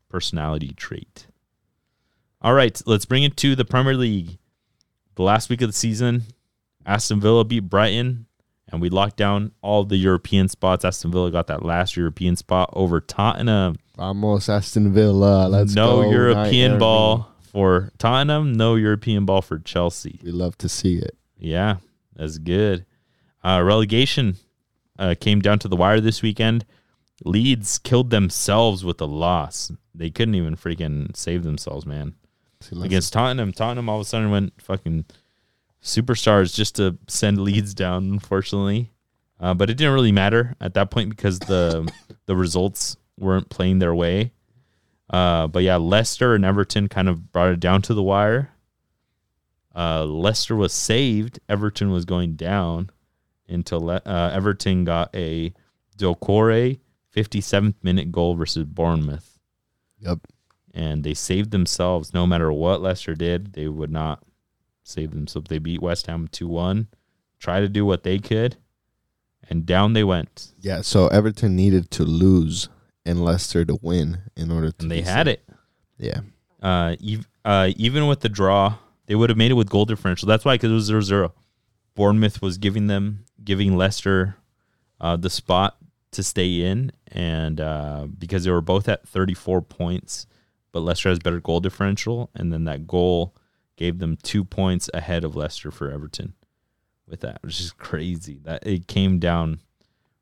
personality 0.10 0.74
trait. 0.76 1.28
All 2.42 2.54
right, 2.54 2.80
let's 2.86 3.06
bring 3.06 3.24
it 3.24 3.38
to 3.38 3.56
the 3.56 3.64
Premier 3.64 3.96
League. 3.96 4.38
The 5.16 5.24
last 5.24 5.50
week 5.50 5.62
of 5.62 5.70
the 5.70 5.74
season, 5.74 6.24
Aston 6.86 7.22
Villa 7.22 7.46
beat 7.46 7.62
Brighton, 7.62 8.26
and 8.70 8.82
we 8.82 8.90
locked 8.90 9.16
down 9.16 9.54
all 9.62 9.86
the 9.86 9.96
European 9.96 10.50
spots. 10.50 10.84
Aston 10.84 11.10
Villa 11.10 11.32
got 11.32 11.48
that 11.48 11.64
last 11.64 11.96
European 11.96 12.36
spot 12.36 12.70
over 12.74 13.00
Tottenham. 13.00 13.78
Almost 13.98 14.50
Aston 14.50 14.92
Villa, 14.92 15.48
let's 15.48 15.74
no 15.74 16.02
go, 16.04 16.12
European 16.12 16.74
Night 16.74 16.80
ball 16.80 17.12
Army." 17.12 17.26
for 17.46 17.92
Tottenham. 17.98 18.52
No 18.52 18.76
European 18.76 19.26
ball 19.26 19.42
for 19.42 19.58
Chelsea. 19.58 20.20
We 20.22 20.32
love 20.32 20.58
to 20.58 20.68
see 20.68 20.98
it. 20.98 21.16
Yeah, 21.38 21.78
that's 22.14 22.40
good. 22.40 22.86
Uh, 23.42 23.62
relegation 23.64 24.36
uh, 24.98 25.16
came 25.20 25.42
down 25.42 25.60
to 25.60 25.68
the 25.68 25.76
wire 25.76 26.00
this 26.00 26.22
weekend. 26.22 26.66
Leeds 27.24 27.80
killed 27.80 28.10
themselves 28.10 28.84
with 28.84 29.00
a 29.00 29.06
loss. 29.06 29.72
They 29.94 30.10
couldn't 30.10 30.36
even 30.36 30.56
freaking 30.56 31.16
save 31.16 31.44
themselves, 31.44 31.86
man. 31.86 32.16
See, 32.62 32.82
Against 32.82 33.14
Tottenham, 33.14 33.54
Tottenham 33.54 33.90
all 33.90 33.98
of 33.98 34.02
a 34.02 34.06
sudden 34.06 34.32
went 34.32 34.62
fucking 34.62 35.06
superstars 35.82 36.54
just 36.54 36.76
to 36.76 36.98
send 37.08 37.40
Leeds 37.40 37.74
down, 37.74 38.12
unfortunately. 38.12 38.92
Uh, 39.40 39.54
but 39.54 39.70
it 39.70 39.78
didn't 39.78 39.94
really 39.94 40.12
matter 40.12 40.56
at 40.60 40.74
that 40.74 40.92
point 40.92 41.10
because 41.10 41.40
the 41.40 41.90
the 42.26 42.36
results 42.36 42.98
weren't 43.18 43.50
playing 43.50 43.80
their 43.80 43.94
way. 43.94 44.32
Uh, 45.10 45.48
but 45.48 45.64
yeah, 45.64 45.76
Leicester 45.76 46.34
and 46.34 46.44
Everton 46.44 46.90
kind 46.90 47.08
of 47.08 47.32
brought 47.32 47.50
it 47.50 47.60
down 47.60 47.82
to 47.84 47.94
the 47.94 48.04
wire. 48.04 48.52
Uh, 49.76 50.06
Leicester 50.06 50.56
was 50.56 50.74
saved. 50.74 51.40
Everton 51.48 51.92
was 51.92 52.06
going 52.06 52.36
down 52.36 52.90
until 53.48 53.90
uh, 53.90 54.00
Everton 54.06 54.84
got 54.86 55.16
a 55.16 55.54
Doucouré 55.98 56.80
57th 57.16 57.76
minute 57.84 58.12
goal 58.12 58.36
versus 58.36 58.66
Bournemouth. 58.66 59.40
Yep. 60.00 60.20
And 60.74 61.04
they 61.04 61.14
saved 61.14 61.52
themselves. 61.52 62.14
No 62.14 62.28
matter 62.28 62.52
what 62.52 62.82
Leicester 62.82 63.16
did, 63.16 63.54
they 63.54 63.68
would 63.68 63.92
not 63.92 64.24
save 64.84 65.12
themselves. 65.12 65.48
They 65.50 65.60
beat 65.60 65.82
West 65.82 66.08
Ham 66.08 66.28
2 66.28 66.48
1, 66.48 66.88
try 67.40 67.60
to 67.60 67.70
do 67.70 67.86
what 67.86 68.04
they 68.04 68.20
could, 68.20 68.58
and 69.50 69.66
down 69.66 69.94
they 69.94 70.04
went. 70.04 70.54
Yeah, 70.60 70.82
so 70.82 71.08
Everton 71.08 71.56
needed 71.56 71.92
to 71.92 72.04
lose 72.04 72.70
and 73.06 73.24
Leicester 73.24 73.64
to 73.66 73.78
win 73.82 74.18
in 74.36 74.52
order 74.52 74.72
to. 74.72 74.84
And 74.84 74.92
they 74.92 75.02
had 75.02 75.28
it. 75.28 75.48
Yeah, 75.98 76.22
uh, 76.62 76.96
ev- 77.08 77.28
uh, 77.46 77.70
even 77.78 78.08
with 78.08 78.20
the 78.20 78.30
draw, 78.30 78.76
they 79.06 79.16
would 79.16 79.30
have 79.30 79.38
made 79.38 79.52
it 79.52 79.56
with 79.56 79.70
goal 79.70 79.86
differential. 79.86 80.28
That's 80.28 80.44
why, 80.44 80.56
because 80.56 80.72
it 80.72 80.74
was 80.74 80.86
0 80.86 81.02
0. 81.02 81.34
Bournemouth 81.96 82.42
was 82.42 82.58
giving 82.58 82.88
them, 82.88 83.26
giving 83.44 83.76
Leicester 83.78 84.36
uh, 85.00 85.16
the 85.16 85.30
spot 85.30 85.78
to 86.12 86.24
stay 86.24 86.62
in. 86.62 86.92
And 87.08 87.60
uh, 87.60 88.08
because 88.18 88.44
they 88.44 88.52
were 88.52 88.62
both 88.62 88.88
at 88.90 89.08
34 89.08 89.62
points, 89.62 90.28
but 90.72 90.82
Leicester 90.82 91.10
has 91.10 91.20
better 91.20 91.40
goal 91.40 91.60
differential. 91.62 92.30
And 92.36 92.52
then 92.52 92.66
that 92.66 92.86
goal 92.88 93.34
gave 93.78 94.00
them 94.00 94.18
two 94.22 94.44
points 94.44 94.90
ahead 94.94 95.24
of 95.24 95.36
Leicester 95.36 95.72
for 95.72 95.90
Everton 95.92 96.34
with 97.08 97.22
that, 97.22 97.40
which 97.42 97.60
is 97.60 97.72
crazy. 97.72 98.40
That 98.44 98.66
it 98.68 98.88
came 98.88 99.20
down 99.20 99.60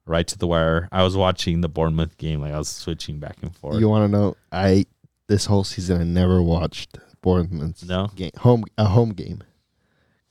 right 0.06 0.28
to 0.28 0.38
the 0.38 0.48
wire. 0.48 0.90
I 0.92 1.04
was 1.04 1.16
watching 1.18 1.62
the 1.62 1.70
Bournemouth 1.70 2.18
game, 2.18 2.42
like 2.42 2.54
I 2.54 2.58
was 2.58 2.70
switching 2.70 3.20
back 3.20 3.38
and 3.42 3.56
forth. 3.56 3.80
you 3.80 3.90
want 3.90 4.12
to 4.12 4.18
know? 4.18 4.36
I 4.52 4.86
this 5.28 5.46
whole 5.46 5.64
season 5.64 6.02
I 6.02 6.04
never 6.04 6.42
watched 6.42 6.98
Bournemouth's 7.22 7.84
No? 7.86 8.10
game 8.16 8.32
home 8.38 8.66
a 8.78 8.86
home 8.86 9.14
game 9.14 9.44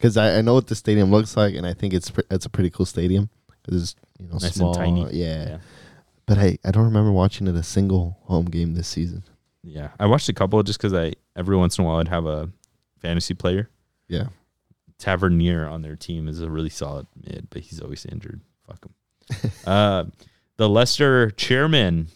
because 0.02 0.16
I, 0.16 0.38
I 0.38 0.40
know 0.42 0.54
what 0.54 0.66
the 0.66 0.74
stadium 0.74 1.12
looks 1.12 1.36
like 1.36 1.54
and 1.54 1.64
I 1.64 1.74
think 1.74 1.94
it's 1.94 2.10
pre- 2.10 2.24
it's 2.28 2.44
a 2.44 2.50
pretty 2.50 2.70
cool 2.70 2.86
stadium 2.86 3.30
it's 3.68 3.94
you 4.18 4.26
know 4.26 4.34
Nice 4.34 4.44
and 4.44 4.54
small, 4.54 4.74
tiny. 4.74 5.02
Yeah. 5.12 5.48
Yeah. 5.48 5.58
But 6.26 6.38
hey, 6.38 6.58
I 6.64 6.70
don't 6.70 6.84
remember 6.84 7.12
watching 7.12 7.46
it 7.46 7.54
a 7.54 7.62
single 7.62 8.18
home 8.24 8.46
game 8.46 8.74
this 8.74 8.88
season. 8.88 9.24
Yeah, 9.64 9.90
I 10.00 10.06
watched 10.06 10.28
a 10.28 10.32
couple 10.32 10.60
just 10.62 10.78
because 10.80 10.92
I 10.92 11.12
every 11.36 11.56
once 11.56 11.78
in 11.78 11.84
a 11.84 11.86
while 11.86 11.98
I'd 11.98 12.08
have 12.08 12.26
a 12.26 12.48
fantasy 13.00 13.34
player. 13.34 13.68
Yeah, 14.08 14.28
Tavernier 14.98 15.66
on 15.68 15.82
their 15.82 15.96
team 15.96 16.28
is 16.28 16.40
a 16.40 16.50
really 16.50 16.68
solid 16.68 17.06
mid, 17.16 17.48
but 17.50 17.62
he's 17.62 17.80
always 17.80 18.04
injured. 18.06 18.40
Fuck 18.66 18.86
him. 18.86 19.50
uh, 19.66 20.04
the 20.56 20.68
Leicester 20.68 21.30
chairman, 21.30 22.08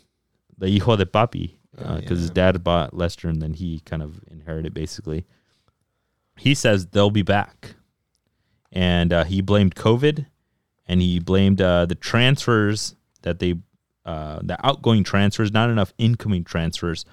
the 0.58 0.68
hijo 0.68 0.96
de 0.96 1.06
papi, 1.06 1.54
because 1.72 2.02
Oh, 2.10 2.14
his 2.14 2.30
dad 2.30 2.62
bought 2.64 2.94
Leicester 2.94 3.28
and 3.28 3.40
then 3.40 3.54
he 3.54 3.80
kind 3.80 4.02
of 4.02 4.20
inherited 4.28 4.74
basically. 4.74 5.24
He 6.38 6.54
says 6.54 6.86
they'll 6.86 7.10
be 7.10 7.22
back, 7.22 7.74
and 8.72 9.12
uh, 9.12 9.24
he 9.24 9.40
blamed 9.40 9.74
COVID, 9.74 10.26
and 10.86 11.00
he 11.00 11.18
blamed 11.18 11.60
uh, 11.60 11.86
the 11.86 11.94
transfers 11.94 12.94
that 13.22 13.38
they, 13.38 13.54
uh, 14.04 14.40
the 14.42 14.58
outgoing 14.64 15.04
transfers, 15.04 15.52
not 15.52 15.70
enough 15.70 15.92
incoming 15.98 16.44
transfers, 16.44 17.04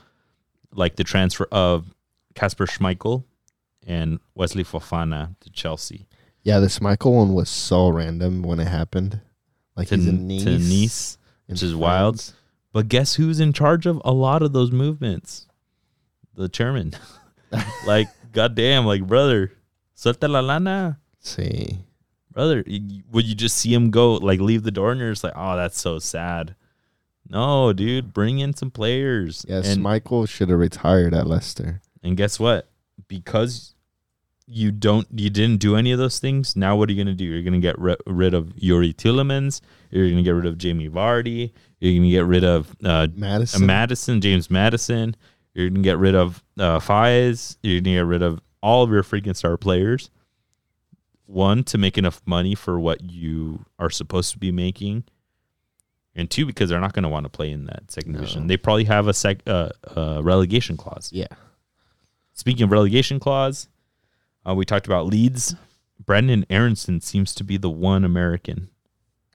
like 0.73 0.95
the 0.95 1.03
transfer 1.03 1.47
of 1.51 1.93
Kasper 2.35 2.65
Schmeichel 2.65 3.23
and 3.85 4.19
Wesley 4.35 4.63
Fofana 4.63 5.35
to 5.39 5.49
Chelsea 5.49 6.07
yeah. 6.43 6.59
the 6.59 6.67
Schmeichel 6.67 7.13
one 7.13 7.33
was 7.33 7.49
so 7.49 7.89
random 7.89 8.43
when 8.43 8.59
it 8.59 8.67
happened. 8.67 9.19
Like 9.75 9.87
to, 9.87 9.95
he's 9.95 10.07
in 10.07 10.27
Nice, 10.27 10.43
to 10.43 10.59
Nice. 10.59 11.17
which 11.47 11.63
is 11.63 11.75
wild. 11.75 12.33
But 12.71 12.89
guess 12.89 13.15
who's 13.15 13.39
in 13.39 13.53
charge 13.53 13.85
of 13.85 14.01
a 14.05 14.11
lot 14.11 14.41
of 14.41 14.53
those 14.53 14.71
movements? 14.71 15.47
The 16.35 16.49
chairman. 16.49 16.93
like, 17.87 18.07
goddamn, 18.33 18.85
like, 18.85 19.07
brother, 19.07 19.51
suelta 19.95 20.27
la 20.27 20.41
lana. 20.41 20.99
See, 21.19 21.79
Brother, 22.33 22.63
would 23.11 23.25
you 23.25 23.35
just 23.35 23.57
see 23.57 23.73
him 23.73 23.91
go, 23.91 24.15
like, 24.15 24.39
leave 24.39 24.63
the 24.63 24.71
door 24.71 24.91
and 24.91 24.99
you're 24.99 25.11
just 25.11 25.23
like, 25.23 25.33
oh, 25.35 25.55
that's 25.55 25.79
so 25.79 25.99
sad. 25.99 26.55
No, 27.29 27.71
dude, 27.73 28.11
bring 28.11 28.39
in 28.39 28.53
some 28.53 28.71
players. 28.71 29.45
yes, 29.47 29.67
and, 29.69 29.83
Schmeichel 29.83 30.27
should 30.27 30.49
have 30.49 30.59
retired 30.59 31.13
at 31.13 31.27
Leicester. 31.27 31.79
and 32.01 32.17
guess 32.17 32.39
what? 32.39 32.69
Because 33.07 33.75
you 34.45 34.71
don't, 34.71 35.07
you 35.15 35.29
didn't 35.29 35.59
do 35.61 35.75
any 35.75 35.91
of 35.91 35.99
those 35.99 36.19
things. 36.19 36.55
Now, 36.55 36.75
what 36.75 36.89
are 36.89 36.91
you 36.91 37.01
gonna 37.03 37.15
do? 37.15 37.23
You're 37.23 37.43
gonna 37.43 37.59
get 37.59 37.79
ri- 37.79 37.95
rid 38.07 38.33
of 38.33 38.47
Youri 38.55 38.93
Tielemans. 38.93 39.61
You're 39.89 40.09
gonna 40.09 40.21
get 40.23 40.31
rid 40.31 40.45
of 40.45 40.57
Jamie 40.57 40.89
Vardy. 40.89 41.53
You're 41.79 41.95
gonna 41.95 42.09
get 42.11 42.25
rid 42.25 42.43
of 42.43 42.75
uh, 42.83 42.87
uh, 42.89 43.07
Maddison, 43.15 43.65
Maddison, 43.65 44.21
James 44.21 44.49
Maddison. 44.49 45.15
You're 45.53 45.69
gonna 45.69 45.81
get 45.81 45.97
rid 45.97 46.15
of 46.15 46.43
uh, 46.57 46.79
Fies. 46.79 47.57
You're 47.61 47.81
gonna 47.81 47.97
get 47.97 48.05
rid 48.05 48.21
of 48.21 48.39
all 48.61 48.83
of 48.83 48.89
your 48.91 49.03
freaking 49.03 49.35
star 49.35 49.57
players. 49.57 50.09
One 51.25 51.63
to 51.65 51.77
make 51.77 51.97
enough 51.97 52.21
money 52.25 52.53
for 52.55 52.79
what 52.79 53.01
you 53.01 53.65
are 53.79 53.89
supposed 53.89 54.31
to 54.33 54.37
be 54.39 54.51
making, 54.51 55.03
and 56.15 56.29
two 56.29 56.45
because 56.45 56.69
they're 56.69 56.79
not 56.81 56.93
gonna 56.93 57.09
want 57.09 57.25
to 57.25 57.29
play 57.29 57.51
in 57.51 57.65
that 57.65 57.89
second 57.91 58.13
No. 58.13 58.19
division. 58.19 58.47
They 58.47 58.57
probably 58.57 58.83
have 58.85 59.07
a 59.07 59.13
sec 59.13 59.39
uh, 59.47 59.69
uh, 59.95 60.21
relegation 60.23 60.75
clause. 60.77 61.09
yeah, 61.13 61.27
Speaking 62.33 62.63
of 62.63 62.71
relegation 62.71 63.19
clause, 63.19 63.69
uh, 64.47 64.53
we 64.55 64.65
talked 64.65 64.85
about 64.87 65.05
Leeds. 65.07 65.55
Brenden 66.03 66.43
Aaronson 66.49 66.99
seems 66.99 67.33
to 67.35 67.43
be 67.43 67.55
the 67.57 67.69
one 67.69 68.03
American 68.03 68.69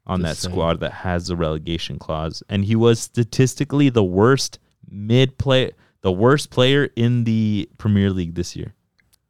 on 0.07 0.21
that 0.23 0.31
Just 0.31 0.43
saying. 0.43 0.53
squad 0.55 0.81
that 0.81 0.93
has 0.93 1.31
a 1.31 1.37
relegation 1.37 1.99
clause, 1.99 2.43
and 2.49 2.65
he 2.65 2.77
was 2.77 3.01
statistically 3.01 3.89
the 3.89 4.05
worst 4.05 4.59
mid 4.91 5.39
play, 5.39 5.73
the 6.03 6.13
worst 6.13 6.51
player 6.51 6.89
in 6.97 7.25
the 7.25 7.69
Premier 7.79 8.11
League 8.11 8.35
this 8.35 8.57
year. 8.57 8.75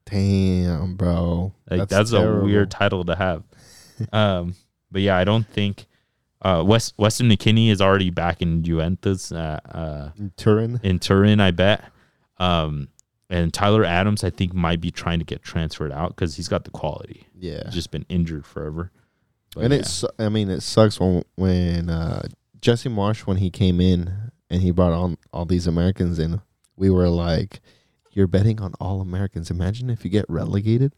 Damn, 0.04 0.94
bro. 0.94 1.52
Like 1.70 1.88
that's, 1.88 2.12
a 2.12 2.40
weird 2.40 2.70
title 2.70 3.04
to 3.04 3.14
have. 3.14 3.42
um, 4.12 4.54
but 4.90 5.02
yeah, 5.02 5.16
I 5.16 5.24
don't 5.24 5.46
think 5.46 5.86
uh, 6.42 6.62
West 6.66 6.94
Weston 6.96 7.28
McKennie 7.28 7.70
is 7.70 7.80
already 7.80 8.10
back 8.10 8.40
in 8.40 8.62
Juventus. 8.62 9.32
Uh, 9.32 9.60
uh, 9.64 10.10
In 10.18 10.32
Turin. 10.36 10.80
in 10.82 10.98
Turin, 10.98 11.40
I 11.40 11.50
bet. 11.50 11.84
Um, 12.38 12.88
and 13.30 13.52
Tyler 13.52 13.84
Adams, 13.84 14.24
I 14.24 14.30
think, 14.30 14.54
might 14.54 14.80
be 14.80 14.90
trying 14.90 15.18
to 15.18 15.24
get 15.24 15.42
transferred 15.42 15.92
out 15.92 16.10
because 16.10 16.36
he's 16.36 16.48
got 16.48 16.64
the 16.64 16.70
quality. 16.70 17.26
Yeah. 17.34 17.64
He's 17.66 17.74
just 17.74 17.90
been 17.90 18.06
injured 18.08 18.46
forever. 18.46 18.90
But 19.54 19.64
and 19.64 19.72
yeah. 19.72 19.80
it's 19.80 20.04
I 20.18 20.28
mean 20.28 20.50
it 20.50 20.62
sucks 20.62 21.00
when 21.00 21.24
when 21.34 21.90
uh, 21.90 22.28
Jesse 22.60 22.88
Marsch 22.88 23.20
when 23.20 23.38
he 23.38 23.50
came 23.50 23.80
in 23.80 24.30
and 24.50 24.62
he 24.62 24.70
brought 24.70 24.92
on 24.92 25.18
all 25.32 25.44
these 25.44 25.66
Americans 25.66 26.18
in, 26.18 26.40
we 26.78 26.90
were 26.90 27.08
like, 27.08 27.60
"You're 28.12 28.26
betting 28.26 28.60
on 28.60 28.74
all 28.80 29.00
Americans." 29.00 29.50
Imagine 29.50 29.90
if 29.90 30.04
you 30.04 30.10
get 30.10 30.24
relegated. 30.28 30.94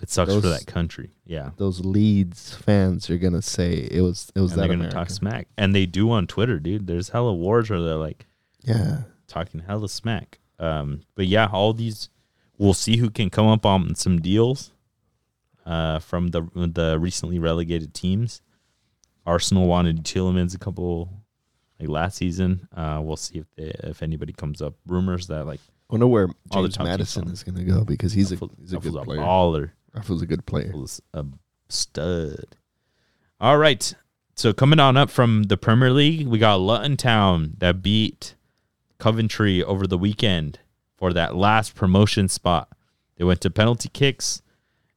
it 0.00 0.10
sucks 0.10 0.32
for 0.34 0.40
that 0.40 0.66
country. 0.66 1.10
Yeah. 1.24 1.50
Those 1.58 1.84
Leeds 1.84 2.54
fans 2.56 3.08
are 3.10 3.18
gonna 3.18 3.42
say 3.42 3.74
it 3.90 4.00
was 4.00 4.32
it 4.34 4.40
was 4.40 4.52
and 4.52 4.58
that 4.58 4.62
they're 4.62 4.76
gonna 4.76 4.88
American. 4.88 4.98
talk 4.98 5.10
smack, 5.10 5.48
and 5.56 5.74
they 5.74 5.86
do 5.86 6.10
on 6.10 6.26
Twitter, 6.26 6.58
dude. 6.58 6.86
There's 6.86 7.10
hella 7.10 7.32
wars 7.34 7.70
where 7.70 7.80
they're 7.80 7.94
like 7.96 8.26
Yeah, 8.64 9.02
talking 9.28 9.60
hella 9.60 9.88
smack. 9.88 10.38
Um, 10.58 11.02
but 11.14 11.26
yeah, 11.26 11.48
all 11.52 11.72
these, 11.72 12.08
we'll 12.58 12.74
see 12.74 12.96
who 12.96 13.10
can 13.10 13.30
come 13.30 13.46
up 13.46 13.64
on 13.66 13.94
some 13.94 14.20
deals. 14.20 14.72
Uh, 15.64 16.00
from 16.00 16.28
the 16.28 16.42
the 16.54 16.98
recently 16.98 17.38
relegated 17.38 17.94
teams, 17.94 18.42
Arsenal 19.24 19.68
wanted 19.68 20.02
Tielemans 20.04 20.54
a 20.56 20.58
couple 20.58 21.21
like 21.82 21.90
last 21.90 22.16
season. 22.16 22.68
Uh, 22.74 23.00
we'll 23.02 23.16
see 23.16 23.38
if 23.38 23.46
they, 23.56 23.72
if 23.88 24.02
anybody 24.02 24.32
comes 24.32 24.62
up. 24.62 24.74
Rumors 24.86 25.26
that 25.26 25.46
like 25.46 25.60
I 25.90 25.94
wonder 25.94 26.06
where 26.06 26.28
All 26.50 26.62
the 26.62 26.68
James 26.68 26.78
Maddison 26.78 27.28
is 27.28 27.42
gonna 27.42 27.64
go 27.64 27.84
because 27.84 28.12
he's 28.12 28.32
a 28.32 28.36
he's 28.60 28.72
a 28.72 28.76
good 28.76 28.94
Rafael's 28.94 29.04
player. 29.06 29.20
baller. 29.20 29.70
Rafael's 29.94 30.22
a 30.22 30.26
good 30.26 30.46
player. 30.46 30.72
was 30.74 31.02
a 31.12 31.24
stud. 31.68 32.56
All 33.40 33.58
right. 33.58 33.94
So 34.34 34.52
coming 34.52 34.80
on 34.80 34.96
up 34.96 35.10
from 35.10 35.44
the 35.44 35.56
Premier 35.56 35.90
League, 35.90 36.26
we 36.26 36.38
got 36.38 36.60
Luton 36.60 36.96
Town 36.96 37.54
that 37.58 37.82
beat 37.82 38.34
Coventry 38.98 39.62
over 39.62 39.86
the 39.86 39.98
weekend 39.98 40.58
for 40.96 41.12
that 41.12 41.36
last 41.36 41.74
promotion 41.74 42.28
spot. 42.28 42.68
They 43.16 43.24
went 43.24 43.40
to 43.42 43.50
penalty 43.50 43.90
kicks, 43.90 44.40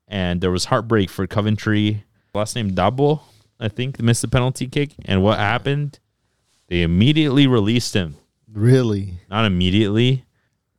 and 0.08 0.40
there 0.40 0.52
was 0.52 0.66
heartbreak 0.66 1.10
for 1.10 1.28
Coventry. 1.28 2.06
Last 2.34 2.56
name 2.56 2.72
Dabo, 2.72 3.22
I 3.60 3.68
think, 3.68 4.00
missed 4.02 4.22
the 4.22 4.28
penalty 4.28 4.68
kick. 4.68 4.92
And 5.04 5.22
what 5.22 5.38
happened? 5.38 6.00
They 6.68 6.82
immediately 6.82 7.48
released 7.48 7.94
him. 7.94 8.16
Really? 8.52 9.20
Not 9.30 9.46
immediately, 9.46 10.26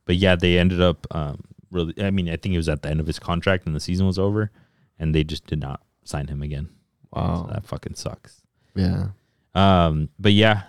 but 0.05 0.15
yeah, 0.17 0.35
they 0.35 0.57
ended 0.57 0.81
up 0.81 1.05
um, 1.11 1.43
really. 1.71 1.93
I 2.03 2.09
mean, 2.11 2.27
I 2.29 2.35
think 2.35 2.53
it 2.53 2.57
was 2.57 2.69
at 2.69 2.81
the 2.81 2.89
end 2.89 2.99
of 2.99 3.07
his 3.07 3.19
contract 3.19 3.65
and 3.67 3.75
the 3.75 3.79
season 3.79 4.05
was 4.07 4.19
over, 4.19 4.51
and 4.99 5.13
they 5.13 5.23
just 5.23 5.45
did 5.47 5.59
not 5.59 5.81
sign 6.03 6.27
him 6.27 6.41
again. 6.41 6.69
Wow. 7.13 7.45
So 7.47 7.53
that 7.53 7.65
fucking 7.65 7.95
sucks. 7.95 8.41
yeah. 8.75 9.09
Um, 9.55 10.09
but 10.19 10.33
yeah, 10.33 10.63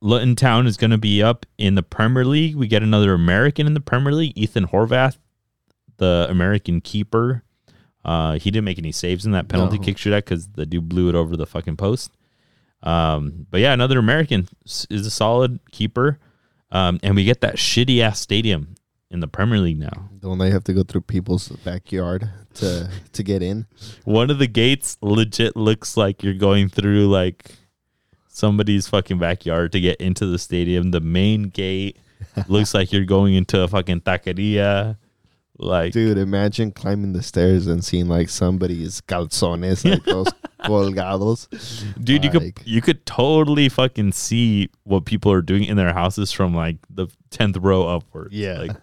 Luton 0.00 0.34
Town 0.36 0.66
is 0.66 0.76
going 0.76 0.92
to 0.92 0.98
be 0.98 1.22
up 1.22 1.44
in 1.58 1.74
the 1.74 1.82
Premier 1.82 2.24
League. 2.24 2.56
We 2.56 2.68
get 2.68 2.82
another 2.82 3.12
American 3.12 3.66
in 3.66 3.74
the 3.74 3.80
Premier 3.80 4.12
League, 4.12 4.32
Ethan 4.36 4.68
Horvath, 4.68 5.18
the 5.98 6.26
American 6.30 6.80
keeper. 6.80 7.42
Uh, 8.04 8.34
he 8.38 8.50
didn't 8.50 8.64
make 8.64 8.78
any 8.78 8.92
saves 8.92 9.26
in 9.26 9.32
that 9.32 9.48
penalty 9.48 9.78
No. 9.78 9.84
kick 9.84 9.96
shootout 9.96 10.18
because 10.18 10.46
the 10.48 10.64
dude 10.64 10.88
blew 10.88 11.08
it 11.08 11.14
over 11.14 11.36
the 11.36 11.46
fucking 11.46 11.76
post. 11.76 12.12
Um, 12.86 13.46
but 13.50 13.60
yeah, 13.60 13.72
another 13.72 13.98
American 13.98 14.48
is 14.64 15.06
a 15.06 15.10
solid 15.10 15.58
keeper. 15.72 16.20
Um, 16.70 17.00
and 17.02 17.16
we 17.16 17.24
get 17.24 17.40
that 17.40 17.56
shitty 17.56 18.00
ass 18.00 18.20
stadium 18.20 18.76
in 19.10 19.20
the 19.20 19.28
Premier 19.28 19.58
League 19.58 19.78
now. 19.78 20.08
Don't 20.20 20.38
they 20.38 20.50
have 20.50 20.64
to 20.64 20.72
go 20.72 20.82
through 20.82 21.02
people's 21.02 21.48
backyard 21.48 22.30
to 22.54 22.90
to 23.12 23.22
get 23.22 23.42
in? 23.42 23.66
One 24.04 24.30
of 24.30 24.38
the 24.38 24.46
gates 24.46 24.96
legit 25.02 25.56
looks 25.56 25.96
like 25.96 26.22
you're 26.22 26.34
going 26.34 26.68
through 26.68 27.08
like 27.08 27.56
somebody's 28.28 28.86
fucking 28.88 29.18
backyard 29.18 29.72
to 29.72 29.80
get 29.80 30.00
into 30.00 30.26
the 30.26 30.38
stadium. 30.38 30.92
The 30.92 31.00
main 31.00 31.44
gate 31.44 31.98
looks 32.48 32.72
like 32.74 32.92
you're 32.92 33.04
going 33.04 33.34
into 33.34 33.60
a 33.60 33.68
fucking 33.68 34.02
taqueria. 34.02 34.96
Like, 35.58 35.92
Dude, 35.92 36.18
imagine 36.18 36.70
climbing 36.70 37.12
the 37.12 37.22
stairs 37.22 37.66
and 37.66 37.82
seeing 37.84 38.08
like 38.08 38.28
somebody's 38.28 39.00
calzones, 39.00 39.88
like 39.88 40.04
those 40.04 40.28
colgados. 40.60 41.48
dude, 42.02 42.24
you 42.24 42.30
could 42.30 42.52
you 42.64 42.82
could 42.82 43.06
totally 43.06 43.68
fucking 43.68 44.12
see 44.12 44.68
what 44.84 45.04
people 45.06 45.32
are 45.32 45.42
doing 45.42 45.64
in 45.64 45.76
their 45.76 45.92
houses 45.94 46.30
from 46.32 46.54
like 46.54 46.76
the 46.90 47.06
tenth 47.30 47.56
row 47.56 47.86
upward. 47.88 48.32
Yeah. 48.32 48.58
like 48.58 48.76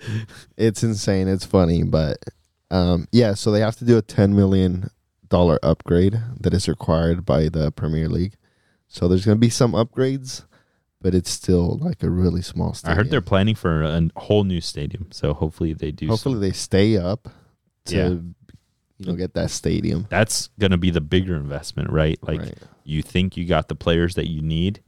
It's 0.56 0.82
insane. 0.82 1.28
It's 1.28 1.44
funny, 1.44 1.82
but 1.82 2.18
um, 2.70 3.08
yeah. 3.12 3.34
So 3.34 3.50
they 3.50 3.60
have 3.60 3.76
to 3.76 3.84
do 3.84 3.98
a 3.98 4.02
ten 4.02 4.34
million 4.36 4.90
dollar 5.28 5.58
upgrade 5.62 6.20
that 6.40 6.54
is 6.54 6.68
required 6.68 7.24
by 7.24 7.48
the 7.48 7.70
Premier 7.72 8.08
League. 8.08 8.34
So 8.88 9.08
there's 9.08 9.24
gonna 9.24 9.36
be 9.36 9.50
some 9.50 9.72
upgrades, 9.72 10.44
but 11.00 11.14
it's 11.14 11.30
still 11.30 11.78
like 11.78 12.02
a 12.02 12.10
really 12.10 12.42
small 12.42 12.74
stadium. 12.74 12.92
I 12.92 12.96
heard 12.96 13.10
they're 13.10 13.20
planning 13.20 13.54
for 13.54 13.82
a 13.82 14.08
whole 14.16 14.44
new 14.44 14.60
stadium, 14.60 15.08
so 15.10 15.32
hopefully 15.34 15.72
they 15.72 15.90
do. 15.92 16.08
hopefully 16.08 16.38
they 16.40 16.52
stay 16.52 16.96
up 16.96 17.28
to 17.86 17.96
Yeah. 17.96 18.08
you 18.98 19.06
know 19.06 19.14
get 19.14 19.34
that 19.34 19.50
stadium. 19.50 20.06
that's 20.10 20.48
gonna 20.58 20.76
be 20.78 20.90
the 20.90 21.00
bigger 21.00 21.36
investment, 21.36 21.90
right? 21.90 22.18
Like. 22.22 22.40
right. 22.40 22.58
you 22.84 23.02
think 23.02 23.36
you 23.36 23.44
got 23.44 23.68
the 23.68 23.74
players 23.76 24.14
that 24.16 24.28
you 24.28 24.42
need, 24.42 24.80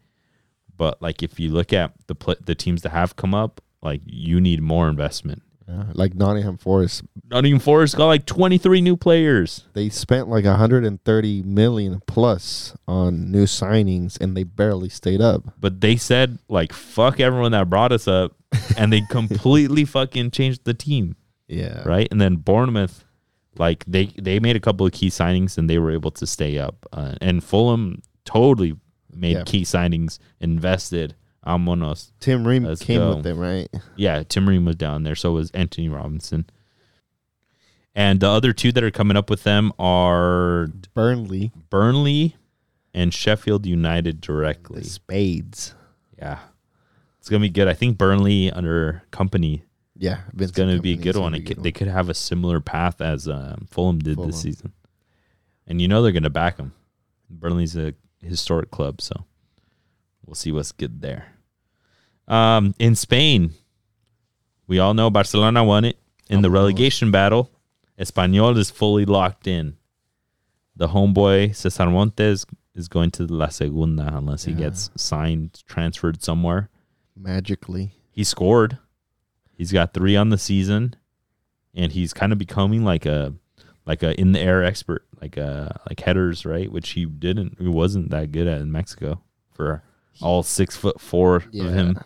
but 0.77 1.01
like 1.01 1.23
if 1.23 1.39
you 1.39 1.51
look 1.51 1.73
at 1.73 1.93
the 2.09 2.15
pl- 2.15 2.35
the 2.45 2.55
teams 2.55 2.83
that 2.83 2.89
have 2.91 3.15
come 3.17 3.33
up, 3.35 3.61
like 3.81 4.01
you 4.05 4.41
need 4.41 4.61
more 4.61 4.89
investment. 4.89 5.43
Yeah. 5.69 5.85
Like 5.93 6.15
Nottingham 6.15 6.57
Forest, 6.59 7.03
Nottingham 7.31 7.61
Forest 7.61 7.97
got 7.97 8.07
like 8.07 8.27
23 8.27 8.81
new 8.81 8.97
players. 8.97 9.65
they 9.75 9.89
spent 9.89 10.29
like 10.29 10.45
130 10.45 11.43
million 11.43 12.01
plus 12.07 12.75
on 12.89 13.31
new 13.31 13.45
signings, 13.45 14.21
and 14.21 14.37
they 14.37 14.43
barely 14.45 14.89
stayed 14.89 15.21
up. 15.21 15.43
But 15.61 15.81
they 15.81 15.97
said 15.97 16.39
like 16.49 16.73
fuck 16.73 17.21
everyone 17.21 17.53
that 17.53 17.71
brought 17.71 17.93
us 17.93 18.09
up 18.09 18.35
and 18.77 18.93
they 18.93 19.01
completely 19.11 19.85
fucking 19.85 20.31
changed 20.33 20.65
the 20.65 20.75
team, 20.75 21.17
Yeah. 21.49 21.83
right? 21.89 22.09
And 22.11 22.21
then 22.21 22.37
Bournemouth 22.37 23.05
like 23.59 23.85
they 23.87 24.07
they 24.07 24.41
made 24.41 24.57
a 24.57 24.61
couple 24.61 24.87
of 24.87 24.93
key 24.93 25.09
signings 25.11 25.59
and 25.59 25.69
they 25.71 25.79
were 25.79 25.91
able 25.91 26.11
to 26.13 26.27
stay 26.27 26.59
up. 26.59 26.87
Uh, 26.93 27.15
and 27.21 27.45
Fulham 27.45 28.03
totally 28.25 28.75
made 29.15 29.37
Yeah. 29.37 29.43
key 29.45 29.63
signings, 29.63 30.19
invested. 30.41 31.15
Amonos. 31.47 32.13
Tim 32.21 32.47
Ream 32.47 32.65
Let's 32.65 32.83
came 32.83 33.01
go. 33.01 33.15
with 33.17 33.25
them, 33.25 33.39
right? 33.39 33.69
Yeah, 33.97 34.23
Tim 34.23 34.49
Ream 34.49 34.65
was 34.65 34.77
down 34.77 35.03
there. 35.03 35.15
So 35.17 35.33
was 35.33 35.51
Antonee 35.53 35.89
Robinson. 35.89 36.47
And 37.95 38.21
the 38.21 38.29
other 38.29 38.53
two 38.53 38.73
that 38.73 38.83
are 38.83 38.91
coming 38.91 39.17
up 39.17 39.29
with 39.29 39.43
them 39.43 39.73
are 39.79 40.69
Burnley, 40.95 41.53
Burnley 41.69 42.37
and 42.95 43.13
Sheffield 43.13 43.67
United 43.67 44.23
the 44.23 44.27
directly. 44.27 44.83
Spades. 44.85 45.75
Yeah. 46.19 46.39
It's 47.19 47.29
going 47.29 47.43
to 47.43 47.49
be 47.49 47.53
good. 47.53 47.69
I 47.69 47.75
think 47.75 47.99
Burnley 47.99 48.51
under 48.51 49.03
Kompany 49.13 49.63
Yeah, 49.97 50.21
it's 50.39 50.53
going 50.53 50.75
to 50.75 50.81
be 50.81 50.95
a 50.95 50.97
good 50.97 51.17
one. 51.17 51.35
It 51.35 51.47
could, 51.47 51.63
they 51.63 51.71
could 51.73 51.87
have 51.87 52.09
a 52.09 52.15
similar 52.15 52.61
path 52.61 53.01
as 53.01 53.29
um, 53.29 53.67
Fulham 53.71 53.99
did 53.99 54.17
Fulham. 54.17 54.31
this 54.31 54.41
season. 54.41 54.73
And 55.67 55.81
you 55.81 55.87
know 55.87 56.03
they're 56.03 56.13
going 56.13 56.23
to 56.25 56.31
back 56.31 56.57
them. 56.57 56.73
Burnley's 57.31 57.77
a 57.77 57.95
historic 58.21 58.71
club, 58.71 59.01
so 59.01 59.25
we'll 60.27 60.35
see 60.35 60.51
what's 60.51 60.73
good 60.73 61.01
there. 61.01 61.32
Um, 62.29 62.75
in 62.79 62.95
Spain, 62.95 63.53
we 64.67 64.79
all 64.79 64.95
know 64.95 65.11
Barcelona 65.11 65.65
won 65.65 65.85
it 65.85 65.99
in 66.29 66.43
the 66.43 66.51
relegation 66.51 67.11
battle. 67.11 67.51
Espanyol 67.99 68.57
is 68.57 68.71
fully 68.71 69.05
locked 69.05 69.47
in. 69.47 69.77
The 70.77 70.89
homeboy 70.89 71.55
Cesar 71.55 71.91
Montes 71.91 72.47
is 72.75 72.89
going 72.89 73.11
to 73.13 73.27
La 73.27 73.49
Segunda 73.49 74.11
unless 74.17 74.45
he 74.45 74.53
Yeah. 74.53 74.59
gets 74.59 74.91
signed, 74.97 75.63
transferred 75.67 76.23
somewhere. 76.23 76.71
magically. 77.15 77.93
He 78.11 78.25
scored. 78.25 78.79
He's 79.57 79.71
got 79.71 79.93
three 79.93 80.17
on 80.17 80.31
the 80.31 80.39
season, 80.39 80.97
and 81.75 81.93
he's 81.93 82.13
kind 82.15 82.33
of 82.33 82.39
becoming 82.39 82.85
like 82.85 83.05
a 83.07 83.35
like 83.85 84.03
a 84.03 84.19
in 84.19 84.33
the 84.33 84.41
air 84.41 84.65
expert, 84.65 85.05
like 85.21 85.37
a 85.37 85.79
like 85.89 86.01
headers, 86.01 86.47
right? 86.47 86.73
Which 86.73 86.91
he 86.91 87.05
didn't, 87.05 87.59
he 87.61 87.69
wasn't 87.69 88.11
that 88.11 88.33
good 88.33 88.47
at 88.47 88.61
in 88.63 88.73
Mexico 88.73 89.21
for 89.53 89.83
all 90.23 90.43
six 90.43 90.75
foot 90.77 91.01
four 91.01 91.37
of 91.37 91.53
him. 91.53 91.99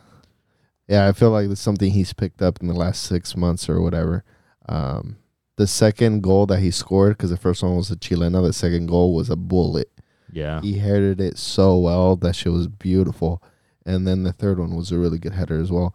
Yeah, 0.89 1.09
I 1.09 1.12
feel 1.12 1.30
like 1.30 1.51
it's 1.51 1.61
something 1.61 1.91
he's 1.91 2.12
picked 2.12 2.43
up 2.43 2.61
in 2.61 2.68
the 2.68 2.74
last 2.74 3.03
six 3.03 3.37
months 3.37 3.68
or 3.68 3.80
whatever. 3.80 4.24
Um, 4.68 5.16
the 5.57 5.66
second 5.66 6.22
goal 6.22 6.47
that 6.47 6.61
he 6.61 6.70
scored, 6.70 7.16
because 7.16 7.30
the 7.30 7.37
first 7.37 7.62
one 7.62 7.76
was 7.76 7.91
a 7.91 7.97
Chilena, 7.97 8.43
the 8.43 8.53
second 8.53 8.87
goal 8.87 9.14
was 9.14 9.30
a 9.30 9.37
bullet. 9.37 9.91
Yeah, 10.30 10.61
He 10.61 10.78
headed 10.78 11.20
it 11.20 11.39
so 11.39 11.78
well. 11.78 12.16
That 12.16 12.34
shit 12.34 12.53
was 12.53 12.66
beautiful. 12.68 13.43
And 13.87 14.07
then 14.07 14.24
the 14.24 14.32
third 14.32 14.59
one 14.59 14.74
was 14.76 14.93
a 14.93 14.99
really 14.99 15.18
good 15.18 15.32
header 15.32 15.59
as 15.61 15.70
well. 15.72 15.95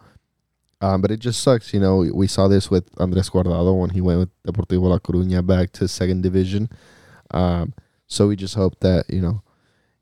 Um, 0.79 1.01
but 1.01 1.11
it 1.11 1.19
just 1.19 1.43
sucks, 1.43 1.73
you 1.73 1.79
know. 1.79 1.97
We 2.13 2.25
saw 2.25 2.47
this 2.47 2.71
with 2.71 2.89
Andres 2.97 3.29
Guardado 3.29 3.79
when 3.79 3.91
he 3.91 4.01
went 4.01 4.19
with 4.19 4.43
Deportivo 4.43 4.89
La 4.89 4.97
Coruña 4.97 5.45
back 5.45 5.71
to 5.73 5.87
second 5.87 6.23
division. 6.23 6.69
Um, 7.29 7.73
so 8.07 8.27
we 8.27 8.35
just 8.35 8.55
hope 8.55 8.79
that 8.79 9.05
you 9.09 9.21
know, 9.21 9.43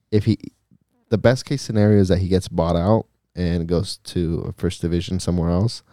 if 0.10 0.24
he, 0.24 0.38
the 1.10 1.18
best 1.18 1.44
case 1.46 1.62
scenario 1.62 2.00
is 2.00 2.08
that 2.08 2.20
he 2.20 2.30
gets 2.30 2.48
bought 2.48 2.78
out 2.78 3.08
and 3.36 3.68
goes 3.68 3.98
to 3.98 4.46
a 4.48 4.54
first 4.54 4.82
division 4.82 5.20
somewhere 5.20 5.50
else. 5.50 5.84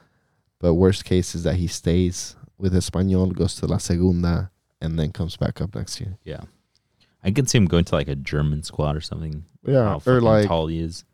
But 0.59 0.75
worst 0.75 1.05
case 1.05 1.35
is 1.35 1.43
that 1.43 1.57
he 1.57 1.67
stays 1.67 2.37
with 2.59 2.73
Espanyol, 2.73 3.35
goes 3.35 3.55
to 3.57 3.67
La 3.67 3.77
Segunda, 3.79 4.51
and 4.81 4.99
then 4.99 5.13
comes 5.13 5.37
back 5.37 5.61
up 5.61 5.75
next 5.75 6.01
year. 6.01 6.17
Yeah. 6.25 6.41
I 7.23 7.31
can 7.31 7.47
see 7.47 7.59
him 7.59 7.67
going 7.67 7.85
to 7.87 7.95
like 7.95 8.09
a 8.09 8.15
German 8.17 8.63
squad 8.63 8.97
or 8.97 9.01
something. 9.01 9.45
Yeah, 9.67 9.99
or 10.07 10.21
like 10.21 10.47
tall 10.47 10.69
he 10.69 10.81
is. 10.81 11.05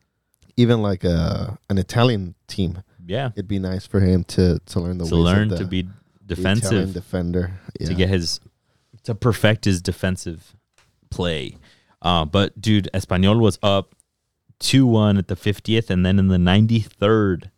even 0.57 0.83
like 0.83 1.05
a 1.05 1.59
an 1.71 1.79
Italian 1.79 2.35
team. 2.47 2.83
Yeah. 3.05 3.31
It'd 3.35 3.49
be 3.49 3.59
nice 3.59 3.87
for 3.87 4.01
him 4.01 4.23
to 4.25 4.59
to 4.67 4.81
learn 4.81 4.99
the 4.99 5.07
To 5.07 5.15
ways 5.17 5.21
of 5.21 5.25
learn 5.25 5.49
the- 5.49 5.59
to 5.59 5.65
be 5.65 5.89
defensive, 6.25 6.93
defender. 6.95 7.59
Yeah. 7.81 7.89
to 7.89 7.95
get 7.95 8.09
his, 8.09 8.41
to 9.05 9.15
perfect 9.15 9.65
his 9.65 9.83
defensive 9.83 10.55
play. 11.11 11.57
Uh, 12.01 12.25
but 12.25 12.59
dude, 12.61 12.89
Espanyol 12.95 13.41
was 13.41 13.59
up 13.63 13.95
2 14.63 14.87
1 14.87 15.19
at 15.19 15.29
the 15.29 15.37
50th, 15.37 15.91
and 15.91 16.07
then 16.07 16.19
in 16.19 16.29
the 16.29 16.37
93rd, 16.37 17.51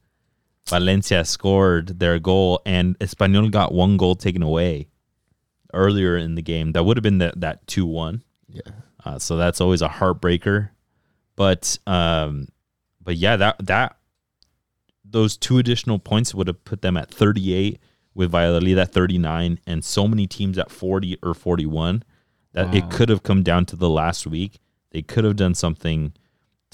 Valencia 0.68 1.24
scored 1.24 1.98
their 1.98 2.18
goal, 2.18 2.60
and 2.64 2.98
Espanyol 2.98 3.50
got 3.50 3.72
one 3.72 3.96
goal 3.96 4.14
taken 4.14 4.42
away 4.42 4.88
earlier 5.72 6.16
in 6.16 6.34
the 6.34 6.42
game. 6.42 6.72
That 6.72 6.84
would 6.84 6.96
have 6.96 7.02
been 7.02 7.18
that 7.18 7.40
that 7.40 7.66
2 7.66 7.86
1. 7.86 8.22
yeah. 8.48 8.62
Uh, 9.04 9.18
so 9.18 9.36
that's 9.36 9.60
always 9.60 9.82
a 9.82 9.88
heartbreaker. 9.88 10.70
But 11.36 11.78
um, 11.86 12.48
but 13.02 13.16
yeah, 13.16 13.36
that 13.36 13.56
that 13.66 13.96
those 15.04 15.36
two 15.36 15.58
additional 15.58 15.98
points 15.98 16.34
would 16.34 16.46
have 16.46 16.64
put 16.64 16.80
them 16.82 16.96
at 16.96 17.10
38 17.10 17.78
with 18.14 18.30
Valladolid 18.32 18.78
at 18.78 18.92
39 18.92 19.60
and 19.66 19.84
so 19.84 20.08
many 20.08 20.26
teams 20.26 20.56
at 20.56 20.70
40 20.70 21.18
or 21.22 21.34
41 21.34 22.02
that 22.52 22.72
it 22.74 22.88
could 22.88 23.08
have 23.08 23.22
come 23.24 23.42
down 23.42 23.66
to 23.66 23.76
the 23.76 23.90
last 23.90 24.26
week. 24.26 24.60
They 24.90 25.02
could 25.02 25.24
have 25.24 25.36
done 25.36 25.54
something 25.54 26.14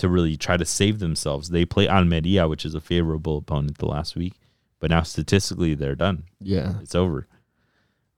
to 0.00 0.08
really 0.08 0.36
try 0.36 0.56
to 0.56 0.64
save 0.64 0.98
themselves. 0.98 1.48
They 1.50 1.64
play 1.64 1.88
Almeria, 1.88 2.48
which 2.48 2.64
is 2.64 2.74
a 2.74 2.80
favorable 2.80 3.38
opponent 3.38 3.78
the 3.78 3.86
last 3.86 4.16
week, 4.16 4.34
but 4.78 4.90
now 4.90 5.02
statistically 5.02 5.74
they're 5.74 5.94
done 5.94 6.24
Yeah. 6.40 6.74
it's 6.82 6.94
over. 6.94 7.26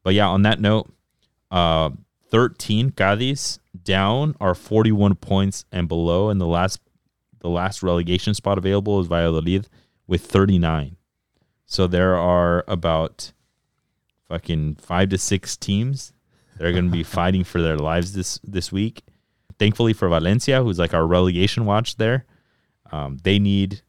But 0.02 0.14
yeah, 0.14 0.28
on 0.28 0.42
that 0.42 0.60
note, 0.60 0.92
uh, 1.50 1.90
13 2.30 2.90
Cadiz 2.90 3.58
down 3.84 4.34
are 4.40 4.54
41 4.54 5.14
points 5.16 5.64
and 5.70 5.86
below, 5.88 6.28
and 6.30 6.40
the 6.40 6.46
last 6.46 6.80
the 7.40 7.48
last 7.48 7.82
relegation 7.82 8.34
spot 8.34 8.56
available 8.56 9.00
is 9.00 9.08
Valladolid 9.08 9.68
with 10.06 10.24
39. 10.24 10.96
So 11.66 11.88
there 11.88 12.14
are 12.16 12.64
about 12.68 13.32
fucking 14.28 14.76
five 14.76 15.08
to 15.10 15.18
six 15.18 15.56
teams 15.56 16.12
that 16.56 16.66
are 16.66 16.72
going 16.72 16.84
to 16.86 16.90
be 16.90 17.02
fighting 17.18 17.42
for 17.44 17.60
their 17.60 17.76
lives 17.76 18.12
this 18.12 18.38
this 18.44 18.70
week. 18.72 19.02
Thankfully 19.62 19.92
for 19.92 20.08
Valencia, 20.08 20.60
who's 20.60 20.80
like 20.80 20.92
our 20.92 21.06
relegation 21.06 21.64
watch 21.64 21.94
there, 21.94 22.24
um, 22.90 23.18
they 23.22 23.38
need 23.38 23.82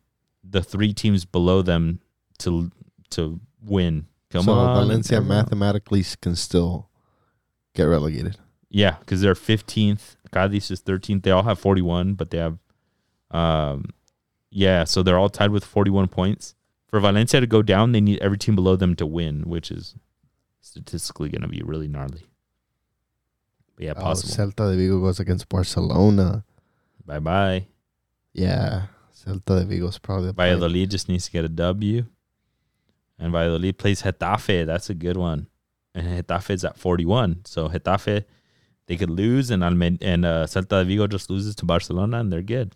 the 0.44 0.62
three 0.62 0.94
teams 0.94 1.26
below 1.26 1.64
them 1.64 2.00
to 2.38 2.70
to 3.10 3.40
win. 3.60 4.06
Come 4.30 4.44
so 4.44 4.52
on, 4.52 4.86
Valencia 4.86 5.20
mathematically 5.20 6.04
can 6.22 6.36
still 6.36 6.90
get 7.74 7.86
relegated. 7.86 8.38
Yeah, 8.70 8.98
because 9.00 9.22
they're 9.22 9.34
15th. 9.34 10.16
Cadiz 10.32 10.70
is 10.70 10.84
13th. 10.84 11.24
They 11.24 11.32
all 11.32 11.42
have 11.42 11.58
41, 11.58 12.14
but 12.14 12.30
they 12.30 12.38
have, 12.38 12.60
um, 13.32 13.86
yeah, 14.52 14.84
so 14.84 15.02
they're 15.02 15.18
all 15.18 15.30
tied 15.30 15.50
with 15.50 15.66
41 15.66 16.08
points. 16.08 16.54
For 16.86 17.00
Valencia 17.00 17.40
to 17.40 17.48
go 17.48 17.64
down, 17.64 17.94
they 17.94 18.02
need 18.02 18.20
every 18.20 18.38
team 18.38 18.54
below 18.54 18.76
them 18.76 18.96
to 18.98 19.08
win, 19.08 19.42
which 19.50 19.72
is 19.72 19.96
statistically 20.62 21.30
going 21.30 21.42
to 21.42 21.48
be 21.48 21.64
really 21.64 21.88
gnarly. 21.88 22.28
Yeah, 23.78 23.94
Oh, 23.98 24.02
possible. 24.02 24.34
Celta 24.34 24.70
de 24.72 24.78
Vigo 24.78 25.00
goes 25.00 25.20
against 25.20 25.50
Barcelona. 25.50 26.44
bye 27.06 27.20
bye. 27.20 27.68
Yeah. 28.34 28.88
Celta 29.14 29.60
de 29.60 29.66
Vigo 29.66 29.88
is 29.88 29.98
probably 30.00 30.32
Valladolid 30.32 30.92
just 30.92 31.08
needs 31.10 31.26
to 31.26 31.32
get 31.32 31.46
a 31.46 31.50
W. 31.50 32.06
And 33.20 33.32
Valladolid 33.32 33.78
plays 33.78 34.02
Getafe. 34.04 34.66
That's 34.66 34.90
a 34.90 34.94
good 34.94 35.18
one. 35.18 35.48
And 35.96 36.08
Getafe 36.08 36.52
is 36.52 36.66
at 36.66 36.78
41. 36.78 37.42
So 37.46 37.70
Getafe, 37.70 38.26
they 38.88 38.98
could 38.98 39.10
lose, 39.10 39.50
and 39.52 39.64
Almed- 39.64 40.02
and 40.04 40.26
uh, 40.26 40.46
Celta 40.48 40.80
de 40.82 40.86
Vigo 40.86 41.08
just 41.08 41.30
loses 41.30 41.56
to 41.56 41.66
Barcelona, 41.66 42.20
and 42.20 42.32
they're 42.34 42.42
good. 42.42 42.76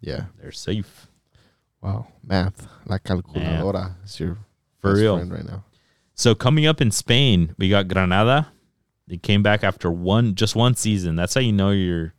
Yeah. 0.00 0.26
They're 0.40 0.52
safe. 0.52 1.08
Wow. 1.82 2.06
Math. 2.22 2.66
La 2.86 2.98
calculadora 2.98 3.96
is 4.04 4.18
your 4.20 4.38
For 4.78 4.94
real. 4.94 5.16
friend 5.16 5.32
right 5.32 5.44
now. 5.44 5.64
So 6.14 6.34
coming 6.34 6.66
up 6.66 6.80
in 6.80 6.90
Spain, 6.90 7.54
we 7.58 7.68
got 7.68 7.88
Granada. 7.88 8.52
They 9.06 9.16
came 9.16 9.42
back 9.42 9.62
after 9.64 9.90
one 9.90 10.34
just 10.34 10.56
one 10.56 10.74
season. 10.74 11.16
That's 11.16 11.34
how 11.34 11.40
you 11.40 11.52
know 11.52 11.70
you're 11.70 12.14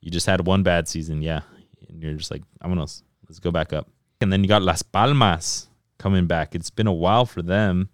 you 0.00 0.10
just 0.10 0.26
had 0.26 0.46
one 0.46 0.62
bad 0.62 0.88
season, 0.88 1.22
yeah. 1.22 1.40
And 1.88 2.02
you're 2.02 2.14
just 2.14 2.30
like, 2.30 2.42
I'm 2.60 2.70
gonna 2.70 2.86
let's 3.28 3.38
go 3.40 3.50
back 3.50 3.72
up. 3.72 3.88
And 4.20 4.32
then 4.32 4.42
you 4.42 4.48
got 4.48 4.62
Las 4.62 4.82
Palmas 4.82 5.68
coming 5.98 6.26
back. 6.26 6.54
It's 6.54 6.70
been 6.70 6.86
a 6.86 6.92
while 6.92 7.26
for 7.26 7.42
them. 7.42 7.88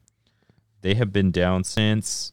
They 0.82 0.94
have 0.94 1.12
been 1.12 1.30
down 1.30 1.64
since 1.64 2.32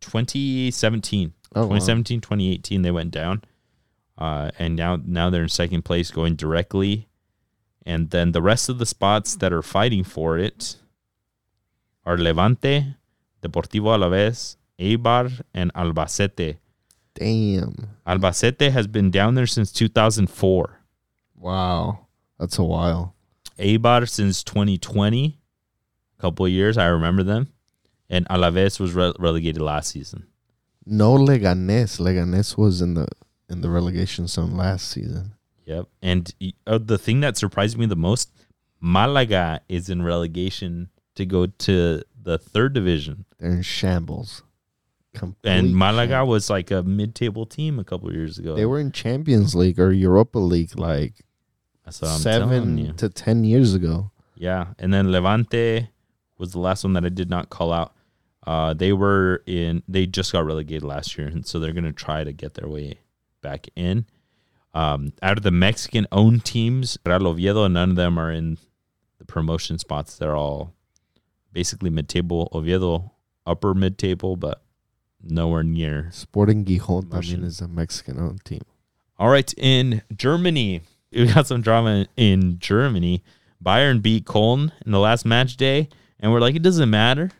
2017. 0.00 1.32
Oh, 1.54 1.60
wow. 1.62 1.66
2017, 1.68 2.20
2018 2.20 2.82
they 2.82 2.90
went 2.90 3.10
down. 3.10 3.42
Uh, 4.18 4.50
and 4.58 4.76
now 4.76 4.98
now 5.04 5.28
they're 5.30 5.42
in 5.42 5.48
second 5.48 5.84
place 5.84 6.10
going 6.10 6.36
directly. 6.36 7.08
And 7.84 8.10
then 8.10 8.32
the 8.32 8.42
rest 8.42 8.68
of 8.68 8.78
the 8.78 8.86
spots 8.86 9.36
that 9.36 9.52
are 9.52 9.62
fighting 9.62 10.02
for 10.02 10.38
it 10.38 10.76
are 12.04 12.18
Levante, 12.18 12.96
Deportivo 13.46 13.96
Alavés, 13.96 14.56
Eibar, 14.78 15.40
and 15.54 15.72
Albacete. 15.74 16.58
Damn. 17.14 17.88
Albacete 18.06 18.70
has 18.70 18.86
been 18.86 19.10
down 19.10 19.34
there 19.34 19.46
since 19.46 19.72
2004. 19.72 20.80
Wow. 21.36 22.06
That's 22.38 22.58
a 22.58 22.64
while. 22.64 23.14
Eibar 23.58 24.08
since 24.08 24.42
2020. 24.42 25.38
A 26.18 26.20
couple 26.20 26.46
of 26.46 26.52
years, 26.52 26.76
I 26.76 26.86
remember 26.86 27.22
them. 27.22 27.48
And 28.08 28.28
Alavés 28.28 28.78
was 28.78 28.94
re- 28.94 29.12
relegated 29.18 29.62
last 29.62 29.90
season. 29.90 30.26
No 30.84 31.14
Leganes. 31.14 31.98
Leganes 31.98 32.56
was 32.56 32.80
in 32.80 32.94
the 32.94 33.08
in 33.48 33.60
the 33.60 33.70
relegation 33.70 34.26
zone 34.26 34.56
last 34.56 34.88
season. 34.88 35.34
Yep. 35.64 35.86
And 36.02 36.32
uh, 36.66 36.78
the 36.78 36.98
thing 36.98 37.20
that 37.20 37.36
surprised 37.36 37.76
me 37.76 37.86
the 37.86 37.96
most, 37.96 38.30
Malaga 38.80 39.60
is 39.68 39.88
in 39.88 40.02
relegation 40.02 40.90
to 41.16 41.26
go 41.26 41.46
to 41.46 42.02
the 42.26 42.36
third 42.38 42.72
division. 42.74 43.24
They're 43.38 43.52
in 43.52 43.62
shambles. 43.62 44.42
Complete 45.14 45.48
And 45.50 45.74
Malaga 45.76 46.14
shambles. 46.14 46.28
was 46.28 46.50
like 46.50 46.70
a 46.72 46.82
mid-table 46.82 47.46
team 47.46 47.78
a 47.78 47.84
couple 47.84 48.08
of 48.08 48.14
years 48.14 48.36
ago. 48.38 48.54
they 48.56 48.66
were 48.66 48.80
in 48.80 48.90
Champions 48.92 49.54
League 49.54 49.78
or 49.80 49.92
Europa 49.92 50.38
League 50.38 50.76
like 50.78 51.24
That's 51.84 52.02
what 52.02 52.10
I'm 52.10 52.18
seven 52.18 52.96
to 52.96 53.08
ten 53.08 53.44
years 53.44 53.74
ago. 53.74 54.10
Yeah, 54.34 54.74
and 54.78 54.92
then 54.92 55.10
Levante 55.12 55.88
was 56.36 56.52
the 56.52 56.58
last 56.58 56.84
one 56.84 56.92
that 56.94 57.04
I 57.04 57.08
did 57.08 57.30
not 57.30 57.48
call 57.48 57.72
out. 57.72 57.94
Uh, 58.46 58.74
they 58.74 58.92
were 58.92 59.42
in. 59.46 59.82
They 59.88 60.04
just 60.06 60.32
got 60.32 60.44
relegated 60.44 60.82
last 60.82 61.16
year, 61.16 61.28
and 61.28 61.46
so 61.46 61.58
they're 61.58 61.72
going 61.72 61.84
to 61.84 61.92
try 61.92 62.24
to 62.24 62.32
get 62.32 62.54
their 62.54 62.68
way 62.68 62.98
back 63.40 63.68
in. 63.76 64.04
Um, 64.74 65.12
out 65.22 65.38
of 65.38 65.42
the 65.42 65.50
Mexican-owned 65.50 66.44
teams, 66.44 66.98
Real 67.06 67.26
Oviedo, 67.28 67.66
none 67.68 67.90
of 67.90 67.96
them 67.96 68.18
are 68.18 68.30
in 68.30 68.58
the 69.18 69.24
promotion 69.24 69.78
spots. 69.78 70.18
They're 70.18 70.36
all 70.36 70.74
basically 71.56 71.88
mid-table. 71.88 72.50
Oviedo, 72.52 73.12
upper 73.46 73.72
mid-table, 73.72 74.36
but 74.36 74.60
nowhere 75.22 75.62
near 75.62 76.10
Sporting 76.12 76.66
Gijon 76.66 77.04
también 77.06 77.42
is 77.42 77.62
a 77.62 77.66
Mexican 77.66 78.20
owned 78.20 78.44
team. 78.44 78.60
All 79.18 79.30
right, 79.30 79.50
in 79.56 80.02
Germany, 80.14 80.82
we 81.10 81.32
got 81.32 81.46
some 81.46 81.62
drama 81.62 82.06
in 82.14 82.58
Germany. 82.58 83.24
Bayern 83.64 84.02
beat 84.02 84.26
Köln 84.26 84.70
in 84.84 84.92
the 84.92 84.98
last 84.98 85.24
match 85.24 85.56
day, 85.56 85.88
and 86.20 86.30
we're 86.30 86.42
like, 86.42 86.54
it 86.54 86.62
doesn't 86.62 86.90
matter, 86.90 87.30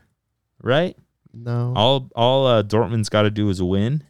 right? 0.62 0.96
No. 1.34 1.74
All 1.76 2.08
all 2.16 2.46
uh, 2.46 2.62
Dortmund's 2.62 3.10
got 3.10 3.22
to 3.22 3.30
do 3.30 3.50
is 3.50 3.62
win, 3.62 4.02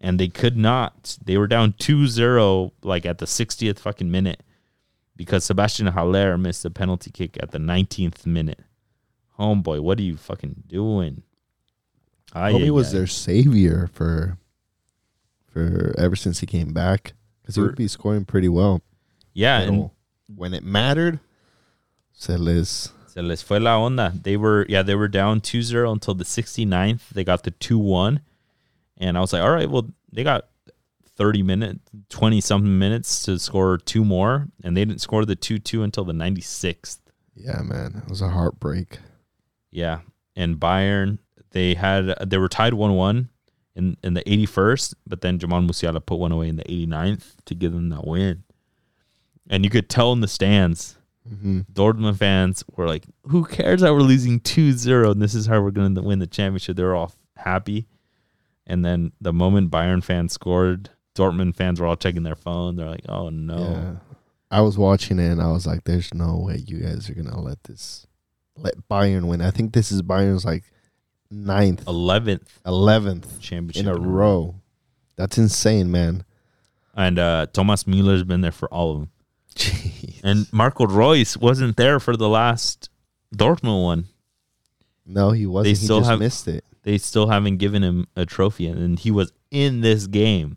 and 0.00 0.20
they 0.20 0.28
could 0.28 0.56
not. 0.56 1.18
They 1.24 1.36
were 1.36 1.48
down 1.48 1.72
2-0 1.72 2.70
like 2.84 3.04
at 3.04 3.18
the 3.18 3.26
60th 3.26 3.80
fucking 3.80 4.08
minute 4.08 4.44
because 5.16 5.42
Sebastian 5.44 5.88
Haller 5.88 6.38
missed 6.38 6.64
a 6.64 6.70
penalty 6.70 7.10
kick 7.10 7.36
at 7.42 7.50
the 7.50 7.58
19th 7.58 8.24
minute. 8.24 8.60
Homeboy, 9.38 9.80
what 9.80 9.98
are 9.98 10.02
you 10.02 10.16
fucking 10.16 10.64
doing? 10.66 11.22
Homie 12.34 12.66
ay, 12.66 12.70
was 12.70 12.92
their 12.92 13.06
savior 13.06 13.88
for 13.92 14.38
for 15.46 15.94
ever 15.98 16.16
since 16.16 16.40
he 16.40 16.46
came 16.46 16.72
back 16.72 17.14
because 17.40 17.54
he 17.54 17.62
would 17.62 17.76
be 17.76 17.88
scoring 17.88 18.24
pretty 18.24 18.48
well. 18.48 18.82
Yeah, 19.32 19.60
and 19.60 19.90
when 20.34 20.54
it 20.54 20.64
mattered, 20.64 21.20
se 22.12 22.36
les 22.36 22.90
Se 23.16 23.22
les 23.22 23.40
fue 23.40 23.58
la 23.58 23.78
onda. 23.78 24.12
They 24.22 24.36
were 24.36 24.66
yeah, 24.68 24.82
they 24.82 24.94
were 24.94 25.08
down 25.08 25.40
2-0 25.40 25.90
until 25.90 26.12
the 26.12 26.24
69th. 26.24 27.08
They 27.14 27.24
got 27.24 27.44
the 27.44 27.50
2-1. 27.50 28.20
And 28.98 29.16
I 29.16 29.20
was 29.22 29.32
like, 29.32 29.42
"All 29.42 29.50
right, 29.50 29.70
well, 29.70 29.88
they 30.12 30.22
got 30.22 30.48
30 31.16 31.42
minutes, 31.42 31.80
20 32.10 32.42
something 32.42 32.78
minutes 32.78 33.22
to 33.24 33.38
score 33.38 33.78
two 33.78 34.04
more, 34.04 34.48
and 34.62 34.76
they 34.76 34.84
didn't 34.84 35.00
score 35.00 35.24
the 35.24 35.34
2-2 35.34 35.82
until 35.82 36.04
the 36.04 36.12
96th." 36.12 36.98
yeah, 37.34 37.62
man, 37.62 38.02
it 38.04 38.10
was 38.10 38.20
a 38.20 38.28
heartbreak. 38.28 38.98
Yeah. 39.70 40.00
And 40.34 40.56
Bayern, 40.56 41.18
they 41.50 41.74
had 41.74 42.14
they 42.28 42.38
were 42.38 42.48
tied 42.48 42.72
1-1 42.74 43.28
in 43.74 43.96
in 44.02 44.14
the 44.14 44.22
81st, 44.24 44.94
but 45.06 45.20
then 45.20 45.38
Jamal 45.38 45.60
Musiala 45.62 46.04
put 46.04 46.18
one 46.18 46.32
away 46.32 46.48
in 46.48 46.56
the 46.56 46.64
89th 46.64 47.36
to 47.46 47.54
give 47.54 47.72
them 47.72 47.88
that 47.90 48.06
win. 48.06 48.44
and 49.48 49.64
you 49.64 49.70
could 49.70 49.88
tell 49.88 50.12
in 50.12 50.20
the 50.20 50.28
stands, 50.28 50.98
hmm 51.28 51.60
Dortmund 51.72 52.16
fans 52.18 52.64
were 52.76 52.86
like, 52.86 53.06
"Who 53.24 53.44
cares 53.44 53.80
that 53.80 53.92
we're 53.92 54.00
losing 54.00 54.40
2-0 54.40 55.10
and 55.12 55.22
this 55.22 55.34
is 55.34 55.46
how 55.46 55.60
we're 55.60 55.70
going 55.70 55.94
to 55.94 56.02
win 56.02 56.18
the 56.18 56.26
championship?" 56.26 56.76
They're 56.76 56.94
all 56.96 57.12
happy, 57.36 57.86
and 58.66 58.84
then 58.84 59.12
the 59.20 59.32
moment 59.32 59.70
Bayern 59.70 60.02
fans 60.02 60.32
scored, 60.32 60.90
Dortmund 61.14 61.56
fans 61.56 61.80
were 61.80 61.86
all 61.86 61.96
checking 61.96 62.22
their 62.24 62.34
phone. 62.36 62.76
They're 62.76 62.90
like, 62.90 63.06
"Oh 63.08 63.28
no!" 63.30 63.58
Yeah. 63.58 63.96
I 64.50 64.60
was 64.62 64.76
watching 64.78 65.18
it 65.18 65.30
and 65.32 65.40
I 65.42 65.50
was 65.50 65.66
like, 65.66 65.84
"There's 65.84 66.12
no 66.14 66.36
way 66.38 66.56
you 66.66 66.78
guys 66.80 67.08
are 67.10 67.14
gonna 67.14 67.40
let 67.40 67.62
this, 67.64 68.06
let 68.56 68.74
Bayern 68.88 69.26
win." 69.28 69.40
I 69.40 69.50
think 69.50 69.72
this 69.72 69.90
is 69.92 70.02
Bayern's 70.02 70.44
like 70.44 70.64
ninth, 71.30 71.84
Eleventh 71.86 72.60
eleventh 72.66 73.40
championship 73.40 73.82
in 73.82 73.88
a 73.88 73.94
row. 73.98 74.56
That's 75.16 75.38
insane, 75.38 75.90
man. 75.90 76.24
and 76.94 77.18
uh, 77.18 77.46
Thomas 77.52 77.86
Mueller's 77.86 78.24
been 78.24 78.40
there 78.42 78.52
for 78.52 78.68
all 78.72 78.90
of 78.92 78.98
them. 79.00 79.10
Jeez. 79.54 80.20
And 80.22 80.46
Marco 80.52 80.86
Reus 80.86 81.36
wasn't 81.36 81.76
there 81.76 81.98
for 82.00 82.16
the 82.16 82.28
last 82.28 82.90
Dortmund 83.34 83.82
one. 83.84 84.04
No, 85.06 85.30
he 85.30 85.46
wasn't. 85.46 85.76
he 85.78 85.84
still 85.84 86.00
just 86.00 86.10
have- 86.10 86.18
missed 86.18 86.48
it. 86.48 86.64
They 86.82 86.98
still 86.98 87.28
haven't 87.28 87.56
given 87.56 87.82
him 87.82 88.06
a 88.14 88.24
trophy, 88.26 88.66
and 88.68 88.98
he 88.98 89.10
was 89.10 89.32
in 89.50 89.80
this 89.80 90.06
game 90.06 90.56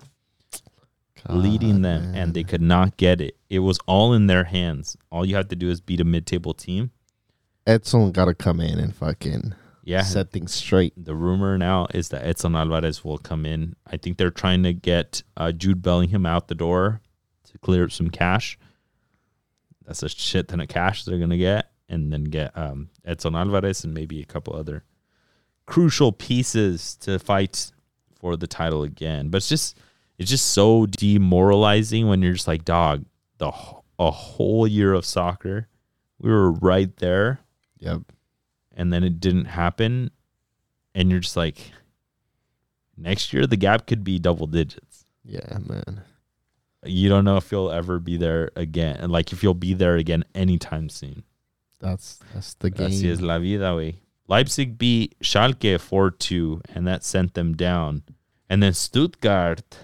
leading 1.27 1.81
them, 1.81 2.11
man. 2.11 2.15
and 2.15 2.33
they 2.33 2.43
could 2.43 2.61
not 2.61 2.97
get 2.97 3.19
it. 3.21 3.35
It 3.49 3.59
was 3.59 3.79
all 3.87 4.13
in 4.13 4.27
their 4.27 4.43
hands. 4.43 4.95
All 5.11 5.25
you 5.25 5.35
have 5.35 5.47
to 5.49 5.55
do 5.55 5.69
is 5.69 5.81
beat 5.81 5.99
a 5.99 6.03
mid-table 6.05 6.53
team. 6.53 6.91
Edson 7.69 8.11
got 8.11 8.25
to 8.25 8.33
come 8.33 8.59
in 8.59 8.79
and 8.79 8.95
fucking 8.95 9.53
Yeah. 9.83 10.01
set 10.01 10.31
things 10.31 10.53
straight. 10.53 10.93
The 10.97 11.15
rumor 11.15 11.57
now 11.57 11.87
is 11.93 12.09
that 12.09 12.25
Edson 12.25 12.55
Alvarez 12.55 13.03
will 13.03 13.19
come 13.19 13.45
in. 13.45 13.75
I 13.85 13.97
think 13.97 14.17
they're 14.17 14.31
trying 14.31 14.63
to 14.63 14.73
get 14.73 15.21
uh, 15.37 15.51
Jude 15.51 15.81
Bellingham 15.83 16.25
out 16.25 16.47
the 16.47 16.55
door 16.55 17.01
to 17.51 17.57
clear 17.59 17.83
up 17.85 17.91
some 17.91 18.09
cash. 18.09 18.57
That's 19.85 20.01
a 20.03 20.09
shit 20.09 20.47
ton 20.47 20.61
of 20.61 20.67
cash 20.67 21.03
they're 21.05 21.19
gonna 21.19 21.37
get, 21.37 21.71
and 21.87 22.11
then 22.11 22.23
get 22.25 22.55
um, 22.57 22.89
Edson 23.05 23.35
Alvarez 23.35 23.83
and 23.83 23.93
maybe 23.93 24.21
a 24.21 24.25
couple 24.25 24.55
other 24.55 24.83
crucial 25.65 26.11
pieces 26.11 26.95
to 26.97 27.19
fight 27.19 27.71
for 28.19 28.35
the 28.35 28.47
title 28.47 28.81
again. 28.83 29.29
But 29.29 29.37
it's 29.37 29.49
just 29.49 29.77
it's 30.17 30.29
just 30.29 30.47
so 30.47 30.85
demoralizing 30.87 32.07
when 32.07 32.21
you're 32.21 32.33
just 32.33 32.47
like, 32.47 32.65
dog, 32.65 33.05
the 33.37 33.51
a 33.99 34.11
whole 34.11 34.67
year 34.67 34.93
of 34.93 35.05
soccer, 35.05 35.67
we 36.19 36.29
were 36.31 36.51
right 36.51 36.95
there 36.97 37.39
Yep. 37.79 38.01
and 38.75 38.91
then 38.93 39.03
it 39.03 39.19
didn't 39.19 39.45
happen 39.45 40.11
and 40.93 41.09
you're 41.09 41.19
just 41.21 41.37
like 41.37 41.71
next 42.97 43.31
year 43.33 43.47
the 43.47 43.57
gap 43.57 43.87
could 43.87 44.03
be 44.03 44.19
double 44.19 44.47
digits 44.47 45.05
Yeah, 45.23 45.57
man. 45.65 46.01
you 46.83 47.09
don't 47.09 47.23
know 47.25 47.37
if 47.37 47.51
you'll 47.51 47.71
ever 47.71 47.99
be 47.99 48.17
there 48.17 48.51
again 48.55 48.97
and 48.97 49.11
like 49.11 49.31
if 49.31 49.43
you'll 49.43 49.53
be 49.53 49.73
there 49.73 49.95
again 49.95 50.23
anytime 50.35 50.89
soon 50.89 51.23
That's 51.79 52.19
that's 52.33 52.55
the 52.55 52.69
game. 52.69 52.89
Así 52.89 53.09
es 53.11 53.21
la 53.21 53.39
vida 53.39 53.75
way 53.75 53.99
leipzig 54.27 54.77
beat 54.77 55.15
schalke 55.21 55.77
4-2 55.79 56.61
and 56.75 56.85
that 56.87 57.03
sent 57.03 57.33
them 57.33 57.55
down 57.55 58.03
and 58.49 58.61
then 58.61 58.73
stuttgart 58.73 59.77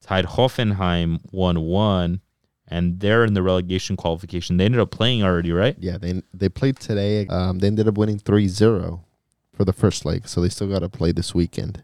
tied 0.00 0.26
hoffenheim 0.36 1.18
1-1 1.32 2.20
and 2.68 3.00
they're 3.00 3.24
in 3.24 3.34
the 3.34 3.42
relegation 3.42 3.96
qualification 3.96 4.56
they 4.56 4.64
ended 4.64 4.80
up 4.80 4.90
playing 4.90 5.22
already 5.22 5.52
right 5.52 5.76
Yeah, 5.78 5.98
they 5.98 6.22
they 6.34 6.48
played 6.48 6.78
today. 6.78 7.26
Um, 7.28 7.58
they 7.58 7.66
ended 7.66 7.88
up 7.88 7.96
winning 7.96 8.18
3-0 8.18 9.00
for 9.52 9.64
the 9.64 9.72
first 9.72 10.04
leg, 10.04 10.28
so 10.28 10.40
they 10.40 10.48
still 10.48 10.68
got 10.68 10.80
to 10.80 10.88
play 10.88 11.12
this 11.12 11.34
weekend. 11.34 11.82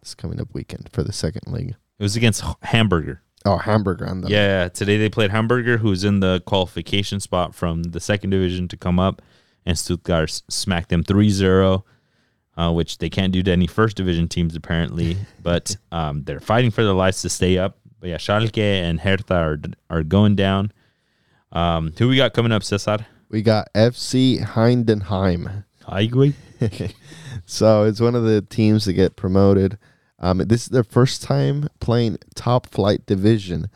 This 0.00 0.14
coming 0.14 0.40
up 0.40 0.48
weekend 0.52 0.88
for 0.92 1.02
the 1.02 1.12
second 1.12 1.52
leg. 1.52 1.76
it 1.98 2.02
was 2.02 2.16
against 2.16 2.44
hamburger 2.62 3.22
Oh, 3.46 3.58
Hamburger 3.58 4.08
on 4.08 4.22
the 4.22 4.30
Yeah, 4.30 4.68
today 4.68 4.96
they 4.96 5.10
played 5.10 5.30
Hamburger, 5.30 5.76
who's 5.76 6.02
in 6.02 6.20
the 6.20 6.42
qualification 6.46 7.20
spot 7.20 7.54
from 7.54 7.82
the 7.82 8.00
second 8.00 8.30
division 8.30 8.68
to 8.68 8.76
come 8.76 8.98
up, 8.98 9.20
and 9.66 9.78
Stuttgart 9.78 10.42
smacked 10.48 10.88
them 10.88 11.02
3 11.04 11.28
0, 11.28 11.84
uh, 12.56 12.72
which 12.72 12.98
they 12.98 13.10
can't 13.10 13.34
do 13.34 13.42
to 13.42 13.52
any 13.52 13.66
first 13.66 13.98
division 13.98 14.28
teams 14.28 14.56
apparently. 14.56 15.18
but 15.42 15.76
um, 15.92 16.24
they're 16.24 16.40
fighting 16.40 16.70
for 16.70 16.84
their 16.84 16.94
lives 16.94 17.20
to 17.20 17.28
stay 17.28 17.58
up. 17.58 17.76
But 18.04 18.10
yeah, 18.10 18.18
Schalke 18.18 18.58
and 18.58 19.00
Hertha 19.00 19.34
are, 19.34 19.58
are 19.88 20.02
going 20.02 20.36
down. 20.36 20.72
Um, 21.52 21.94
who 21.96 22.06
we 22.06 22.16
got 22.16 22.34
coming 22.34 22.52
up, 22.52 22.62
Cesar? 22.62 23.06
We 23.30 23.40
got 23.40 23.72
FC 23.72 24.44
Heidenheim. 24.44 25.64
Güey. 25.86 26.34
so 27.46 27.84
it's 27.84 28.02
one 28.02 28.14
of 28.14 28.24
the 28.24 28.42
teams 28.42 28.84
that 28.84 28.92
get 28.92 29.16
promoted. 29.16 29.78
Um, 30.18 30.36
this 30.36 30.64
is 30.64 30.68
their 30.68 30.84
first 30.84 31.22
time 31.22 31.70
playing 31.80 32.18
top 32.34 32.66
flight 32.66 33.06
division, 33.06 33.70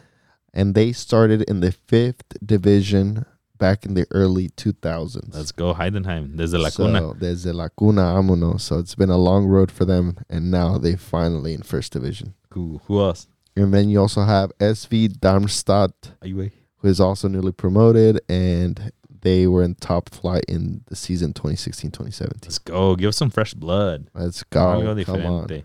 and 0.53 0.75
they 0.75 0.93
started 0.93 1.41
in 1.49 1.61
the 1.61 1.73
fifth 1.73 2.37
division 2.45 3.25
back 3.57 3.87
in 3.87 3.95
the 3.95 4.07
early 4.11 4.51
2000s. 4.51 5.35
Let's 5.35 5.53
go, 5.53 5.73
Heidenheim. 5.73 6.37
There's 6.37 6.53
a 6.53 6.59
Lacuna. 6.59 6.99
So 6.99 7.17
there's 7.19 7.47
a 7.47 7.55
Lacuna 7.55 8.03
Amuno. 8.03 8.61
So 8.61 8.79
it's 8.79 8.95
been 8.95 9.09
a 9.09 9.17
long 9.17 9.47
road 9.47 9.73
for 9.73 9.87
them, 9.87 10.19
and 10.29 10.51
now 10.51 10.77
they 10.77 10.97
finally 10.97 11.55
in 11.55 11.63
first 11.63 11.95
division. 11.95 12.35
who, 12.51 12.83
who 12.85 13.01
else? 13.01 13.27
And 13.59 13.75
then 13.75 13.89
you 13.89 14.01
also 14.01 14.23
have 14.23 14.53
SV 14.59 15.19
Darmstadt, 15.21 15.93
who 16.23 16.51
is 16.89 17.01
also 17.01 17.29
newly 17.29 17.53
promoted, 17.53 18.21
and 18.29 18.93
they 19.21 19.47
were 19.49 19.63
in 19.65 19.75
top 19.75 20.11
flight 20.11 20.45
in 20.49 20.83
the 20.87 20.95
season 20.97 21.33
2016-2017. 21.33 22.43
Let's 22.43 22.59
go. 22.59 22.95
Give 22.97 23.09
us 23.09 23.17
some 23.17 23.31
fresh 23.31 23.55
blood. 23.55 24.09
Let's 24.15 24.43
go. 24.45 25.05
Come 25.05 25.27
on. 25.27 25.65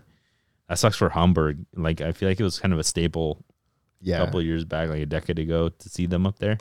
That 0.68 0.78
sucks 0.78 0.96
for 0.96 1.10
Hamburg. 1.10 1.66
Like 1.76 2.00
I 2.00 2.12
feel 2.12 2.28
like 2.28 2.40
it 2.40 2.44
was 2.44 2.58
kind 2.58 2.72
of 2.72 2.80
a 2.80 2.84
staple 2.84 3.44
Yeah. 4.00 4.22
a 4.22 4.24
couple 4.24 4.40
of 4.40 4.46
years 4.46 4.64
back, 4.64 4.88
like 4.88 5.00
a 5.02 5.06
decade 5.06 5.38
ago, 5.38 5.68
to 5.68 5.88
see 5.88 6.06
them 6.06 6.26
up 6.26 6.38
there. 6.40 6.58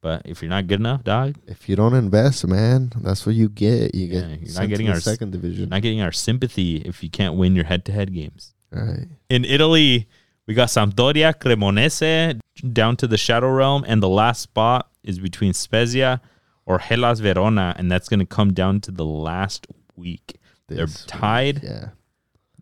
But 0.00 0.22
if 0.24 0.40
you're 0.42 0.50
not 0.50 0.66
good 0.66 0.80
enough, 0.80 1.02
dog, 1.02 1.36
If 1.46 1.68
you 1.68 1.76
don't 1.76 1.94
invest, 1.94 2.46
man, 2.46 2.92
that's 3.00 3.26
what 3.26 3.34
you 3.34 3.48
get. 3.48 3.94
You 3.94 4.06
Yeah, 4.06 4.20
get 4.20 4.40
you're 4.42 4.60
not 4.60 4.68
getting 4.68 4.88
our 4.88 5.00
second 5.00 5.32
division. 5.32 5.68
not 5.70 5.82
getting 5.82 6.00
our 6.00 6.12
sympathy 6.12 6.76
if 6.76 7.02
you 7.02 7.10
can't 7.10 7.34
win 7.36 7.54
your 7.56 7.64
head-to-head 7.64 8.12
games. 8.14 8.54
right. 8.70 9.08
In 9.30 9.44
Italy, 9.44 10.06
we 10.46 10.54
got 10.54 10.68
Sampdoria, 10.68 11.34
Cremonese 11.34 12.38
down 12.72 12.96
to 12.96 13.06
the 13.06 13.16
Shadow 13.16 13.50
Realm, 13.50 13.84
and 13.86 14.02
the 14.02 14.08
last 14.08 14.40
spot 14.40 14.90
is 15.02 15.18
between 15.18 15.52
Spezia 15.52 16.20
or 16.66 16.78
Hellas 16.78 17.20
Verona, 17.20 17.74
and 17.78 17.90
that's 17.90 18.08
going 18.08 18.20
to 18.20 18.26
come 18.26 18.52
down 18.52 18.80
to 18.82 18.90
the 18.90 19.04
last 19.04 19.66
week. 19.96 20.38
They're 20.68 20.86
This 20.86 21.02
week, 21.02 21.06
tied. 21.08 21.62
Yeah. 21.62 21.88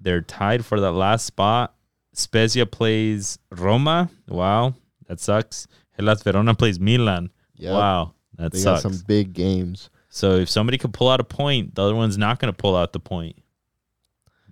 They're 0.01 0.23
tied 0.23 0.65
for 0.65 0.81
that 0.81 0.93
last 0.93 1.25
spot. 1.27 1.75
Spezia 2.13 2.67
plays 2.67 3.39
Roma. 3.51 4.11
Wow, 4.29 4.75
that 5.07 5.21
sucks. 5.21 5.67
Hellas 5.93 6.23
Verona 6.23 6.55
plays 6.55 6.79
Milan. 6.81 7.31
Yep. 7.57 7.73
Wow, 7.73 8.15
that 8.37 8.53
They 8.53 8.59
sucks. 8.59 8.83
got 8.83 8.93
some 8.93 9.03
big 9.07 9.33
games. 9.33 9.89
So 10.09 10.37
if 10.37 10.51
somebody 10.51 10.77
could 10.79 10.93
pull 10.93 11.09
out 11.09 11.21
a 11.21 11.25
point, 11.25 11.75
the 11.75 11.83
other 11.85 11.95
one's 11.95 12.19
not 12.19 12.39
going 12.39 12.53
to 12.53 12.57
pull 12.57 12.77
out 12.77 12.93
the 12.93 13.01
point. 13.01 13.37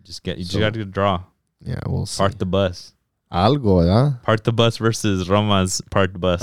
Just 0.05 0.23
get 0.23 0.39
you 0.39 0.45
just 0.45 0.55
So- 0.55 0.61
got 0.61 0.75
to 0.75 0.85
draw. 0.85 1.25
Yeah, 1.63 1.81
we'll 1.87 2.07
see. 2.07 2.19
Park 2.19 2.39
the 2.39 2.47
bus. 2.47 2.95
Algo, 3.33 3.87
yeah. 3.87 4.19
Part 4.25 4.45
the 4.45 4.53
bus 4.53 4.79
versus 4.79 5.29
Roma's 5.29 5.81
part 5.91 6.13
the 6.13 6.19
bus. 6.19 6.43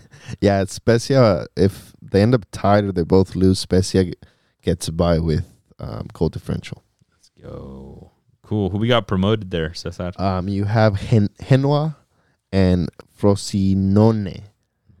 yeah, 0.40 0.60
it's 0.62 0.74
Spezia. 0.74 1.46
If 1.56 1.92
they 2.02 2.22
end 2.22 2.34
up 2.34 2.46
tied 2.50 2.84
or 2.84 2.92
they 2.92 3.04
both 3.04 3.36
lose, 3.36 3.60
Spezia 3.60 4.12
gets 4.62 4.88
by 4.90 5.18
with 5.20 5.44
um, 5.78 6.08
goal 6.12 6.28
differential. 6.28 6.82
Let's 7.12 7.30
go. 7.40 8.10
Cool. 8.42 8.70
Who 8.70 8.78
we 8.78 8.88
got 8.88 9.06
promoted 9.06 9.52
there, 9.52 9.72
Cesar? 9.72 10.12
Um, 10.16 10.48
you 10.48 10.64
have 10.64 10.96
Hen- 10.96 11.30
Genoa 11.48 11.96
and 12.52 12.88
Frosinone. 13.16 14.42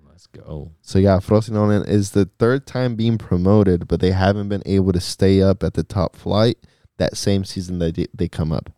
Let's 0.08 0.26
go. 0.28 0.70
So 0.80 1.00
yeah, 1.00 1.16
Frosinone 1.16 1.88
is 1.88 2.12
the 2.12 2.30
third 2.38 2.66
time 2.66 2.94
being 2.94 3.18
promoted, 3.18 3.88
but 3.88 3.98
they 3.98 4.12
haven't 4.12 4.48
been 4.48 4.62
able 4.64 4.92
to 4.92 5.00
stay 5.00 5.42
up 5.42 5.64
at 5.64 5.74
the 5.74 5.82
top 5.82 6.14
flight 6.14 6.58
that 6.98 7.16
same 7.16 7.44
season 7.44 7.80
that 7.80 7.96
they, 7.96 8.06
they 8.14 8.28
come 8.28 8.52
up. 8.52 8.70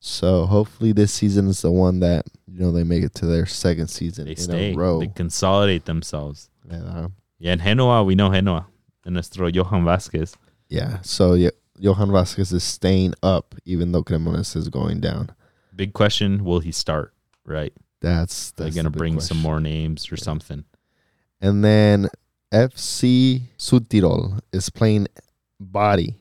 So 0.00 0.46
hopefully 0.46 0.92
this 0.92 1.12
season 1.12 1.48
is 1.48 1.62
the 1.62 1.72
one 1.72 2.00
that 2.00 2.26
you 2.46 2.60
know 2.60 2.70
they 2.72 2.84
make 2.84 3.02
it 3.02 3.14
to 3.16 3.26
their 3.26 3.46
second 3.46 3.88
season 3.88 4.26
They 4.26 4.32
in 4.32 4.36
stay. 4.36 4.72
a 4.72 4.76
row. 4.76 5.00
They 5.00 5.08
consolidate 5.08 5.84
themselves. 5.86 6.50
Yeah, 6.70 7.08
Yeah, 7.38 7.52
in 7.54 7.58
Genoa, 7.60 8.04
we 8.04 8.14
know 8.14 8.30
Genoa. 8.32 8.66
And 9.04 9.14
nuestro 9.14 9.46
Johan 9.48 9.84
Vasquez. 9.84 10.36
yeah. 10.68 11.00
So 11.02 11.34
yeah, 11.34 11.50
Johan 11.78 12.12
Vasquez 12.12 12.52
is 12.52 12.62
staying 12.62 13.14
up 13.22 13.54
even 13.64 13.92
though 13.92 14.02
Cremonese 14.04 14.56
is 14.56 14.68
going 14.68 15.00
down. 15.00 15.30
Big 15.74 15.92
question, 15.94 16.44
will 16.44 16.60
he 16.60 16.72
start? 16.72 17.12
Right. 17.44 17.72
That's 18.00 18.50
They're 18.52 18.70
going 18.70 18.84
to 18.84 18.90
the 18.90 18.98
bring 18.98 19.18
some 19.20 19.38
more 19.40 19.60
names 19.60 20.10
or 20.12 20.16
Yeah. 20.16 20.22
something. 20.22 20.64
And 21.40 21.64
then 21.64 22.08
FC 22.52 23.42
Südtirol 23.58 24.40
is 24.52 24.70
playing 24.70 25.06
Bari. 25.60 26.16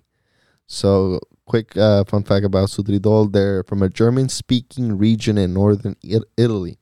So, 0.67 1.19
quick 1.47 1.75
uh, 1.75 2.03
fun 2.03 2.23
fact 2.23 2.45
about 2.45 2.69
Südtirol: 2.69 3.31
they're 3.31 3.63
from 3.63 3.81
a 3.81 3.89
German-speaking 3.89 4.97
region 4.97 5.37
in 5.37 5.53
northern 5.53 5.95
I- 6.05 6.19
Italy, 6.37 6.77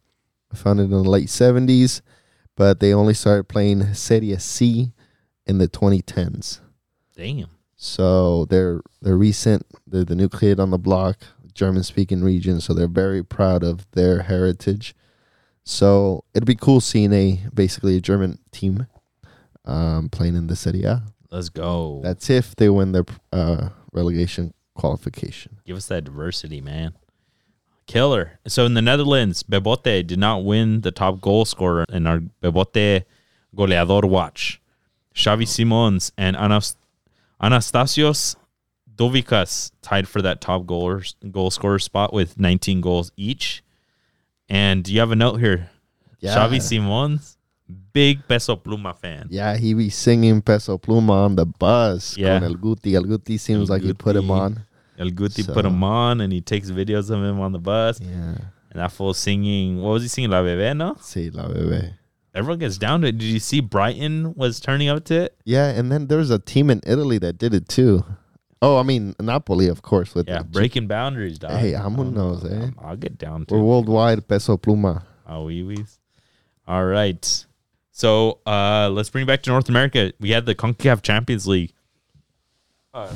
founded 0.53 0.85
in 0.85 0.91
the 0.91 1.09
late 1.09 1.27
'70s, 1.27 2.01
but 2.57 2.79
they 2.79 2.93
only 2.93 3.13
started 3.13 3.47
playing 3.47 3.93
Serie 3.93 4.37
C 4.39 4.91
in 5.45 5.59
the 5.59 5.67
2010s. 5.67 6.59
Damn. 7.15 7.49
So 7.77 8.45
they're 8.45 8.81
they're 9.01 9.17
recent. 9.17 9.65
They're 9.87 10.03
the 10.03 10.15
new 10.15 10.29
kid 10.29 10.59
on 10.59 10.71
the 10.71 10.77
block, 10.79 11.17
German-speaking 11.53 12.23
region. 12.23 12.59
So 12.59 12.73
they're 12.73 12.87
very 12.87 13.23
proud 13.23 13.63
of 13.63 13.89
their 13.91 14.23
heritage. 14.23 14.95
So 15.63 16.23
it'd 16.33 16.45
be 16.45 16.55
cool 16.55 16.81
seeing 16.81 17.13
a 17.13 17.41
basically 17.53 17.97
a 17.97 18.01
German 18.01 18.39
team 18.51 18.87
um, 19.65 20.09
playing 20.09 20.35
in 20.35 20.47
the 20.47 20.55
Serie 20.55 20.83
A. 20.83 21.03
Let's 21.31 21.49
go. 21.49 22.01
That's 22.03 22.29
if 22.29 22.55
they 22.55 22.69
win 22.69 22.91
their 22.91 23.05
uh, 23.33 23.69
relegation 23.91 24.53
qualification. 24.75 25.57
Give 25.65 25.75
us 25.77 25.87
that 25.87 26.03
diversity, 26.03 26.61
man. 26.61 26.93
Killer. 27.87 28.39
So 28.47 28.65
in 28.65 28.73
the 28.73 28.81
Netherlands, 28.81 29.43
Bebote 29.43 30.05
did 30.07 30.19
not 30.19 30.43
win 30.43 30.81
the 30.81 30.91
top 30.91 31.21
goal 31.21 31.45
scorer 31.45 31.85
in 31.89 32.07
our 32.07 32.19
Bebote 32.41 33.03
goleador 33.55 34.05
watch. 34.05 34.61
Xavi 35.13 35.47
Simons 35.47 36.11
and 36.17 36.35
Anas- 36.35 36.75
Anastasios 37.41 38.35
Douvikas 38.95 39.71
tied 39.81 40.07
for 40.07 40.21
that 40.21 40.41
top 40.41 40.65
goal 40.65 41.01
goal 41.31 41.51
scorer 41.51 41.79
spot 41.79 42.13
with 42.13 42.39
19 42.39 42.81
goals 42.81 43.11
each. 43.17 43.63
And 44.49 44.87
you 44.87 44.99
have 44.99 45.11
a 45.11 45.15
note 45.15 45.37
here. 45.37 45.69
Xavi 46.35 46.61
Simons, 46.61 47.37
big 47.93 48.27
Peso 48.27 48.55
Pluma 48.55 48.95
fan. 48.97 49.27
Yeah, 49.29 49.57
he 49.57 49.73
be 49.73 49.89
singing 49.89 50.41
Peso 50.41 50.77
Pluma 50.77 51.11
on 51.25 51.35
the 51.35 51.45
bus. 51.45 52.17
Yeah. 52.17 52.39
El 52.43 52.55
Guti. 52.55 52.93
El 52.95 53.03
Guti 53.03 53.39
seems 53.39 53.69
El 53.69 53.75
like 53.75 53.83
he 53.83 53.93
put 53.93 54.15
him 54.15 54.29
on. 54.31 54.61
El 54.97 55.09
Guti 55.09 55.43
So- 55.43 55.53
put 55.53 55.65
him 55.65 55.83
on 55.83 56.21
and 56.21 56.31
he 56.31 56.41
takes 56.41 56.69
videos 56.71 57.09
of 57.09 57.23
him 57.23 57.39
on 57.39 57.51
the 57.51 57.59
bus. 57.59 57.99
Yeah. 58.01 58.35
And 58.71 58.81
that 58.81 58.91
fool 58.91 59.13
singing, 59.13 59.81
what 59.81 59.91
was 59.91 60.03
he 60.03 60.09
singing? 60.09 60.31
La 60.31 60.41
Bebé, 60.41 60.75
no? 60.75 60.95
Sí, 60.95 61.33
la 61.33 61.47
bebé. 61.47 61.93
Everyone 62.33 62.59
gets 62.59 62.77
down 62.77 62.99
to 63.01 63.07
it. 63.07 63.17
Did 63.17 63.23
you 63.27 63.39
see 63.39 63.61
Brighton 63.61 64.33
was 64.35 64.59
turning 64.59 64.89
up 64.89 65.05
to 65.05 65.15
it? 65.23 65.37
Yeah, 65.45 65.69
and 65.69 65.89
then 65.89 66.07
there 66.07 66.17
was 66.17 66.29
a 66.29 66.39
team 66.39 66.69
in 66.69 66.81
Italy 66.85 67.17
that 67.19 67.37
did 67.37 67.53
it 67.53 67.69
too. 67.69 68.03
Oh, 68.61 68.77
I 68.77 68.83
mean 68.83 69.15
Napoli, 69.21 69.69
of 69.69 69.81
course. 69.81 70.13
With 70.13 70.27
Yeah, 70.27 70.43
breaking 70.43 70.87
boundaries, 70.87 71.39
dog. 71.39 71.51
Hey, 71.51 71.73
I'm 71.75 71.95
knows, 72.13 72.43
eh? 72.43 72.71
I'll 72.79 72.97
get 72.97 73.17
down 73.17 73.41
We're 73.41 73.45
to 73.45 73.55
it. 73.55 73.61
worldwide 73.61 74.27
peso 74.27 74.57
pluma. 74.57 75.03
Oh, 75.27 75.45
wee 75.45 75.63
wees. 75.63 75.99
All 76.67 76.85
right. 76.85 77.45
So 77.97 78.39
uh, 78.45 78.89
let's 78.91 79.09
bring 79.09 79.23
it 79.23 79.27
back 79.27 79.41
to 79.43 79.51
North 79.51 79.69
America. 79.69 80.11
We 80.19 80.31
had 80.31 80.45
the 80.45 80.53
CONCACAF 80.53 81.01
Champions 81.01 81.47
League 81.47 81.71
uh, 82.93 83.09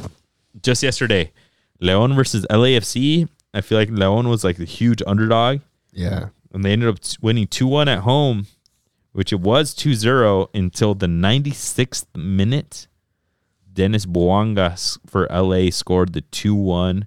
just 0.63 0.81
yesterday. 0.83 1.33
Leon 1.81 2.13
versus 2.15 2.45
LAFC. 2.49 3.27
I 3.53 3.59
feel 3.59 3.77
like 3.77 3.89
Leon 3.89 4.29
was 4.29 4.45
like 4.45 4.55
the 4.55 4.63
huge 4.63 5.01
underdog. 5.05 5.59
Yeah. 5.91 6.29
and 6.53 6.63
they 6.63 6.71
ended 6.71 6.87
up 6.87 6.99
winning 7.21 7.47
2-1 7.47 7.87
at 7.87 7.99
home 8.03 8.47
which 9.11 9.33
it 9.33 9.41
was 9.41 9.73
2-0 9.75 10.47
until 10.53 10.93
the 10.95 11.07
96th 11.07 12.05
minute 12.15 12.87
denis 13.73 14.05
bouanga 14.05 14.71
s- 14.71 14.97
for 15.07 15.27
la 15.31 15.69
scored 15.71 16.13
the 16.13 16.21
2-1 16.21 17.03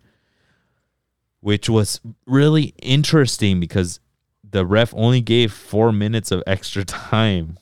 which 1.41 1.69
was 1.71 2.01
really 2.27 2.75
interesting 2.83 3.61
because 3.61 4.01
the 4.49 4.67
ref 4.67 4.93
only 4.97 5.21
gave 5.21 5.53
four 5.53 5.93
minutes 5.93 6.31
of 6.33 6.43
extra 6.47 6.85
time 7.13 7.57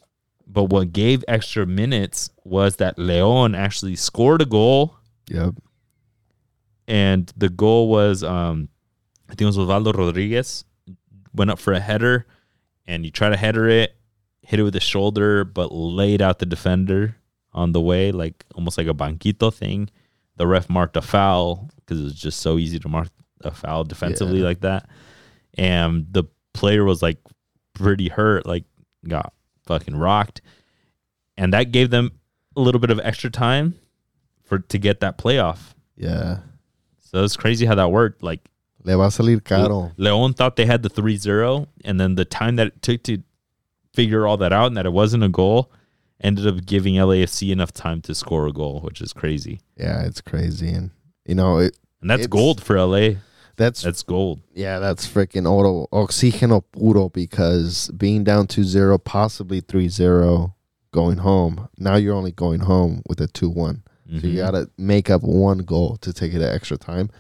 but 0.53 0.64
what 0.64 0.92
gave 0.92 1.24
extra 1.28 1.64
minutes 1.66 2.30
was 2.44 2.76
that 2.76 2.98
leon 2.98 3.55
actually 3.55 3.94
scored 3.96 4.42
a 4.42 4.46
goal 4.46 4.96
Yep. 5.28 5.55
and 6.88 7.32
the 7.36 7.48
goal 7.48 7.88
was 7.88 8.22
um 8.24 8.68
I 9.28 9.34
think 9.34 9.42
it 9.42 9.57
was 9.57 9.59
Osvaldo 9.59 9.92
Rodriguez 9.96 10.64
went 11.34 11.51
up 11.51 11.59
for 11.61 11.72
a 11.72 11.78
header 11.80 12.26
and 12.86 13.05
he 13.05 13.12
tried 13.12 13.30
to 13.30 13.36
header 13.36 13.68
it, 13.68 13.94
hit 14.42 14.59
it 14.59 14.64
with 14.64 14.72
the 14.72 14.80
shoulder, 14.80 15.44
but 15.44 15.70
laid 15.70 16.20
out 16.20 16.40
the 16.40 16.46
defender 16.46 17.14
on 17.53 17.70
the 17.70 17.80
way, 17.80 18.11
like 18.11 18.44
almost 18.57 18.76
like 18.76 18.88
a 18.88 18.94
banquito 18.94 19.55
thing. 19.55 19.88
The 20.36 20.48
ref 20.48 20.68
marked 20.68 20.96
a 20.96 21.03
foul 21.03 21.70
because 21.76 22.01
it 22.01 22.05
was 22.05 22.14
just 22.16 22.40
so 22.40 22.59
easy 22.59 22.80
to 22.80 22.88
mark 22.88 23.07
a 23.44 23.53
foul 23.53 23.84
defensively 23.84 24.40
Yeah. 24.40 24.46
like 24.46 24.61
that. 24.62 24.88
And 25.57 26.07
the 26.11 26.24
player 26.55 26.82
was 26.84 27.01
like 27.01 27.18
pretty 27.74 28.09
hurt, 28.09 28.44
like 28.46 28.64
got 29.07 29.32
fucking 29.71 29.97
rocked. 29.97 30.41
And 31.37 31.53
that 31.53 31.71
gave 31.71 31.91
them 31.91 32.11
a 32.57 32.61
little 32.61 32.81
bit 32.81 32.91
of 32.91 32.99
extra 33.01 33.31
time 33.31 33.79
for 34.43 34.59
to 34.59 34.79
get 34.79 34.99
that 35.01 35.16
playoff. 35.16 35.75
Yeah. 35.97 36.39
So 36.99 37.23
it's 37.23 37.37
crazy 37.37 37.66
how 37.66 37.77
that 37.77 37.93
worked. 37.93 38.23
Like 38.23 38.41
Le 38.83 38.97
va 38.97 39.05
a 39.05 39.07
salir 39.07 39.43
caro. 39.43 39.93
Leon 39.97 40.35
thought 40.35 40.57
they 40.57 40.66
had 40.66 40.83
the 40.83 40.91
3-0 40.91 41.68
and 41.85 42.01
then 42.01 42.16
the 42.16 42.25
time 42.25 42.57
that 42.57 42.66
it 42.66 42.83
took 42.83 43.03
to 43.05 43.23
figure 43.95 44.27
all 44.27 44.37
that 44.39 44.53
out 44.53 44.66
and 44.66 44.77
that 44.77 44.87
it 44.87 44.93
wasn't 44.93 45.23
a 45.23 45.29
goal 45.29 45.71
ended 46.21 46.47
up 46.47 46.66
giving 46.66 46.95
LAFC 46.95 47.51
enough 47.51 47.73
time 47.73 48.03
to 48.03 48.14
score 48.14 48.47
a 48.47 48.53
goal, 48.53 48.81
which 48.81 49.01
is 49.01 49.12
crazy. 49.12 49.61
Yeah, 49.77 50.03
it's 50.03 50.21
crazy, 50.21 50.68
and 50.68 50.91
you 51.25 51.35
know 51.35 51.59
it. 51.59 51.79
And 52.03 52.11
that's 52.11 52.27
gold 52.27 52.62
for 52.62 52.79
LA. 52.79 53.14
That's 53.61 53.83
That's 53.83 54.03
gold. 54.03 54.41
yeah, 54.55 54.79
that's 54.79 55.07
freaking 55.07 55.47
oro 55.49 55.87
oxígeno 55.93 56.63
puro 56.73 57.11
because 57.11 57.91
being 57.97 58.25
down 58.25 58.47
2-0, 58.47 59.05
possibly 59.05 59.61
3-0 59.61 60.55
going 60.93 61.19
home. 61.19 61.69
Now 61.79 61.97
you're 61.97 62.15
only 62.17 62.33
going 62.33 62.61
home 62.61 63.03
with 63.07 63.21
a 63.21 63.29
2-1. 63.29 63.83
So 64.21 64.27
you 64.27 64.39
Mhm. 64.39 64.45
got 64.47 64.51
to 64.53 64.71
make 64.79 65.11
up 65.11 65.23
one 65.23 65.59
goal 65.59 65.99
to 65.99 66.13
take 66.13 66.33
it 66.33 66.41
at 66.41 66.55
extra 66.55 66.79
time. 66.79 67.11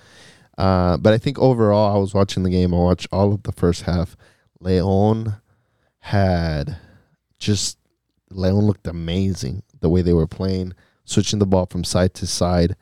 Uh, 0.56 0.96
but 0.96 1.12
I 1.12 1.18
think 1.18 1.38
overall, 1.38 1.94
I 1.94 1.98
was 1.98 2.14
watching 2.14 2.42
the 2.42 2.50
game. 2.50 2.72
I 2.74 2.78
watched 2.78 3.06
all 3.12 3.34
of 3.34 3.42
the 3.42 3.52
first 3.52 3.82
half. 3.82 4.16
Leon 4.60 5.36
had 6.00 6.78
just 7.38 7.76
Leon 8.30 8.64
looked 8.66 8.86
amazing 8.86 9.62
the 9.80 9.90
way 9.90 10.02
they 10.02 10.12
were 10.14 10.26
playing, 10.26 10.72
switching 11.04 11.38
the 11.38 11.46
ball 11.46 11.66
from 11.66 11.84
side 11.84 12.14
to 12.14 12.26
side. 12.26 12.76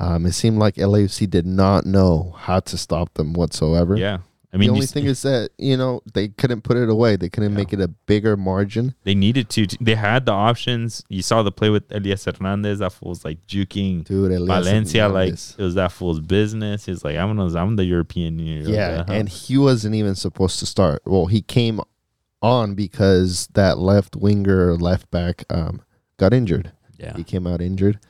Um, 0.00 0.24
it 0.26 0.32
seemed 0.32 0.58
like 0.58 0.76
LAFC 0.76 1.28
did 1.28 1.46
not 1.46 1.84
know 1.84 2.34
how 2.38 2.60
to 2.60 2.78
stop 2.78 3.14
them 3.14 3.34
whatsoever. 3.34 3.96
Yeah. 3.96 4.18
I 4.52 4.56
mean, 4.56 4.70
the 4.70 4.74
only 4.74 4.86
thing 4.86 5.04
is 5.04 5.22
that 5.22 5.50
you 5.58 5.76
know 5.76 6.00
they 6.12 6.26
couldn't 6.28 6.62
put 6.62 6.76
it 6.76 6.88
away. 6.88 7.14
They 7.14 7.28
couldn't 7.28 7.52
Yeah. 7.52 7.56
make 7.58 7.72
it 7.72 7.80
a 7.80 7.86
bigger 7.86 8.36
margin. 8.36 8.94
they 9.04 9.14
needed 9.14 9.48
to. 9.50 9.68
They 9.80 9.94
had 9.94 10.26
the 10.26 10.32
options. 10.32 11.04
You 11.08 11.22
saw 11.22 11.44
the 11.44 11.52
play 11.52 11.70
with 11.70 11.84
Elias 11.92 12.24
Hernandez. 12.24 12.80
That 12.80 12.92
was 13.00 13.24
like 13.24 13.46
juking 13.46 14.02
Dude, 14.02 14.32
Elias 14.32 14.66
Valencia 14.66 15.08
like 15.08 15.34
it 15.34 15.56
was 15.58 15.76
that 15.76 15.92
fool's 15.92 16.18
business. 16.18 16.86
He's 16.86 17.04
like, 17.04 17.16
I'm 17.16 17.36
gonna, 17.36 17.56
I'm 17.56 17.76
the 17.76 17.84
European. 17.84 18.40
Yeah, 18.40 19.02
uh-huh. 19.02 19.12
and 19.12 19.28
he 19.28 19.56
wasn't 19.56 19.94
even 19.94 20.16
supposed 20.16 20.58
to 20.58 20.66
start. 20.66 21.02
Well, 21.04 21.26
he 21.26 21.42
came 21.42 21.80
on 22.42 22.74
because 22.74 23.46
that 23.52 23.78
left 23.78 24.16
winger, 24.16 24.74
left 24.76 25.10
back, 25.12 25.44
um, 25.50 25.82
got 26.16 26.32
injured. 26.34 26.72
yeah. 26.98 27.16
He 27.16 27.22
came 27.22 27.46
out 27.46 27.60
injured. 27.60 28.00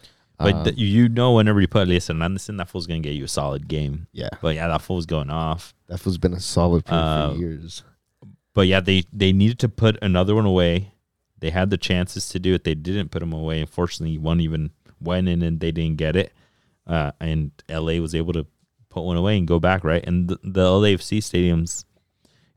But 0.41 0.55
Um, 0.55 0.65
th- 0.65 0.77
you 0.79 1.09
know, 1.09 1.35
whenever 1.35 1.61
you 1.61 1.69
put 1.69 1.87
Elias 1.87 2.09
Hernandez 2.09 2.49
in, 2.49 2.57
that 2.57 2.69
fool's 2.69 2.87
gonna 2.87 3.01
get 3.01 3.15
you 3.15 3.25
a 3.25 3.29
solid 3.29 3.69
game. 3.69 4.07
yeah, 4.13 4.31
But 4.41 4.55
yeah, 4.55 4.69
that 4.69 4.81
fool 4.83 4.97
was 4.97 5.07
going 5.07 5.31
off. 5.31 5.75
that 5.89 6.05
was 6.05 6.17
been 6.19 6.33
a 6.33 6.41
solid 6.41 6.85
player 6.85 7.01
Uh, 7.01 7.33
for 7.33 7.37
years. 7.39 7.83
But 8.55 8.67
yeah, 8.67 8.81
they 8.81 9.05
they 9.13 9.33
needed 9.33 9.59
to 9.61 9.69
put 9.69 9.97
another 10.03 10.35
one 10.35 10.47
away. 10.47 10.93
They 11.39 11.51
had 11.51 11.71
the 11.71 11.79
chances 11.79 12.29
to 12.31 12.39
do 12.39 12.55
it. 12.55 12.65
They 12.65 12.75
didn't 12.75 13.11
put 13.11 13.23
him 13.23 13.33
away. 13.33 13.61
Unfortunately, 13.61 14.19
one 14.19 14.41
even 14.41 14.71
went 15.01 15.29
in 15.29 15.43
and 15.43 15.61
they 15.61 15.73
didn't 15.73 15.97
get 15.97 16.17
it. 16.17 16.33
Uh, 16.87 17.13
and 17.21 17.51
LA 17.69 18.01
was 18.01 18.15
able 18.15 18.33
to 18.33 18.47
put 18.89 19.05
one 19.05 19.17
away 19.17 19.39
and 19.39 19.47
go 19.47 19.61
back 19.61 19.85
right. 19.85 20.05
And 20.07 20.29
the, 20.29 20.39
the 20.43 20.65
LAFC 20.67 21.19
stadiums, 21.19 21.85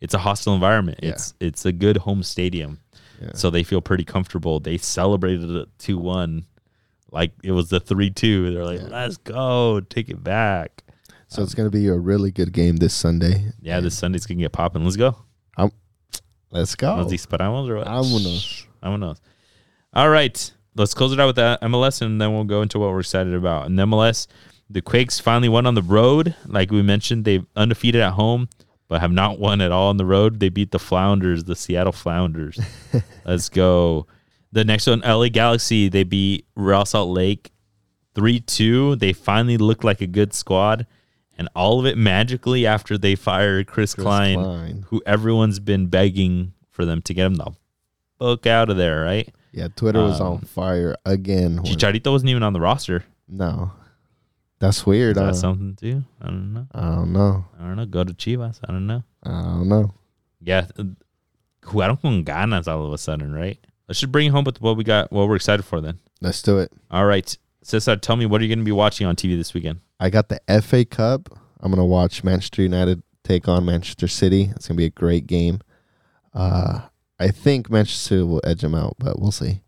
it's 0.01 0.13
a 0.13 0.17
hostile 0.19 0.53
environment. 0.55 0.99
Yeah. 1.03 1.09
It's 1.11 1.33
it's 1.39 1.65
a 1.65 1.71
good 1.71 1.97
home 1.97 2.23
stadium, 2.23 2.79
Yeah. 3.21 3.31
so 3.35 3.49
they 3.49 3.63
feel 3.63 3.79
pretty 3.81 4.03
comfortable. 4.03 4.59
They 4.59 4.77
celebrated 4.77 5.49
it 5.49 5.69
two 5.77 5.97
one, 5.99 6.45
like 7.13 7.31
it 7.43 7.51
was 7.51 7.69
the 7.69 7.79
three 7.79 8.09
two. 8.09 8.53
They're 8.53 8.65
like, 8.65 8.81
Yeah. 8.81 8.87
let's 8.87 9.17
go, 9.17 9.79
take 9.79 10.09
it 10.09 10.21
back. 10.23 10.83
so 11.27 11.41
it's 11.43 11.55
gonna 11.55 11.69
be 11.69 11.87
a 11.87 11.93
really 11.97 12.31
good 12.31 12.51
game 12.51 12.75
this 12.77 12.93
Sunday. 12.93 13.51
Yeah, 13.61 13.79
this 13.79 13.97
Sunday's 13.97 14.25
gonna 14.25 14.41
get 14.41 14.51
popping. 14.51 14.83
Let's 14.83 14.97
go. 14.97 15.15
Let's 16.51 16.75
go. 16.75 16.95
Nos 16.97 17.11
disparamos 17.11 17.67
or 17.67 17.77
what? 17.77 17.87
Vámonos. 17.87 18.65
Vámonos. 18.83 19.19
All 19.93 20.09
right. 20.09 20.51
Let's 20.75 20.93
close 20.93 21.11
it 21.11 21.19
out 21.19 21.25
with 21.27 21.35
that 21.37 21.61
MLS 21.61 22.01
and 22.01 22.21
then 22.21 22.31
we'll 22.33 22.43
go 22.43 22.61
into 22.61 22.77
what 22.77 22.91
we're 22.91 22.99
excited 22.99 23.33
about. 23.33 23.65
In 23.67 23.75
MLS, 23.75 24.27
the 24.69 24.81
Quakes 24.81 25.19
finally 25.19 25.49
won 25.49 25.65
on 25.65 25.73
the 25.73 25.81
road. 25.81 26.35
Like 26.45 26.69
we 26.71 26.81
mentioned, 26.83 27.25
they've 27.25 27.45
undefeated 27.55 28.01
at 28.01 28.13
home, 28.13 28.49
but 28.87 29.01
have 29.01 29.11
not 29.11 29.39
won 29.39 29.61
at 29.61 29.71
all 29.71 29.89
on 29.89 29.97
the 29.97 30.05
road. 30.05 30.39
They 30.39 30.49
beat 30.49 30.69
the 30.71 30.77
Flounders, 30.79 31.43
the 31.45 31.55
Seattle 31.55 31.91
Flounders. 31.91 32.59
Let's 33.25 33.49
go. 33.49 34.05
The 34.53 34.63
next 34.63 34.85
one, 34.87 35.01
LA 35.01 35.29
Galaxy, 35.29 35.89
they 35.89 36.03
beat 36.03 36.45
Real 36.55 36.85
Salt 36.85 37.09
Lake 37.09 37.51
3 38.13 38.39
2. 38.39 38.95
They 38.97 39.11
finally 39.11 39.57
look 39.57 39.83
like 39.83 39.99
a 40.01 40.07
good 40.07 40.33
squad. 40.33 40.85
And 41.37 41.49
all 41.55 41.79
of 41.79 41.87
it 41.87 41.97
magically 41.97 42.67
after 42.67 42.95
they 42.95 43.15
fired 43.15 43.65
Chris, 43.65 43.95
Chris 43.95 44.03
Klein, 44.05 44.37
Klein. 44.37 44.85
who 44.89 45.01
everyone's 45.05 45.59
been 45.59 45.87
begging 45.87 46.53
for 46.69 46.85
them 46.85 47.01
to 47.01 47.13
get 47.15 47.25
him 47.25 47.35
the 47.35 47.51
fuck 48.19 48.45
out 48.45 48.69
of 48.69 48.77
there, 48.77 49.01
right? 49.03 49.33
Yeah, 49.51 49.67
Twitter 49.75 50.03
was 50.03 50.21
Um, 50.21 50.27
on 50.27 50.39
fire 50.41 50.95
again. 51.05 51.57
Chicharito 51.59 52.11
wasn't 52.11 52.29
even 52.29 52.43
on 52.43 52.53
the 52.53 52.61
roster. 52.61 53.03
no, 53.27 53.71
that's 54.59 54.85
weird. 54.85 55.17
Is 55.17 55.21
that 55.21 55.25
huh? 55.25 55.33
something 55.33 55.75
too? 55.75 56.03
I 56.21 56.27
don't 56.27 56.53
know. 56.53 56.67
I 56.71 56.81
don't 56.95 57.11
know. 57.11 57.45
I 57.59 57.63
don't 57.63 57.75
know. 57.77 57.85
Go 57.87 58.03
to 58.03 58.13
Chivas. 58.13 58.59
I 58.67 58.71
don't 58.71 58.85
know. 58.87 59.03
I 59.23 59.29
don't 59.41 59.67
know. 59.67 59.93
Yeah, 60.39 60.67
uh, 60.77 60.83
jugaron 61.63 61.99
con 61.99 62.23
ganas 62.23 62.67
all 62.67 62.85
of 62.85 62.93
a 62.93 62.97
sudden, 62.99 63.33
right? 63.33 63.57
Let's 63.87 63.99
just 63.99 64.11
bring 64.11 64.27
it 64.27 64.29
home 64.31 64.45
with 64.45 64.61
what 64.61 64.77
we 64.77 64.83
got, 64.83 65.11
what 65.11 65.27
we're 65.27 65.35
excited 65.35 65.63
for 65.63 65.81
then. 65.81 65.99
Let's 66.21 66.41
do 66.41 66.59
it. 66.59 66.71
All 66.89 67.05
right, 67.05 67.37
Cesar, 67.63 67.97
tell 67.97 68.15
me 68.15 68.25
what 68.25 68.39
are 68.41 68.43
you 68.45 68.49
going 68.49 68.59
to 68.59 68.65
be 68.65 68.71
watching 68.71 69.05
on 69.07 69.15
TV 69.15 69.37
this 69.37 69.53
weekend? 69.53 69.81
I 69.99 70.09
got 70.09 70.29
the 70.29 70.41
FA 70.61 70.83
Cup. 70.85 71.29
I'm 71.63 71.71
gonna 71.71 71.85
watch 71.85 72.25
Manchester 72.25 72.61
United 72.61 73.01
take 73.23 73.47
on 73.47 73.63
Manchester 73.65 74.09
City. 74.09 74.51
It's 74.53 74.67
gonna 74.67 74.77
be 74.77 74.85
a 74.85 74.89
great 74.89 75.27
game. 75.27 75.61
Uh, 76.33 76.81
I 77.17 77.29
think 77.29 77.69
Manchester 77.69 78.25
will 78.25 78.41
edge 78.43 78.61
them 78.61 78.75
out, 78.75 78.95
but 78.99 79.17
we'll 79.17 79.31
see. 79.31 79.61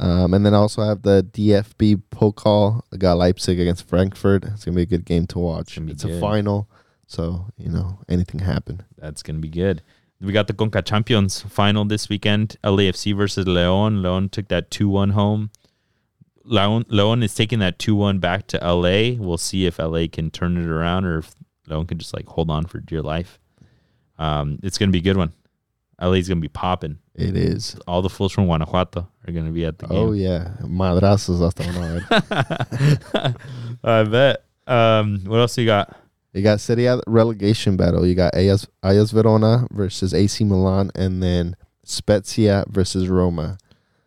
Um, 0.00 0.32
and 0.32 0.46
then 0.46 0.54
also 0.54 0.80
I 0.80 0.86
also 0.86 0.94
have 0.94 1.02
the 1.02 1.22
DFB 1.22 2.02
Pokal. 2.10 2.80
I 2.92 2.96
got 2.96 3.18
Leipzig 3.18 3.60
against 3.60 3.86
Frankfurt. 3.86 4.44
It's 4.44 4.64
gonna 4.64 4.74
be 4.74 4.82
a 4.82 4.86
good 4.86 5.04
game 5.04 5.26
to 5.28 5.38
watch. 5.38 5.76
gonna 5.76 5.92
It's 5.92 6.04
a 6.04 6.18
final, 6.18 6.70
so 7.06 7.48
you 7.58 7.68
know 7.68 7.98
anything 8.08 8.40
happen. 8.40 8.82
That's 8.96 9.22
gonna 9.22 9.40
be 9.40 9.50
good. 9.50 9.82
We 10.22 10.32
got 10.32 10.46
the 10.46 10.54
Conca 10.54 10.84
Champions 10.84 11.42
final 11.42 11.84
this 11.84 12.08
weekend. 12.08 12.56
LAFC 12.62 13.16
versus 13.16 13.46
Leon. 13.46 14.02
Leon 14.02 14.28
took 14.28 14.46
that 14.48 14.70
two 14.70 14.88
one 14.88 15.10
home. 15.10 15.50
Leon 16.44 16.84
Leon 16.88 17.24
is 17.24 17.34
taking 17.34 17.58
that 17.58 17.80
two 17.80 17.96
one 17.96 18.20
back 18.20 18.46
to 18.48 18.58
LA. 18.58 19.16
We'll 19.18 19.36
see 19.38 19.66
if 19.66 19.80
LA 19.80 20.06
can 20.10 20.30
turn 20.30 20.56
it 20.56 20.66
around 20.66 21.06
or 21.06 21.18
if 21.18 21.34
Leon 21.66 21.86
can 21.86 21.98
just 21.98 22.14
like 22.14 22.26
hold 22.26 22.50
on 22.50 22.66
for 22.66 22.78
dear 22.78 23.02
life. 23.02 23.40
Um, 24.16 24.60
it's 24.62 24.78
gonna 24.78 24.92
be 24.92 24.98
a 24.98 25.02
good 25.02 25.16
one. 25.16 25.32
LA's 26.00 26.28
gonna 26.28 26.40
be 26.40 26.48
popping. 26.48 26.98
It 27.16 27.36
is. 27.36 27.76
All 27.88 28.00
the 28.00 28.08
fools 28.08 28.32
from 28.32 28.46
Guanajuato 28.46 29.08
are 29.26 29.32
gonna 29.32 29.50
be 29.50 29.64
at 29.64 29.78
the 29.80 29.88
game. 29.88 29.98
Oh 29.98 30.12
yeah, 30.12 30.52
madrazos 30.60 31.40
hasta 31.40 31.64
una 31.68 32.00
vez. 32.00 33.34
I 33.84 34.04
bet. 34.04 34.44
Um, 34.68 35.24
what 35.24 35.40
else 35.40 35.58
you 35.58 35.66
got? 35.66 35.96
You 36.32 36.42
got 36.42 36.60
Serie 36.60 36.86
A 36.86 37.00
relegation 37.06 37.76
battle. 37.76 38.06
You 38.06 38.14
got 38.14 38.34
Hellas, 38.34 38.66
Hellas 38.82 39.10
Verona 39.10 39.66
versus 39.70 40.14
AC 40.14 40.44
Milan, 40.44 40.90
and 40.94 41.22
then 41.22 41.56
Spezia 41.84 42.64
versus 42.68 43.08
Roma. 43.08 43.58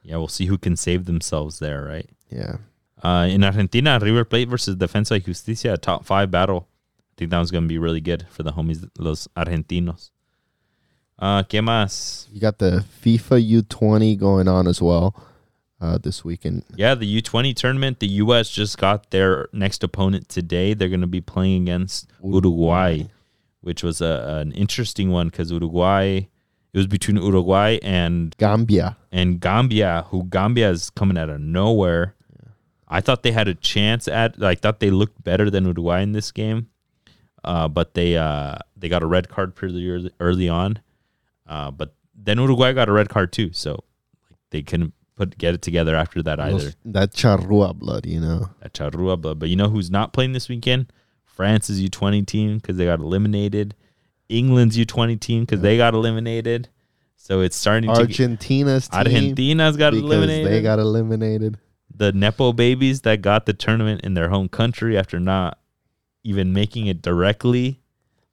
Yeah, 0.01 0.17
we'll 0.17 0.27
see 0.27 0.47
who 0.47 0.57
can 0.57 0.75
save 0.75 1.05
themselves 1.05 1.59
there, 1.59 1.83
right? 1.83 2.09
Yeah. 2.29 2.57
Uh, 3.03 3.27
in 3.29 3.43
Argentina, 3.43 3.99
River 4.01 4.25
Plate 4.25 4.49
versus 4.49 4.75
Defensa 4.75 5.11
y 5.11 5.19
Justicia, 5.19 5.73
a 5.73 5.77
top 5.77 6.05
five 6.05 6.31
battle. 6.31 6.67
I 6.97 7.13
think 7.17 7.31
that 7.31 7.37
one's 7.37 7.51
going 7.51 7.63
to 7.63 7.67
be 7.67 7.77
really 7.77 8.01
good 8.01 8.25
for 8.29 8.43
the 8.43 8.53
homies, 8.53 8.89
los 8.97 9.27
argentinos. 9.37 10.09
Uh, 11.17 11.43
¿Qué 11.43 11.61
más? 11.61 12.27
You 12.31 12.41
got 12.41 12.57
the 12.57 12.83
FIFA 13.03 13.61
U20 13.61 14.17
going 14.17 14.47
on 14.47 14.67
as 14.67 14.81
well 14.81 15.15
uh, 15.85 15.97
this 15.99 16.25
weekend. 16.25 16.63
Yeah, 16.75 16.95
the 16.95 17.21
U20 17.21 17.55
tournament. 17.55 17.99
The 17.99 18.07
U.S. 18.23 18.49
just 18.49 18.77
got 18.77 19.11
their 19.11 19.47
next 19.53 19.83
opponent 19.83 20.29
today. 20.29 20.73
They're 20.73 20.89
going 20.89 21.01
to 21.01 21.07
be 21.07 21.21
playing 21.21 21.63
against 21.63 22.09
Uruguay, 22.23 23.03
which 23.61 23.83
was 23.83 24.01
a, 24.01 24.41
an 24.41 24.51
interesting 24.53 25.11
one 25.11 25.27
because 25.29 25.51
Uruguay, 25.51 26.27
it 26.73 26.77
was 26.77 26.87
between 26.87 27.17
Uruguay 27.17 27.77
and 27.83 28.35
Gambia. 28.37 28.97
and 29.11 29.39
Gambia, 29.39 30.05
who 30.09 30.23
Gambia 30.23 30.71
is 30.71 30.89
coming 30.89 31.17
out 31.17 31.29
of 31.29 31.39
nowhere. 31.39 32.15
I 32.87 33.01
thought 33.01 33.23
they 33.23 33.31
had 33.31 33.47
a 33.47 33.55
chance 33.55 34.07
at. 34.07 34.41
I 34.43 34.55
thought 34.55 34.79
they 34.79 34.91
looked 34.91 35.23
better 35.23 35.49
than 35.49 35.65
Uruguay 35.65 36.01
in 36.01 36.11
this 36.11 36.31
game, 36.31 36.69
uh, 37.43 37.67
but 37.67 37.93
they 37.93 38.15
uh, 38.17 38.57
they 38.77 38.89
got 38.89 39.03
a 39.03 39.07
red 39.07 39.29
card 39.29 39.55
pretty 39.55 39.89
early, 39.89 40.11
early 40.19 40.49
on. 40.49 40.79
Uh, 41.47 41.71
but 41.71 41.95
then 42.15 42.37
Uruguay 42.39 42.73
got 42.73 42.89
a 42.89 42.91
red 42.91 43.09
card 43.09 43.31
too, 43.31 43.51
so 43.53 43.83
they 44.51 44.61
couldn't 44.61 44.93
put 45.15 45.37
get 45.37 45.53
it 45.53 45.61
together 45.61 45.95
after 45.95 46.21
that 46.23 46.39
either. 46.39 46.57
Those- 46.57 46.75
that 46.85 47.13
charrua 47.13 47.73
blood, 47.75 48.05
you 48.05 48.19
know. 48.19 48.49
That 48.61 48.73
Charrua, 48.73 49.19
but 49.19 49.39
but 49.39 49.49
you 49.49 49.55
know 49.55 49.69
who's 49.69 49.89
not 49.91 50.13
playing 50.13 50.33
this 50.33 50.49
weekend? 50.49 50.91
France's 51.23 51.81
U 51.81 51.89
twenty 51.89 52.23
team 52.23 52.57
because 52.57 52.77
they 52.77 52.85
got 52.85 52.99
eliminated. 52.99 53.75
England's 54.29 54.77
U 54.77 54.85
twenty 54.85 55.17
team 55.17 55.43
because 55.43 55.61
they 55.61 55.77
got 55.77 55.93
eliminated. 55.93 56.69
So 57.17 57.41
it's 57.41 57.55
starting 57.55 57.89
to. 57.89 57.95
Get, 57.95 58.01
Argentina's 58.01 58.87
team 58.87 58.99
Argentina's 58.99 59.77
got 59.77 59.93
eliminated. 59.93 60.51
they 60.51 60.61
got 60.61 60.79
eliminated. 60.79 61.57
the 61.93 62.11
Nepo 62.11 62.53
babies 62.53 63.01
that 63.01 63.21
got 63.21 63.45
the 63.45 63.53
tournament 63.53 64.01
in 64.01 64.13
their 64.13 64.29
home 64.29 64.47
country 64.49 64.97
after 64.97 65.19
not 65.19 65.59
even 66.23 66.53
making 66.53 66.87
it 66.87 67.01
directly. 67.01 67.81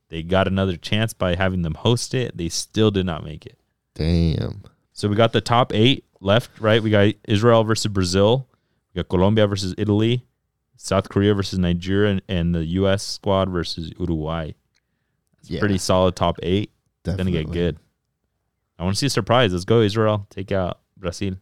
They 0.09 0.23
got 0.23 0.47
another 0.47 0.77
chance 0.77 1.15
by 1.15 1.37
having 1.37 1.63
them 1.63 1.75
host 1.75 2.13
it. 2.13 2.37
They 2.37 2.49
still 2.51 2.91
did 2.91 3.07
not 3.07 3.25
make 3.25 3.47
it. 3.47 3.59
Damn. 3.95 4.63
So 4.93 5.09
we 5.09 5.17
got 5.17 5.33
the 5.33 5.41
top 5.41 5.73
eight 5.75 6.05
left, 6.23 6.61
right? 6.61 6.83
We 6.83 6.91
got 6.91 7.13
Israel 7.29 7.65
versus 7.65 7.87
Brazil. 7.93 8.47
We 8.95 9.01
got 9.01 9.09
Colombia 9.09 9.47
versus 9.47 9.75
Italy. 9.79 10.25
South 10.77 11.09
Korea 11.09 11.35
versus 11.35 11.59
Nigeria. 11.59 12.13
And, 12.13 12.23
and 12.29 12.55
the 12.55 12.65
U.S. 12.65 13.03
squad 13.03 13.49
versus 13.51 13.93
Uruguay. 13.99 14.53
Yeah, 15.45 15.61
Pretty 15.61 15.79
solid 15.79 16.15
top 16.17 16.39
eight. 16.43 16.71
It's 17.05 17.17
going 17.17 17.27
to 17.27 17.33
get 17.33 17.51
good. 17.51 17.79
I 18.79 18.85
want 18.85 18.95
to 18.97 18.99
see 19.01 19.07
a 19.07 19.11
surprise. 19.11 19.53
Let's 19.53 19.65
go, 19.65 19.81
Israel. 19.81 20.27
Take 20.31 20.53
out 20.53 20.81
Brazil. 20.97 21.35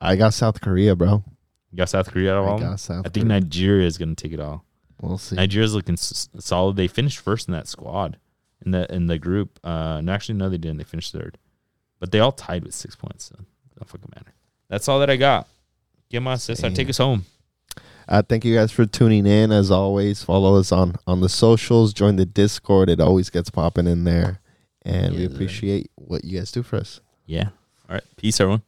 I 0.00 0.16
got 0.16 0.34
South 0.34 0.60
Korea, 0.60 0.94
bro. 0.96 1.22
You 1.70 1.76
got 1.78 1.88
South 1.88 2.10
Korea 2.10 2.32
at 2.36 2.44
I 2.44 2.46
all? 2.48 2.58
got 2.58 2.80
South 2.80 3.06
I 3.06 3.08
think 3.08 3.26
Korea. 3.26 3.40
Nigeria 3.40 3.86
is 3.86 3.98
going 3.98 4.14
to 4.14 4.20
take 4.22 4.32
it 4.32 4.40
all. 4.40 4.64
We'll 5.00 5.18
see. 5.18 5.36
Nigeria's 5.36 5.74
looking 5.74 5.94
s- 5.94 6.28
solid. 6.38 6.76
They 6.76 6.88
finished 6.88 7.18
first 7.18 7.48
in 7.48 7.52
that 7.52 7.68
squad 7.68 8.18
in 8.64 8.70
the 8.72 8.92
in 8.92 9.06
the 9.06 9.18
group. 9.18 9.60
Uh, 9.62 10.00
no, 10.00 10.12
actually, 10.12 10.38
no, 10.38 10.48
they 10.48 10.58
didn't. 10.58 10.78
They 10.78 10.84
finished 10.84 11.12
third, 11.12 11.38
but 12.00 12.12
they 12.12 12.18
all 12.20 12.32
tied 12.32 12.64
with 12.64 12.74
six 12.74 12.96
points. 12.96 13.26
So 13.26 13.44
don't 13.76 13.88
fucking 13.88 14.10
matter. 14.14 14.32
That's 14.68 14.88
all 14.88 15.00
that 15.00 15.10
I 15.10 15.16
got. 15.16 15.46
¿Qué 16.10 16.20
más, 16.20 16.40
Cesar? 16.40 16.70
Take 16.74 16.88
us 16.88 16.98
home. 16.98 17.24
Uh, 18.08 18.22
thank 18.22 18.44
you 18.44 18.54
guys 18.54 18.70
for 18.70 18.86
tuning 18.86 19.26
in. 19.26 19.50
As 19.50 19.70
always, 19.70 20.22
follow 20.22 20.56
us 20.56 20.70
on 20.70 20.94
on 21.06 21.20
the 21.20 21.28
socials. 21.28 21.92
Join 21.92 22.16
the 22.16 22.26
Discord. 22.26 22.88
It 22.88 23.00
always 23.00 23.30
gets 23.30 23.50
popping 23.50 23.88
in 23.88 24.04
there, 24.04 24.40
and 24.82 25.16
we 25.16 25.24
appreciate 25.24 25.90
what 25.96 26.24
you 26.24 26.38
guys 26.38 26.52
do 26.52 26.62
for 26.62 26.76
us. 26.76 27.00
Yeah. 27.26 27.48
All 27.88 27.94
right. 27.94 28.04
Peace, 28.16 28.40
everyone. 28.40 28.62